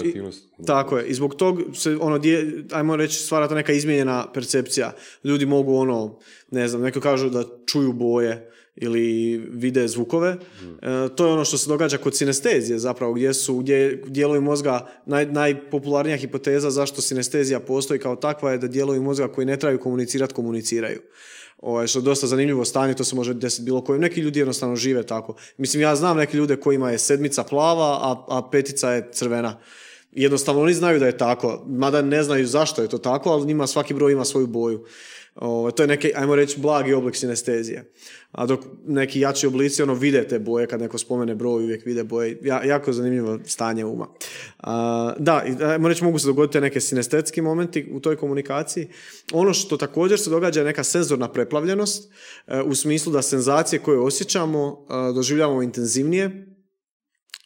[0.67, 1.05] tako je.
[1.05, 4.91] I zbog tog se, ono, dje, ajmo reći, stvara neka izmijenjena percepcija.
[5.23, 6.19] Ljudi mogu, ono,
[6.51, 10.29] ne znam, neko kažu da čuju boje, ili vide zvukove.
[10.29, 10.37] E,
[11.15, 15.25] to je ono što se događa kod sinestezije zapravo, gdje su gdje dijelovi mozga, naj,
[15.25, 20.33] najpopularnija hipoteza zašto sinestezija postoji kao takva je da dijelovi mozga koji ne trebaju komunicirati,
[20.33, 21.01] komuniciraju.
[21.57, 24.01] Ovo je što je dosta zanimljivo stanje, to se može desiti bilo kojim.
[24.01, 25.35] Neki ljudi jednostavno žive tako.
[25.57, 29.59] Mislim, ja znam neke ljude kojima je sedmica plava, a, a petica je crvena.
[30.11, 33.67] Jednostavno oni znaju da je tako, mada ne znaju zašto je to tako, ali njima
[33.67, 34.85] svaki broj ima svoju boju.
[35.35, 37.91] Ovo, to je neki, ajmo reći, blagi oblik sinestezije.
[38.31, 42.03] A dok neki jači oblici, ono, vide te boje, kad neko spomene broj, uvijek vide
[42.03, 42.39] boje.
[42.43, 44.07] Ja, jako zanimljivo stanje uma.
[44.59, 48.87] A, da, ajmo reći, mogu se dogoditi neke sinestetski momenti u toj komunikaciji.
[49.33, 52.11] Ono što također se događa je neka senzorna preplavljenost,
[52.47, 56.54] e, u smislu da senzacije koje osjećamo doživljavamo intenzivnije,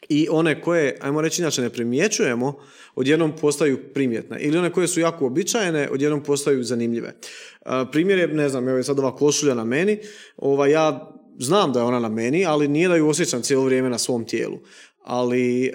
[0.09, 2.59] i one koje, ajmo reći inače, ne primjećujemo,
[2.95, 4.39] odjednom postaju primjetne.
[4.39, 7.13] Ili one koje su jako običajene, odjednom postaju zanimljive.
[7.91, 9.99] Primjer je, ne znam, evo je sad ova košulja na meni,
[10.37, 13.89] ova, ja znam da je ona na meni, ali nije da ju osjećam cijelo vrijeme
[13.89, 14.59] na svom tijelu.
[15.03, 15.73] Ali,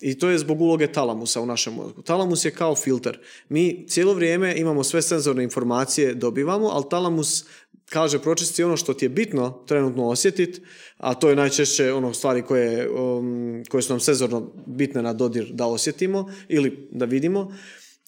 [0.00, 2.02] i to je zbog uloge talamusa u našem mozgu.
[2.02, 3.18] Talamus je kao filter.
[3.48, 7.44] Mi cijelo vrijeme imamo sve senzorne informacije, dobivamo, ali talamus
[7.90, 10.60] kaže pročisti ono što ti je bitno trenutno osjetiti,
[10.98, 15.46] a to je najčešće ono stvari koje, um, koje su nam sezorno bitne na dodir
[15.52, 17.52] da osjetimo ili da vidimo.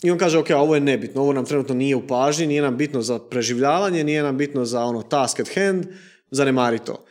[0.02, 2.76] I on kaže, ok, ovo je nebitno, ovo nam trenutno nije u pažnji, nije nam
[2.76, 5.86] bitno za preživljavanje, nije nam bitno za ono task at hand,
[6.30, 7.04] zanemari to.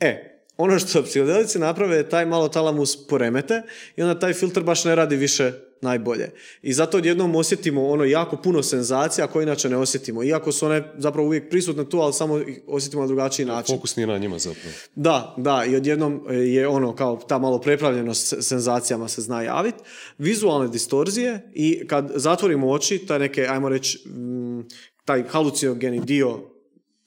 [0.00, 3.62] E, ono što psihodelici naprave je taj malo talamus poremete
[3.96, 6.30] i onda taj filter baš ne radi više najbolje.
[6.62, 10.24] I zato odjednom osjetimo ono jako puno senzacija koje inače ne osjetimo.
[10.24, 13.76] Iako su one zapravo uvijek prisutne tu, ali samo osjetimo na drugačiji način.
[13.76, 14.74] Fokus nije na njima zapravo.
[14.94, 15.64] Da, da.
[15.64, 19.78] I odjednom je ono kao ta malo prepravljenost senzacijama se zna javiti.
[20.18, 24.60] Vizualne distorzije i kad zatvorimo oči, taj neke, ajmo reći, mm,
[25.04, 26.53] taj halucinogeni dio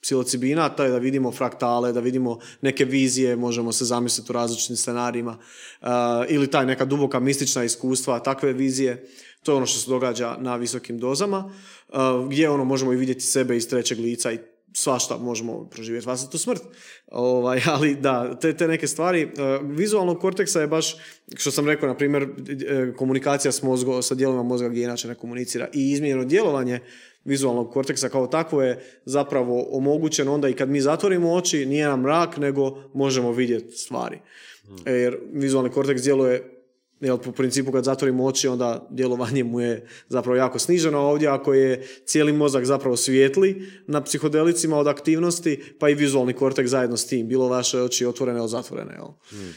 [0.08, 4.76] psilocibina, to je da vidimo fraktale, da vidimo neke vizije, možemo se zamisliti u različitim
[4.76, 5.88] scenarijima, uh,
[6.28, 9.06] ili taj neka duboka mistična iskustva, takve vizije,
[9.42, 11.44] to je ono što se događa na visokim dozama,
[11.88, 14.38] uh, gdje ono možemo i vidjeti sebe iz trećeg lica i
[14.72, 16.62] svašta možemo proživjeti vlastitu smrt.
[17.06, 19.24] Ovaj, ali da, te, te neke stvari.
[19.24, 20.96] Uh, vizualnog korteksa je baš,
[21.36, 22.28] što sam rekao, na primjer,
[22.96, 26.80] komunikacija s mozgom, sa dijelovima mozga gdje inače ne komunicira i izmijenjeno djelovanje
[27.24, 32.00] vizualnog korteksa kao takvo je zapravo omogućeno onda i kad mi zatvorimo oči, nije nam
[32.00, 34.18] mrak, nego možemo vidjeti stvari.
[34.86, 36.57] Jer vizualni korteks djeluje
[37.00, 40.98] Jel, po principu kad zatvorimo oči, onda djelovanje mu je zapravo jako sniženo.
[40.98, 46.70] Ovdje ako je cijeli mozak zapravo svijetli na psihodelicima od aktivnosti, pa i vizualni korteks
[46.70, 47.28] zajedno s tim.
[47.28, 48.94] Bilo vaše oči otvorene ili zatvorene.
[48.94, 49.08] Jel?
[49.30, 49.54] Hmm.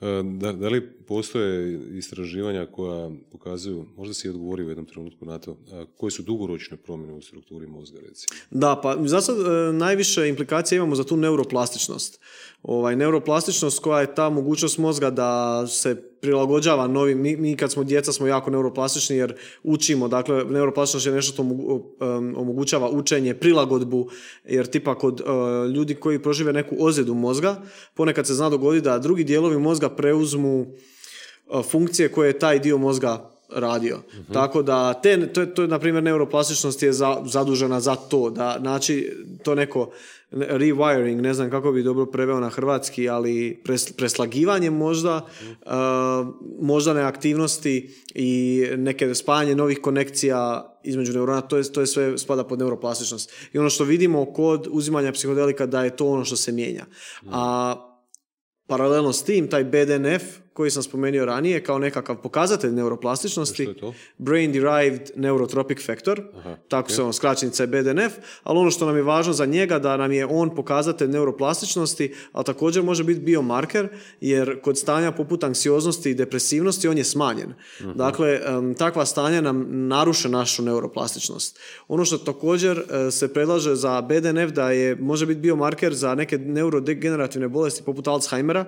[0.00, 5.38] E, da, da li postoje istraživanja koja pokazuju, možda si odgovorio u jednom trenutku na
[5.38, 5.56] to,
[5.96, 8.40] koje su dugoročne promjene u strukturi mozga recimo?
[8.50, 12.20] Da, pa za sad e, najviše implikacije imamo za tu neuroplastičnost.
[12.62, 17.84] Ovaj, neuroplastičnost koja je ta mogućnost mozga da se prilagođava novim, mi, mi kad smo
[17.84, 21.42] djeca smo jako neuroplastični jer učimo, dakle neuroplastičnost je nešto što
[22.36, 24.08] omogućava učenje, prilagodbu,
[24.44, 25.24] jer tipa kod e,
[25.68, 27.62] ljudi koji prožive neku ozljedu mozga,
[27.94, 30.66] ponekad se zna dogoditi da drugi dijelovi mozga preuzmu
[31.70, 33.98] funkcije koje je taj dio mozga radio.
[34.14, 34.32] Mhm.
[34.32, 39.12] Tako da, te, to, to na primjer, neuroplastičnost je za, zadužena za to, da znači
[39.42, 39.90] to neko
[40.30, 43.62] rewiring, ne znam kako bi dobro preveo na hrvatski, ali
[43.96, 45.72] preslagivanje možda, uh,
[46.60, 52.44] možda neaktivnosti i neke spajanje novih konekcija između neurona, to je, to je sve spada
[52.44, 53.32] pod neuroplastičnost.
[53.52, 56.84] I ono što vidimo kod uzimanja psihodelika da je to ono što se mijenja.
[57.30, 57.74] A
[58.66, 60.22] paralelno s tim, taj BDNF,
[60.58, 63.62] koji sam spomenuo ranije kao nekakav pokazatelj neuroplastičnosti.
[63.62, 63.94] Što je to?
[64.18, 68.12] Brain Derived Neurotropic Factor, Aha, tako se on skraćenica je BDNF,
[68.42, 72.44] ali ono što nam je važno za njega da nam je on pokazatelj neuroplastičnosti, ali
[72.44, 73.88] također može biti biomarker,
[74.20, 77.54] jer kod stanja poput anksioznosti i depresivnosti on je smanjen.
[77.94, 81.58] Dakle, em, takva stanja nam naruše našu neuroplastičnost.
[81.88, 86.38] Ono što također e, se predlaže za BDNF da je može biti biomarker za neke
[86.38, 88.64] neurodegenerativne bolesti poput Alzheimera,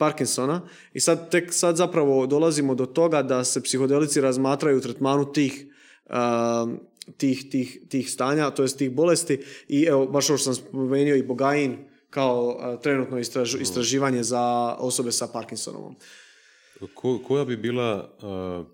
[0.00, 0.62] Parkinsona
[0.92, 5.66] i sad tek sad zapravo dolazimo do toga da se psihodelici razmatraju u tretmanu tih
[6.08, 6.80] um,
[7.16, 11.16] tih, tih, tih stanja, to jest tih bolesti i evo, baš ovo što sam spomenuo
[11.16, 11.76] i Bogain
[12.10, 15.96] kao uh, trenutno istraž- istraživanje za osobe sa Parkinsonovom.
[16.94, 18.66] Ko- koja bi bila uh,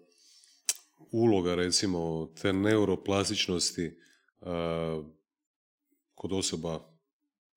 [1.10, 3.98] uloga, recimo, te neuroplastičnosti
[4.40, 4.48] uh,
[6.14, 6.80] kod osoba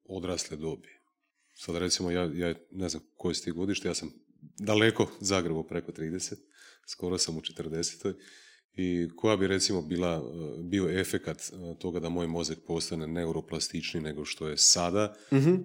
[0.06, 0.99] odrasle dobi?
[1.60, 4.12] Sad recimo, ja, ja ne znam koje si ti godište, ja sam
[4.60, 6.36] daleko Zagrebu preko 30,
[6.88, 8.14] skoro sam u 40.
[8.80, 14.04] I koja bi recimo bila, uh, bio efekat uh, toga da moj mozak postane neuroplastičniji
[14.04, 15.16] nego što je sada,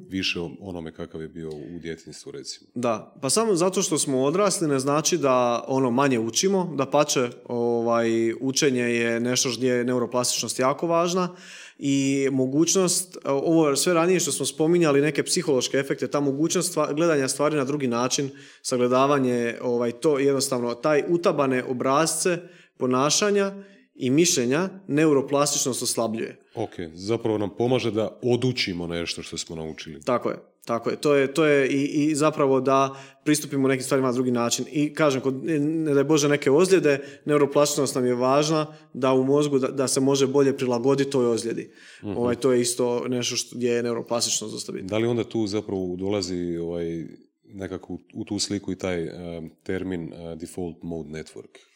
[0.09, 2.71] više o onome kakav je bio u djetinstvu recimo.
[2.75, 7.29] Da, pa samo zato što smo odrasli ne znači da ono manje učimo, da pače
[7.45, 11.37] ovaj, učenje je nešto gdje je neuroplastičnost jako važna
[11.79, 17.57] i mogućnost, ovo sve ranije što smo spominjali, neke psihološke efekte, ta mogućnost gledanja stvari
[17.57, 18.31] na drugi način,
[18.63, 22.39] sagledavanje, ovaj, to jednostavno, taj utabane obrazce
[22.77, 23.53] ponašanja
[23.95, 26.41] i mišljenja neuroplastičnost oslabljuje.
[26.55, 30.01] Ok, zapravo nam pomaže da odučimo nešto što smo naučili.
[30.01, 30.97] Tako je, tako je.
[30.97, 32.95] To je, to je i, i zapravo da
[33.25, 34.67] pristupimo nekim stvarima na drugi način.
[34.73, 39.59] I kažem, kod, ne daj Bože, neke ozljede, neuroplastičnost nam je važna da u mozgu,
[39.59, 41.71] da, da se može bolje prilagoditi toj ozljedi.
[42.03, 44.89] ovaj, to je isto nešto što, gdje je neuroplastičnost dosta bitna.
[44.89, 47.05] Da li onda tu zapravo dolazi ovaj,
[47.45, 51.74] nekako u, u tu sliku i taj um, termin uh, default mode network?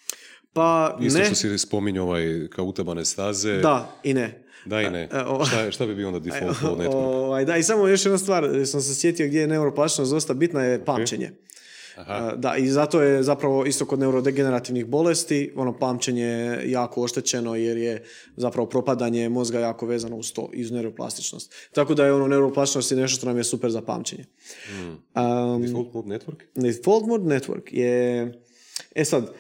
[0.59, 3.59] Pa Isto ne, što si spominjao ovaj, kao utabane staze.
[3.59, 4.43] da i ne.
[4.65, 5.09] Da i ne.
[5.13, 6.95] E, o- Šta, šta bi bio onda default mode network?
[6.95, 10.63] Ovaj, da, i samo još jedna stvar, sam se sjetio gdje je neuroplastičnost dosta bitna,
[10.63, 11.31] je pamćenje.
[11.97, 12.31] Aha.
[12.33, 17.55] E, Da, i zato je zapravo isto kod neurodegenerativnih bolesti, ono pamćenje je jako oštećeno
[17.55, 18.05] jer je
[18.37, 21.55] zapravo propadanje mozga jako vezano uz to, iz neuroplastičnost.
[21.73, 24.25] Tako da je ono neuroplastičnost je nešto što nam je super za pamćenje.
[25.15, 26.43] Um, Default mode network?
[26.55, 28.33] Default Mode Network je...
[28.95, 29.33] E sad,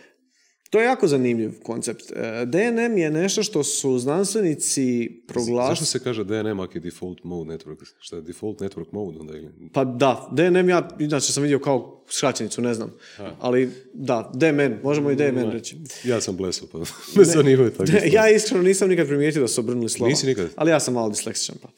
[0.70, 2.10] to je jako zanimljiv koncept.
[2.10, 5.86] E, DNM je nešto što su znanstvenici Zašto proglasili...
[5.86, 7.84] se kaže DNM ako je default mode network?
[8.00, 9.50] Šta je default network mode onda ili?
[9.72, 12.92] Pa da, DNM ja inače sam vidio kao skraćenicu, ne znam.
[13.40, 15.76] Ali da, DMN, možemo i DMN reći.
[16.04, 16.78] Ja sam blesao, pa
[17.16, 17.92] me zanimaju stvari.
[18.12, 20.08] ja iskreno nisam nikad primijetio da su obrnuli slova.
[20.08, 20.48] Nisi nikad?
[20.56, 21.68] Ali ja sam malo disleksičan pa.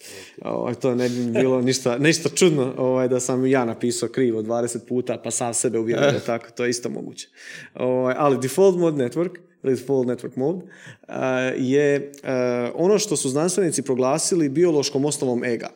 [0.50, 4.78] Ovaj, to ne bi bilo ništa, ništa čudno ovaj, da sam ja napisao krivo 20
[4.88, 6.46] puta pa sam sebe uvjerio da je tako.
[6.56, 7.28] To je isto moguće.
[7.74, 9.30] Ovaj, ali default mode network
[9.62, 10.60] ili default network mode
[11.08, 11.14] eh,
[11.56, 15.70] je eh, ono što su znanstvenici proglasili biološkom osnovom ega.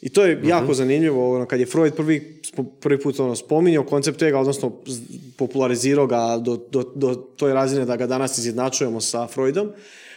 [0.00, 2.40] I to je jako zanimljivo, ono, kad je Freud prvi,
[2.80, 4.72] prvi put ono, spominjao koncept ega, odnosno
[5.36, 9.68] popularizirao ga do, do, do toj razine da ga danas izjednačujemo sa Freudom.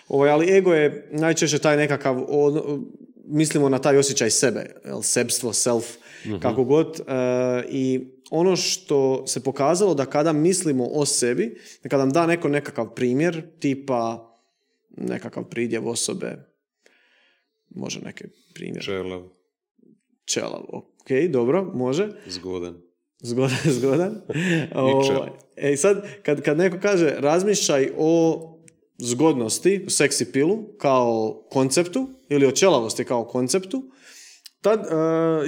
[0.08, 2.82] Ovaj, ali ego je najčešće taj nekakav, od-
[3.28, 5.86] mislimo na taj osjećaj sebe, jel, sebstvo, self,
[6.42, 7.00] kako god.
[7.08, 7.14] e,
[7.70, 12.48] I ono što se pokazalo da kada mislimo o sebi, da kada nam da neko
[12.48, 14.32] nekakav primjer, tipa
[14.98, 16.38] nekakav pridjev osobe,
[17.70, 18.24] može neki
[18.54, 18.84] primjer.
[18.84, 19.24] Čelav,
[20.26, 22.10] Čelav, ok, dobro, može.
[22.28, 22.82] zgodan.
[23.20, 24.22] Zgodan, zgodan.
[24.76, 28.42] Ovaj, E sad, kad, kad neko kaže razmišljaj o
[28.98, 33.84] zgodnosti, seksi pilu, kao konceptu, ili o čelavosti kao konceptu,
[34.62, 34.96] tad e,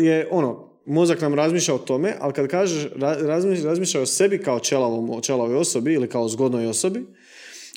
[0.04, 3.28] je ono, mozak nam razmišlja o tome, ali kad kažeš ra-
[3.64, 7.06] razmišlja, o sebi kao čelavom, o čelavoj osobi ili kao zgodnoj osobi,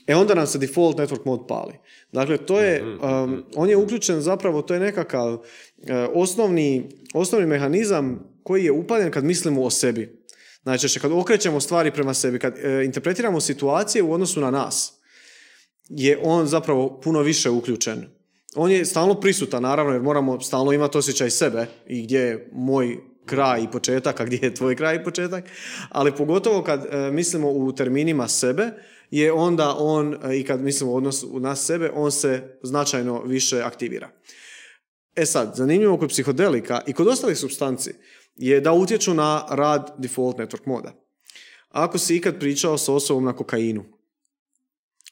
[0.07, 1.75] E onda nam se default network mode pali.
[2.13, 5.41] Dakle, to je, um, on je uključen zapravo, to je nekakav uh,
[6.15, 10.25] osnovni, osnovni mehanizam koji je upaljen kad mislimo o sebi.
[10.65, 14.93] Najčešće kad okrećemo stvari prema sebi, kad uh, interpretiramo situacije u odnosu na nas,
[15.89, 18.20] je on zapravo puno više uključen.
[18.55, 22.99] On je stalno prisutan, naravno, jer moramo stalno imati osjećaj sebe i gdje je moj
[23.27, 25.45] kraj i početak, a gdje je tvoj kraj i početak.
[25.89, 28.71] Ali pogotovo kad e, mislimo u terminima sebe,
[29.11, 33.63] je onda on, e, i kad mislimo u odnosu na sebe, on se značajno više
[33.63, 34.11] aktivira.
[35.17, 37.91] E sad, zanimljivo kod psihodelika i kod ostalih substanci
[38.37, 40.93] je da utječu na rad default network moda.
[41.69, 43.85] Ako si ikad pričao sa osobom na kokainu,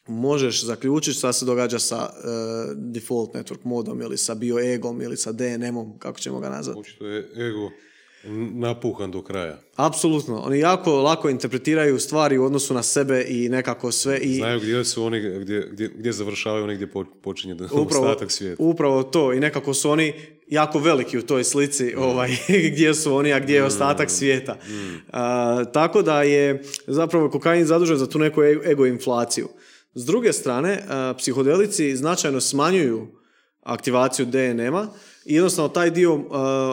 [0.09, 2.29] možeš zaključiti šta se događa sa e,
[2.75, 6.81] default network modom ili sa bioegom ili sa DNM-om, kako ćemo ga nazvati.
[6.81, 7.19] Očito je
[7.49, 7.71] ego
[8.55, 9.59] Napuhan do kraja.
[9.77, 10.41] Apsolutno.
[10.41, 14.19] Oni jako lako interpretiraju stvari u odnosu na sebe i nekako sve.
[14.19, 14.35] I...
[14.35, 16.89] Znaju gdje su oni, gdje, gdje, gdje završavaju oni gdje
[17.23, 18.63] počinje upravo, ostatak svijeta.
[18.63, 19.33] Upravo to.
[19.33, 20.13] I nekako su oni
[20.49, 22.03] jako veliki u toj slici mm.
[22.03, 22.31] ovaj,
[22.73, 23.67] gdje su oni, a gdje je mm.
[23.67, 24.55] ostatak svijeta.
[24.69, 25.13] Mm.
[25.73, 29.49] tako da je zapravo kokain zadužen za tu neku ego inflaciju.
[29.95, 30.83] S druge strane,
[31.17, 33.07] psihodelici značajno smanjuju
[33.63, 34.87] aktivaciju DNM-a
[35.25, 36.23] i jednostavno taj dio uh,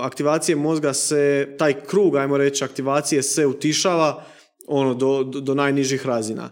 [0.02, 4.24] aktivacije mozga se, taj krug, ajmo reći, aktivacije se utišava
[4.68, 6.50] ono do, do, najnižih razina.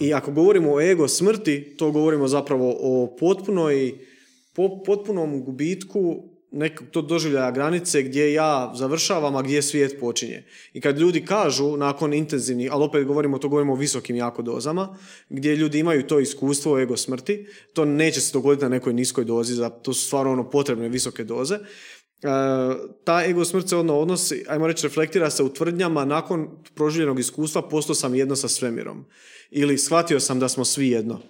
[0.00, 3.94] I ako govorimo o ego smrti, to govorimo zapravo o potpunoj,
[4.54, 10.44] po, potpunom gubitku nekog to doživljaja granice gdje ja završavam, a gdje svijet počinje.
[10.72, 14.96] I kad ljudi kažu nakon intenzivnih, ali opet govorimo, to govorimo o visokim jako dozama,
[15.28, 19.54] gdje ljudi imaju to iskustvo ego smrti, to neće se dogoditi na nekoj niskoj dozi,
[19.54, 21.58] za, to su stvarno ono potrebne visoke doze.
[22.22, 22.28] E,
[23.04, 27.62] ta ego smrt se ono odnosi, ajmo reći, reflektira se u tvrdnjama nakon proživljenog iskustva
[27.62, 29.04] postao sam jedno sa svemirom.
[29.50, 31.20] Ili shvatio sam da smo svi jedno.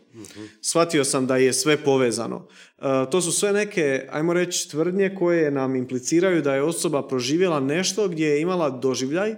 [0.61, 2.47] Shvatio sam da je sve povezano.
[2.79, 7.61] E, to su sve neke, ajmo reći, tvrdnje koje nam impliciraju da je osoba proživjela
[7.61, 9.35] nešto gdje je imala doživljaj,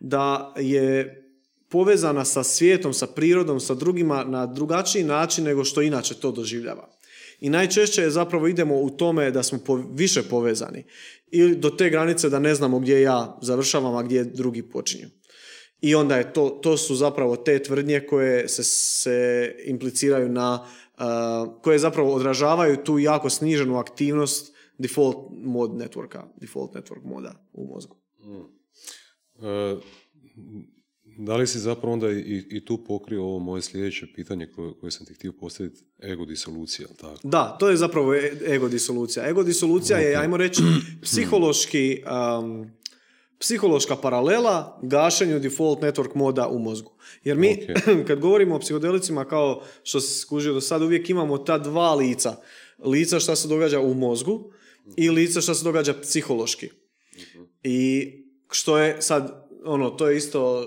[0.00, 1.16] da je
[1.70, 6.88] povezana sa svijetom, sa prirodom, sa drugima na drugačiji način nego što inače to doživljava.
[7.40, 9.58] I najčešće je zapravo idemo u tome da smo
[9.92, 10.84] više povezani.
[11.30, 15.08] Ili do te granice da ne znamo gdje ja završavam, a gdje drugi počinju.
[15.80, 20.66] I onda je to, to su zapravo te tvrdnje koje se, se impliciraju na,
[20.98, 27.66] uh, koje zapravo odražavaju tu jako sniženu aktivnost default mod networka, default network moda u
[27.66, 27.96] mozgu.
[28.24, 28.34] Mm.
[28.34, 29.82] Uh,
[31.20, 34.90] da li si zapravo onda i, i tu pokrio ovo moje sljedeće pitanje koje, koje
[34.90, 37.20] sam ti htio postaviti, ego disolucija, tako?
[37.22, 39.28] Da, to je zapravo e, ego disolucija.
[39.28, 40.62] Ego disolucija je, ajmo reći,
[41.02, 42.02] psihološki
[42.38, 42.70] um,
[43.38, 46.92] psihološka paralela gašenju default network moda u mozgu.
[47.24, 47.66] Jer mi,
[48.08, 52.36] kad govorimo o psihodelicima kao što se skužio do sada, uvijek imamo ta dva lica.
[52.84, 54.52] Lica što se događa u mozgu
[54.96, 56.68] i lica što se događa psihološki.
[57.62, 58.12] I
[58.50, 60.66] što je sad, ono, to je isto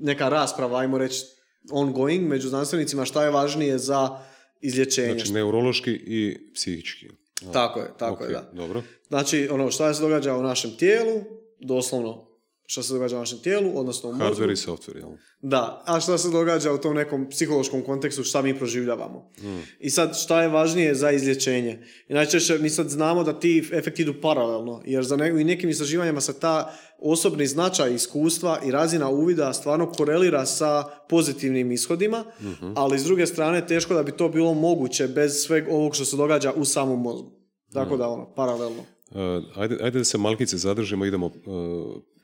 [0.00, 1.24] neka rasprava, ajmo reći,
[1.70, 4.18] ongoing među znanstvenicima, šta je važnije za
[4.60, 5.12] izlječenje.
[5.12, 7.08] Znači, neurološki i psihički.
[7.52, 8.50] Tako je, tako je, da.
[8.52, 8.82] Dobro.
[9.08, 11.22] Znači, ono, šta se događa u našem tijelu,
[11.60, 12.29] doslovno
[12.70, 14.24] što se događa u našem tijelu, odnosno u mozgu.
[14.24, 15.08] Hardware i software, jel?
[15.42, 19.30] Da, a što se događa u tom nekom psihološkom kontekstu, šta mi proživljavamo.
[19.42, 19.60] Mm.
[19.80, 21.86] I sad, šta je važnije za izlječenje?
[22.08, 26.20] I najčešće mi sad znamo da ti efekti idu paralelno, jer za ne, nekim istraživanjima
[26.20, 32.98] se ta osobni značaj iskustva i razina uvida stvarno korelira sa pozitivnim ishodima, mm ali
[32.98, 36.52] s druge strane teško da bi to bilo moguće bez sveg ovog što se događa
[36.52, 37.30] u samom mozgu.
[37.72, 37.98] Tako mm.
[37.98, 38.82] da ono, paralelno.
[39.10, 39.18] Uh,
[39.56, 41.32] ajde, ajde da se malkice zadržimo, idemo, uh,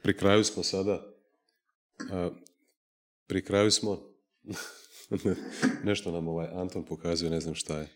[0.07, 1.03] pri kraju smo sada.
[3.27, 4.03] Pri kraju smo.
[5.85, 7.89] Nešto nam ovaj Anton pokazuje, ne znam šta je.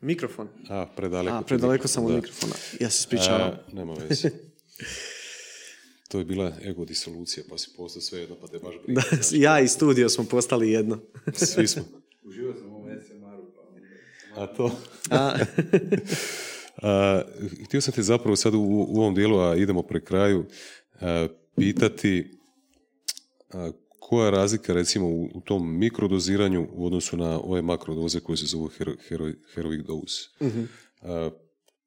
[0.00, 0.48] Mikrofon.
[0.68, 1.36] A, predaleko.
[1.36, 2.54] A, predaleko sam od mikrofona.
[2.80, 3.52] Ja se spričavam.
[3.72, 4.30] nema veze.
[6.08, 9.02] To je bila ego disolucija, pa si postao sve jedno, pa te baš briga.
[9.32, 10.98] ja i studio smo postali jedno.
[11.54, 11.84] Svi smo.
[12.24, 13.52] Uživao sam u SMR-u.
[14.34, 14.78] Pa a to?
[15.10, 15.36] A.
[17.64, 20.46] htio sam te zapravo sad u, u ovom dijelu, a idemo pre kraju,
[21.56, 22.30] pitati
[24.08, 28.68] koja je razlika recimo u, tom mikrodoziranju u odnosu na ove makrodoze koje se zovu
[28.68, 30.28] hero, hero, heroic dose.
[30.42, 30.62] Mhm.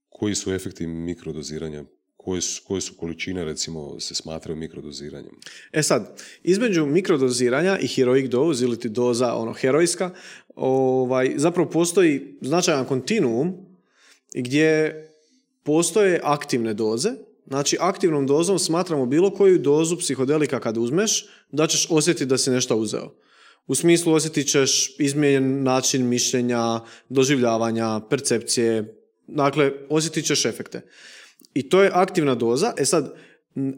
[0.10, 1.84] koji su efekti mikrodoziranja?
[2.18, 5.32] Koje su, koje su količine recimo se smatraju mikrodoziranjem?
[5.72, 10.12] E sad, između mikrodoziranja i heroic dose ili ti doza ono herojska,
[10.56, 13.54] ovaj, zapravo postoji značajan kontinuum
[14.36, 14.96] gdje
[15.64, 17.10] postoje aktivne doze.
[17.50, 22.52] Znači, aktivnom dozom smatramo bilo koju dozu psihodelika kad uzmeš, da ćeš osjetiti da si
[22.52, 23.14] nešto uzeo.
[23.68, 30.82] U smislu osjetit ćeš izmijenjen način mišljenja, doživljavanja, percepcije, dakle, osjetit ćeš efekte.
[31.54, 32.74] I to je aktivna doza.
[32.78, 33.14] E sad,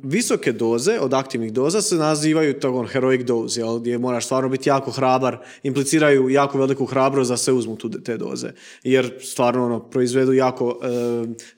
[0.03, 4.69] visoke doze od aktivnih doza se nazivaju togon heroic dose, jel, gdje moraš stvarno biti
[4.69, 8.52] jako hrabar, impliciraju jako veliku hrabrost da se uzmu tu, te doze,
[8.84, 10.88] jer stvarno ono, proizvedu jako e,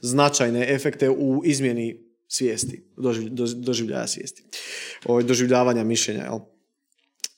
[0.02, 2.03] značajne efekte u izmjeni
[2.34, 2.84] svijesti,
[3.56, 4.44] doživljaja svijesti,
[5.06, 6.40] o, doživljavanja mišljenja, jel?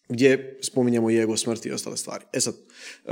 [0.10, 2.26] gdje spominjemo i ego smrti i ostale stvari.
[2.34, 3.12] E sad, e,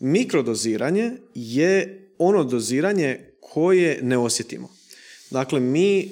[0.00, 4.68] mikrodoziranje je ono doziranje koje ne osjetimo.
[5.30, 6.10] Dakle, mi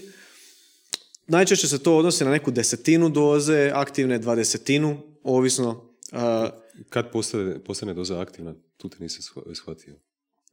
[1.26, 5.90] Najčešće se to odnosi na neku desetinu doze, aktivne dvadesetinu, ovisno.
[6.88, 9.94] Kad postane, postane doza aktivna, tu te nisam shvatio.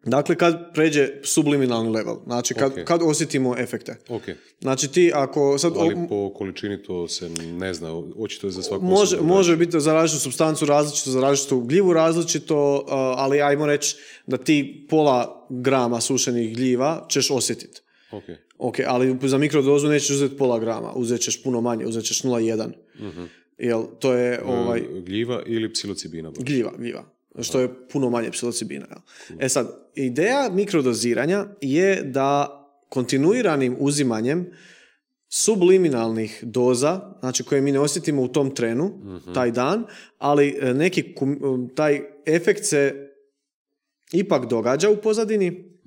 [0.04, 2.84] Dakle, kad pređe subliminalni level, znači kad, Ok.
[2.84, 3.96] kad osjetimo efekte.
[4.10, 4.22] Ok,
[4.62, 5.74] Znači ti ako sad...
[5.78, 9.94] ali po količini to se ne zna, očito je za svaku Može, može biti za
[9.94, 12.84] različitu substancu različito, za različitu gljivu različito, uh,
[13.18, 13.96] ali ajmo reći
[14.28, 17.82] da ti pola grama sušenih gljiva ćeš osjetiti.
[18.12, 18.24] Ok,
[18.58, 23.28] Ok, ali za mikrodozu nećeš uzeti pola grama, uzet ćeš puno manje, uzet ćeš 0,1.
[23.58, 26.30] Jel, to je ovaj, E, gljiva ili psilocibina.
[26.32, 26.44] baš.
[26.44, 27.04] gljiva, gljiva,
[27.40, 28.86] što je puno manje psilocibina.
[29.40, 32.58] E sad, ideja mikrodoziranja je da
[32.90, 34.52] kontinuiranim uzimanjem
[35.30, 38.92] subliminalnih doza, znači koje mi ne osjetimo u tom trenu,
[39.34, 39.86] taj dan,
[40.18, 43.10] ali e, neki kum- taj efekt se
[44.14, 45.80] ipak događa u pozadini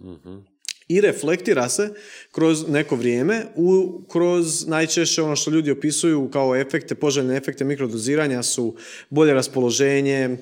[0.89, 1.95] i reflektira se
[2.33, 8.43] kroz neko vrijeme, u, kroz najčešće ono što ljudi opisuju kao efekte, poželjne efekte mikrodoziranja
[8.43, 8.75] su
[9.11, 10.37] bolje raspoloženje,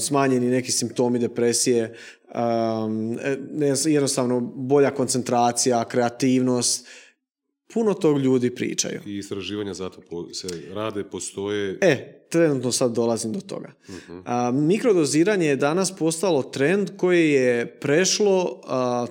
[0.00, 1.94] smanjeni neki simptomi depresije,
[2.34, 6.86] e, jednostavno bolja koncentracija, kreativnost,
[7.74, 9.00] puno tog ljudi pričaju.
[9.06, 10.00] I istraživanja zato
[10.32, 11.78] se rade, postoje.
[11.80, 13.72] E, trenutno sad dolazim do toga.
[14.24, 19.06] A, mikrodoziranje je danas postalo trend koji je prešlo a,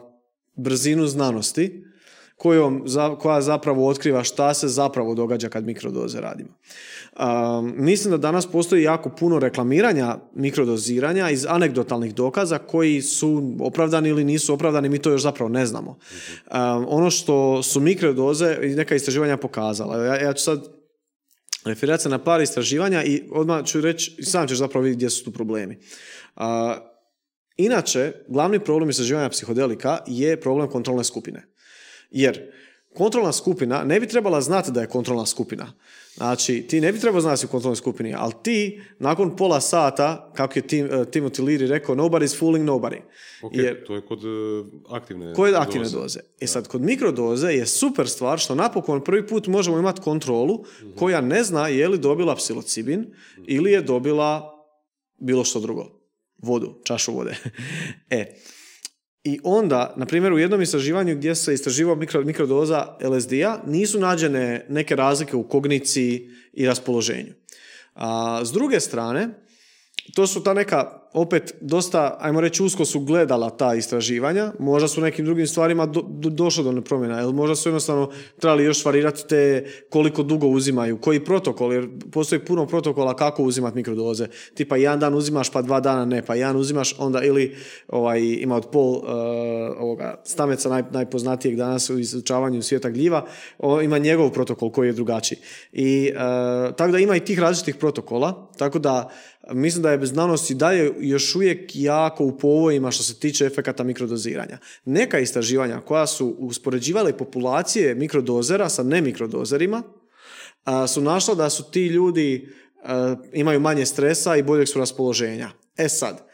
[0.56, 1.84] brzinu znanosti
[2.36, 6.50] kojom, za- koja zapravo otkriva šta se zapravo događa kad mikrodoze radimo.
[7.16, 14.10] A, mislim da danas postoji jako puno reklamiranja mikrodoziranja iz anegdotalnih dokaza koji su opravdani
[14.10, 15.98] ili nisu opravdani, mi to još zapravo ne znamo.
[16.48, 20.06] A, ono što su mikrodoze i neka istraživanja pokazala.
[20.06, 20.68] Ja, ja ću sad
[21.66, 25.24] referirati se na par istraživanja i odmah ću reći, sam ćeš zapravo vidjeti gdje su
[25.24, 25.78] tu problemi.
[26.36, 26.78] A,
[27.58, 31.48] inače, glavni problem istraživanja psihodelika je problem kontrolne skupine.
[32.12, 32.52] Jer
[32.94, 35.74] kontrolna skupina ne bi trebala znati da je kontrolna skupina.
[36.16, 40.60] Znači, ti ne bi trebao znati u kontrolnoj skupini, ali ti, nakon pola sata, kako
[40.60, 42.98] je Tim, eh, Timothy Leary rekao, nobody's fooling nobody.
[43.44, 44.28] Ok, Jer to je kod e,
[44.90, 46.20] aktivne koje aktivne doze?
[46.42, 50.64] E sad, kod mikrodoze je super stvar što napokon prvi put možemo imati kontrolu
[50.96, 53.14] koja ne zna je li dobila psilocibin
[53.48, 54.54] ili je dobila
[55.20, 56.03] bilo što drugo.
[56.44, 57.36] Vodu, čašu vode.
[58.10, 58.36] e,
[59.24, 64.66] i onda, na primjer, u jednom istraživanju gdje se istraživao mikro, mikrodoza LSD-a, nisu nađene
[64.70, 67.34] neke razlike u kogniciji i raspoloženju.
[67.94, 69.30] A, s druge strane,
[70.16, 75.02] to su ta neka, opet, dosta, ajmo reći, usko su gledala ta istraživanja, možda su
[75.02, 78.10] nekim drugim stvarima do, do- došlo do promjena, ili možda su jednostavno
[78.40, 83.76] trebali još varirati te koliko dugo uzimaju, koji protokol, jer postoji puno protokola kako uzimati
[83.76, 84.28] mikrodoze.
[84.54, 87.56] Tipa jedan dan uzimaš pa dva dana ne, pa jedan uzimaš onda ili
[87.88, 89.04] ovaj, ima od pol uh,
[89.80, 93.26] ovoga stameca naj, najpoznatijeg danas u izučavanju svijeta gljiva,
[93.60, 95.38] o, ima njegov protokol koji je drugačiji.
[95.72, 99.10] I uh, tako da ima i tih različitih protokola, tako da
[99.52, 103.84] mislim da je bez znanosti dalje još uvijek jako u povojima što se tiče efekata
[103.84, 104.58] mikrodoziranja.
[104.86, 109.84] Neka istraživanja koja su uspoređivale populacije mikrodozera sa nemikrodozerima
[110.88, 112.50] su našla da su ti ljudi
[113.34, 115.52] imaju manje stresa i boljeg su raspoloženja.
[115.78, 116.28] E sad,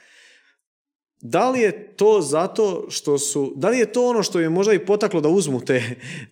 [1.22, 4.74] da li je to zato što su, da li je to ono što je možda
[4.74, 5.84] i potaklo da uzmu te,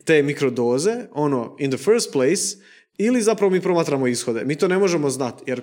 [0.06, 2.58] te mikrodoze, ono, in the first place,
[2.98, 4.46] ili zapravo mi promatramo ishode.
[4.46, 5.62] Mi to ne možemo znati, jer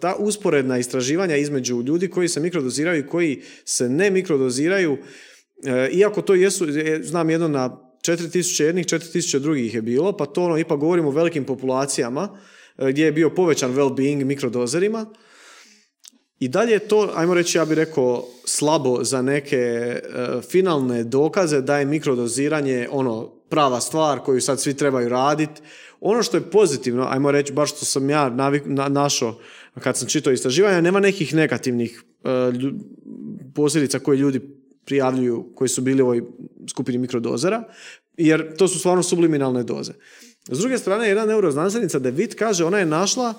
[0.00, 4.98] ta usporedna istraživanja između ljudi koji se mikrodoziraju i koji se ne mikrodoziraju,
[5.64, 6.66] e, iako to jesu,
[7.02, 11.12] znam jedno na 4000 jednih, 4000 drugih je bilo, pa to ono, ipak govorimo o
[11.12, 12.38] velikim populacijama,
[12.78, 15.06] e, gdje je bio povećan well-being mikrodozerima,
[16.40, 20.02] i dalje je to, ajmo reći, ja bih rekao, slabo za neke e,
[20.50, 25.60] finalne dokaze da je mikrodoziranje ono prava stvar koju sad svi trebaju raditi.
[26.00, 29.38] Ono što je pozitivno, ajmo reći, baš što sam ja navik, na, našao
[29.80, 32.78] kad sam čitao istraživanja, nema nekih negativnih e, lju-
[33.54, 34.40] posljedica koje ljudi
[34.84, 36.22] prijavljuju koji su bili u ovoj
[36.70, 37.64] skupini mikrodozera,
[38.16, 39.92] jer to su stvarno subliminalne doze.
[40.48, 43.34] S druge strane, jedna neuroznanstvenica David kaže, ona je našla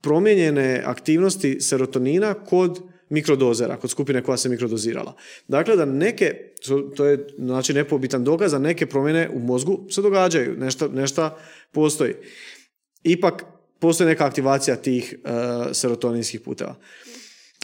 [0.00, 5.14] promijenjene aktivnosti serotonina kod mikrodozera, kod skupine koja se mikrodozirala.
[5.48, 6.34] Dakle, da neke,
[6.96, 11.38] to, je znači nepobitan dokaz, da neke promjene u mozgu se događaju, nešto, nešto
[11.72, 12.14] postoji.
[13.02, 13.44] Ipak
[13.78, 15.30] postoji neka aktivacija tih uh,
[15.72, 16.74] serotoninskih puteva.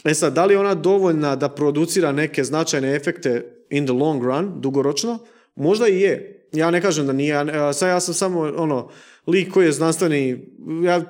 [0.03, 4.23] E sad, da li je ona dovoljna da producira neke značajne efekte in the long
[4.23, 5.19] run, dugoročno?
[5.55, 6.47] Možda i je.
[6.51, 7.35] Ja ne kažem da nije.
[7.73, 8.89] Sad ja sam samo ono,
[9.27, 10.45] lik koji je znanstveni,
[10.83, 11.01] ja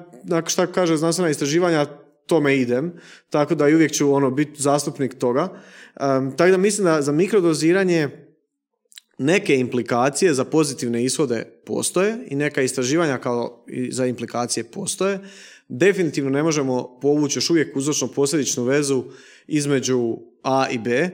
[0.48, 1.86] šta kaže znanstvena istraživanja,
[2.28, 2.94] tome idem,
[3.30, 5.42] tako da i uvijek ću ono biti zastupnik toga.
[5.44, 8.10] Um, tako da mislim da za mikrodoziranje
[9.18, 15.20] neke implikacije za pozitivne ishode postoje i neka istraživanja kao i za implikacije postoje.
[15.68, 19.04] Definitivno ne možemo povući još uvijek uzročno posljedičnu vezu
[19.48, 21.10] između A i B.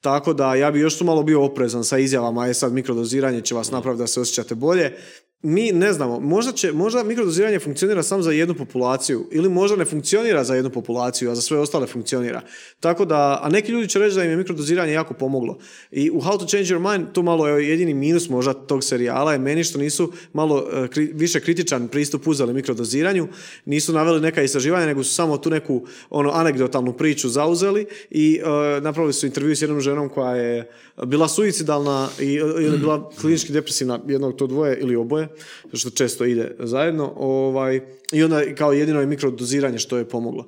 [0.00, 3.54] Tako da ja bi još tu malo bio oprezan sa izjavama, je sad mikrodoziranje će
[3.54, 4.96] vas napraviti da se osjećate bolje
[5.42, 9.84] mi ne znamo, možda, će, možda mikrodoziranje funkcionira samo za jednu populaciju ili možda ne
[9.84, 12.40] funkcionira za jednu populaciju, a za sve ostale funkcionira.
[12.80, 15.58] Tako da, a neki ljudi će reći da im je mikrodoziranje jako pomoglo.
[15.90, 19.32] I u How to Change Your Mind to malo je jedini minus možda tog serijala
[19.32, 23.28] je meni što nisu malo uh, više kritičan pristup uzeli mikrodoziranju,
[23.64, 28.82] nisu naveli neka istraživanja, nego su samo tu neku ono anegdotalnu priču zauzeli i uh,
[28.82, 30.70] napravili su intervju s jednom ženom koja je
[31.06, 35.27] bila suicidalna i, ili bila klinički depresivna jednog to dvoje ili oboje,
[35.72, 37.12] što često ide zajedno.
[37.16, 37.80] Ovaj,
[38.12, 40.46] I onda kao jedino je mikrodoziranje što je pomoglo.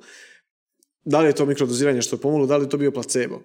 [1.05, 3.41] Da li je to mikrodoziranje što je pomoglo, da li je to bio placebo?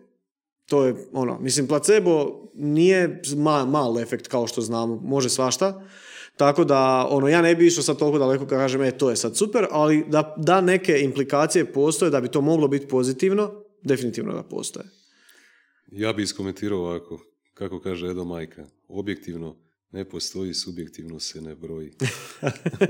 [0.66, 5.82] To je ono, mislim, placebo nije mal, mal efekt kao što znamo, može svašta.
[6.36, 9.16] Tako da, ono, ja ne bi išao sad toliko daleko kad kažem, e, to je
[9.16, 14.34] sad super, ali da, da neke implikacije postoje, da bi to moglo biti pozitivno, definitivno
[14.34, 14.86] da postoje.
[15.92, 17.20] Ja bi iskomentirao ovako,
[17.54, 19.56] kako kaže Edo Majka, objektivno
[19.92, 21.92] ne postoji, subjektivno se ne broji.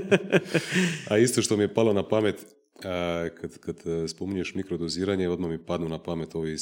[1.09, 2.45] a isto što mi je palo na pamet,
[3.41, 6.57] kad, kad e, spominješ mikrodoziranje, odmah mi padnu na pamet ovi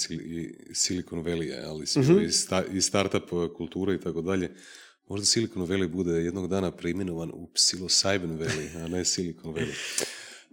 [0.74, 2.26] Silicon Valley, ali mm
[2.74, 4.52] i, startup e, kulture i tako dalje.
[5.08, 10.06] Možda Silicon Valley bude jednog dana preimenovan u Psilocybin Valley, a ne Silicon Valley.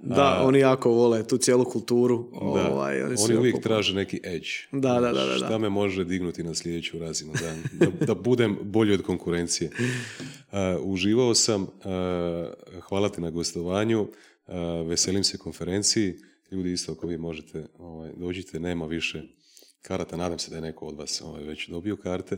[0.03, 2.29] Da, oni jako vole tu cijelu kulturu.
[2.33, 2.73] Da.
[2.73, 4.49] Ovaj, oni, oni uvijek traže neki edge.
[4.73, 7.33] Da, da, da, da, Šta me može dignuti na sljedeću razinu,
[7.73, 9.71] da, da, budem bolji od konkurencije.
[10.53, 11.69] Uh, uživao sam, uh,
[12.81, 14.09] hvala ti na gostovanju, uh,
[14.89, 16.15] veselim se konferenciji.
[16.51, 19.23] Ljudi isto ako vi možete, ovaj, dođite, nema više
[19.83, 22.37] karata, nadam se da je neko od vas ovaj, već dobio karte.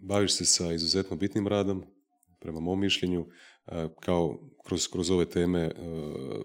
[0.00, 1.84] Baviš se sa izuzetno bitnim radom,
[2.38, 3.26] prema mom mišljenju,
[4.00, 5.72] kao kroz, kroz ove teme e,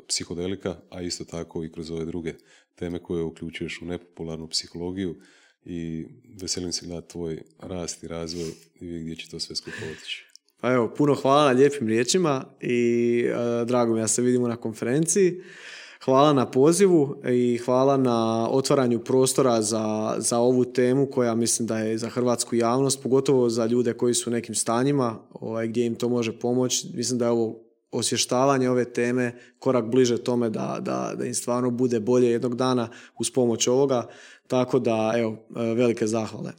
[0.08, 2.34] psihodelika, a isto tako i kroz ove druge
[2.76, 5.16] teme koje uključuješ u nepopularnu psihologiju
[5.66, 6.06] i
[6.42, 8.52] veselim se gledati tvoj rast i razvoj
[8.82, 10.26] i gdje će to sve skupo otići.
[10.62, 14.56] Pa evo, puno hvala na lijepim riječima i e, drago mi ja se vidimo na
[14.56, 15.42] konferenciji.
[16.06, 21.80] Hvala na pozivu i hvala na otvaranju prostora za, za ovu temu koja mislim da
[21.80, 25.96] je za hrvatsku javnost, pogotovo za ljude koji su u nekim stanjima ovaj, gdje im
[25.96, 26.88] to može pomoći.
[26.94, 27.65] Mislim da je ovo
[27.98, 32.90] osvještavanje ove teme korak bliže tome da, da, da im stvarno bude bolje jednog dana
[33.20, 34.08] uz pomoć ovoga.
[34.48, 36.52] Tako da, evo, velike zahvale.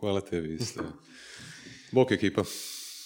[0.00, 0.82] Hvala tebi isto.
[1.92, 2.44] Bok ekipa.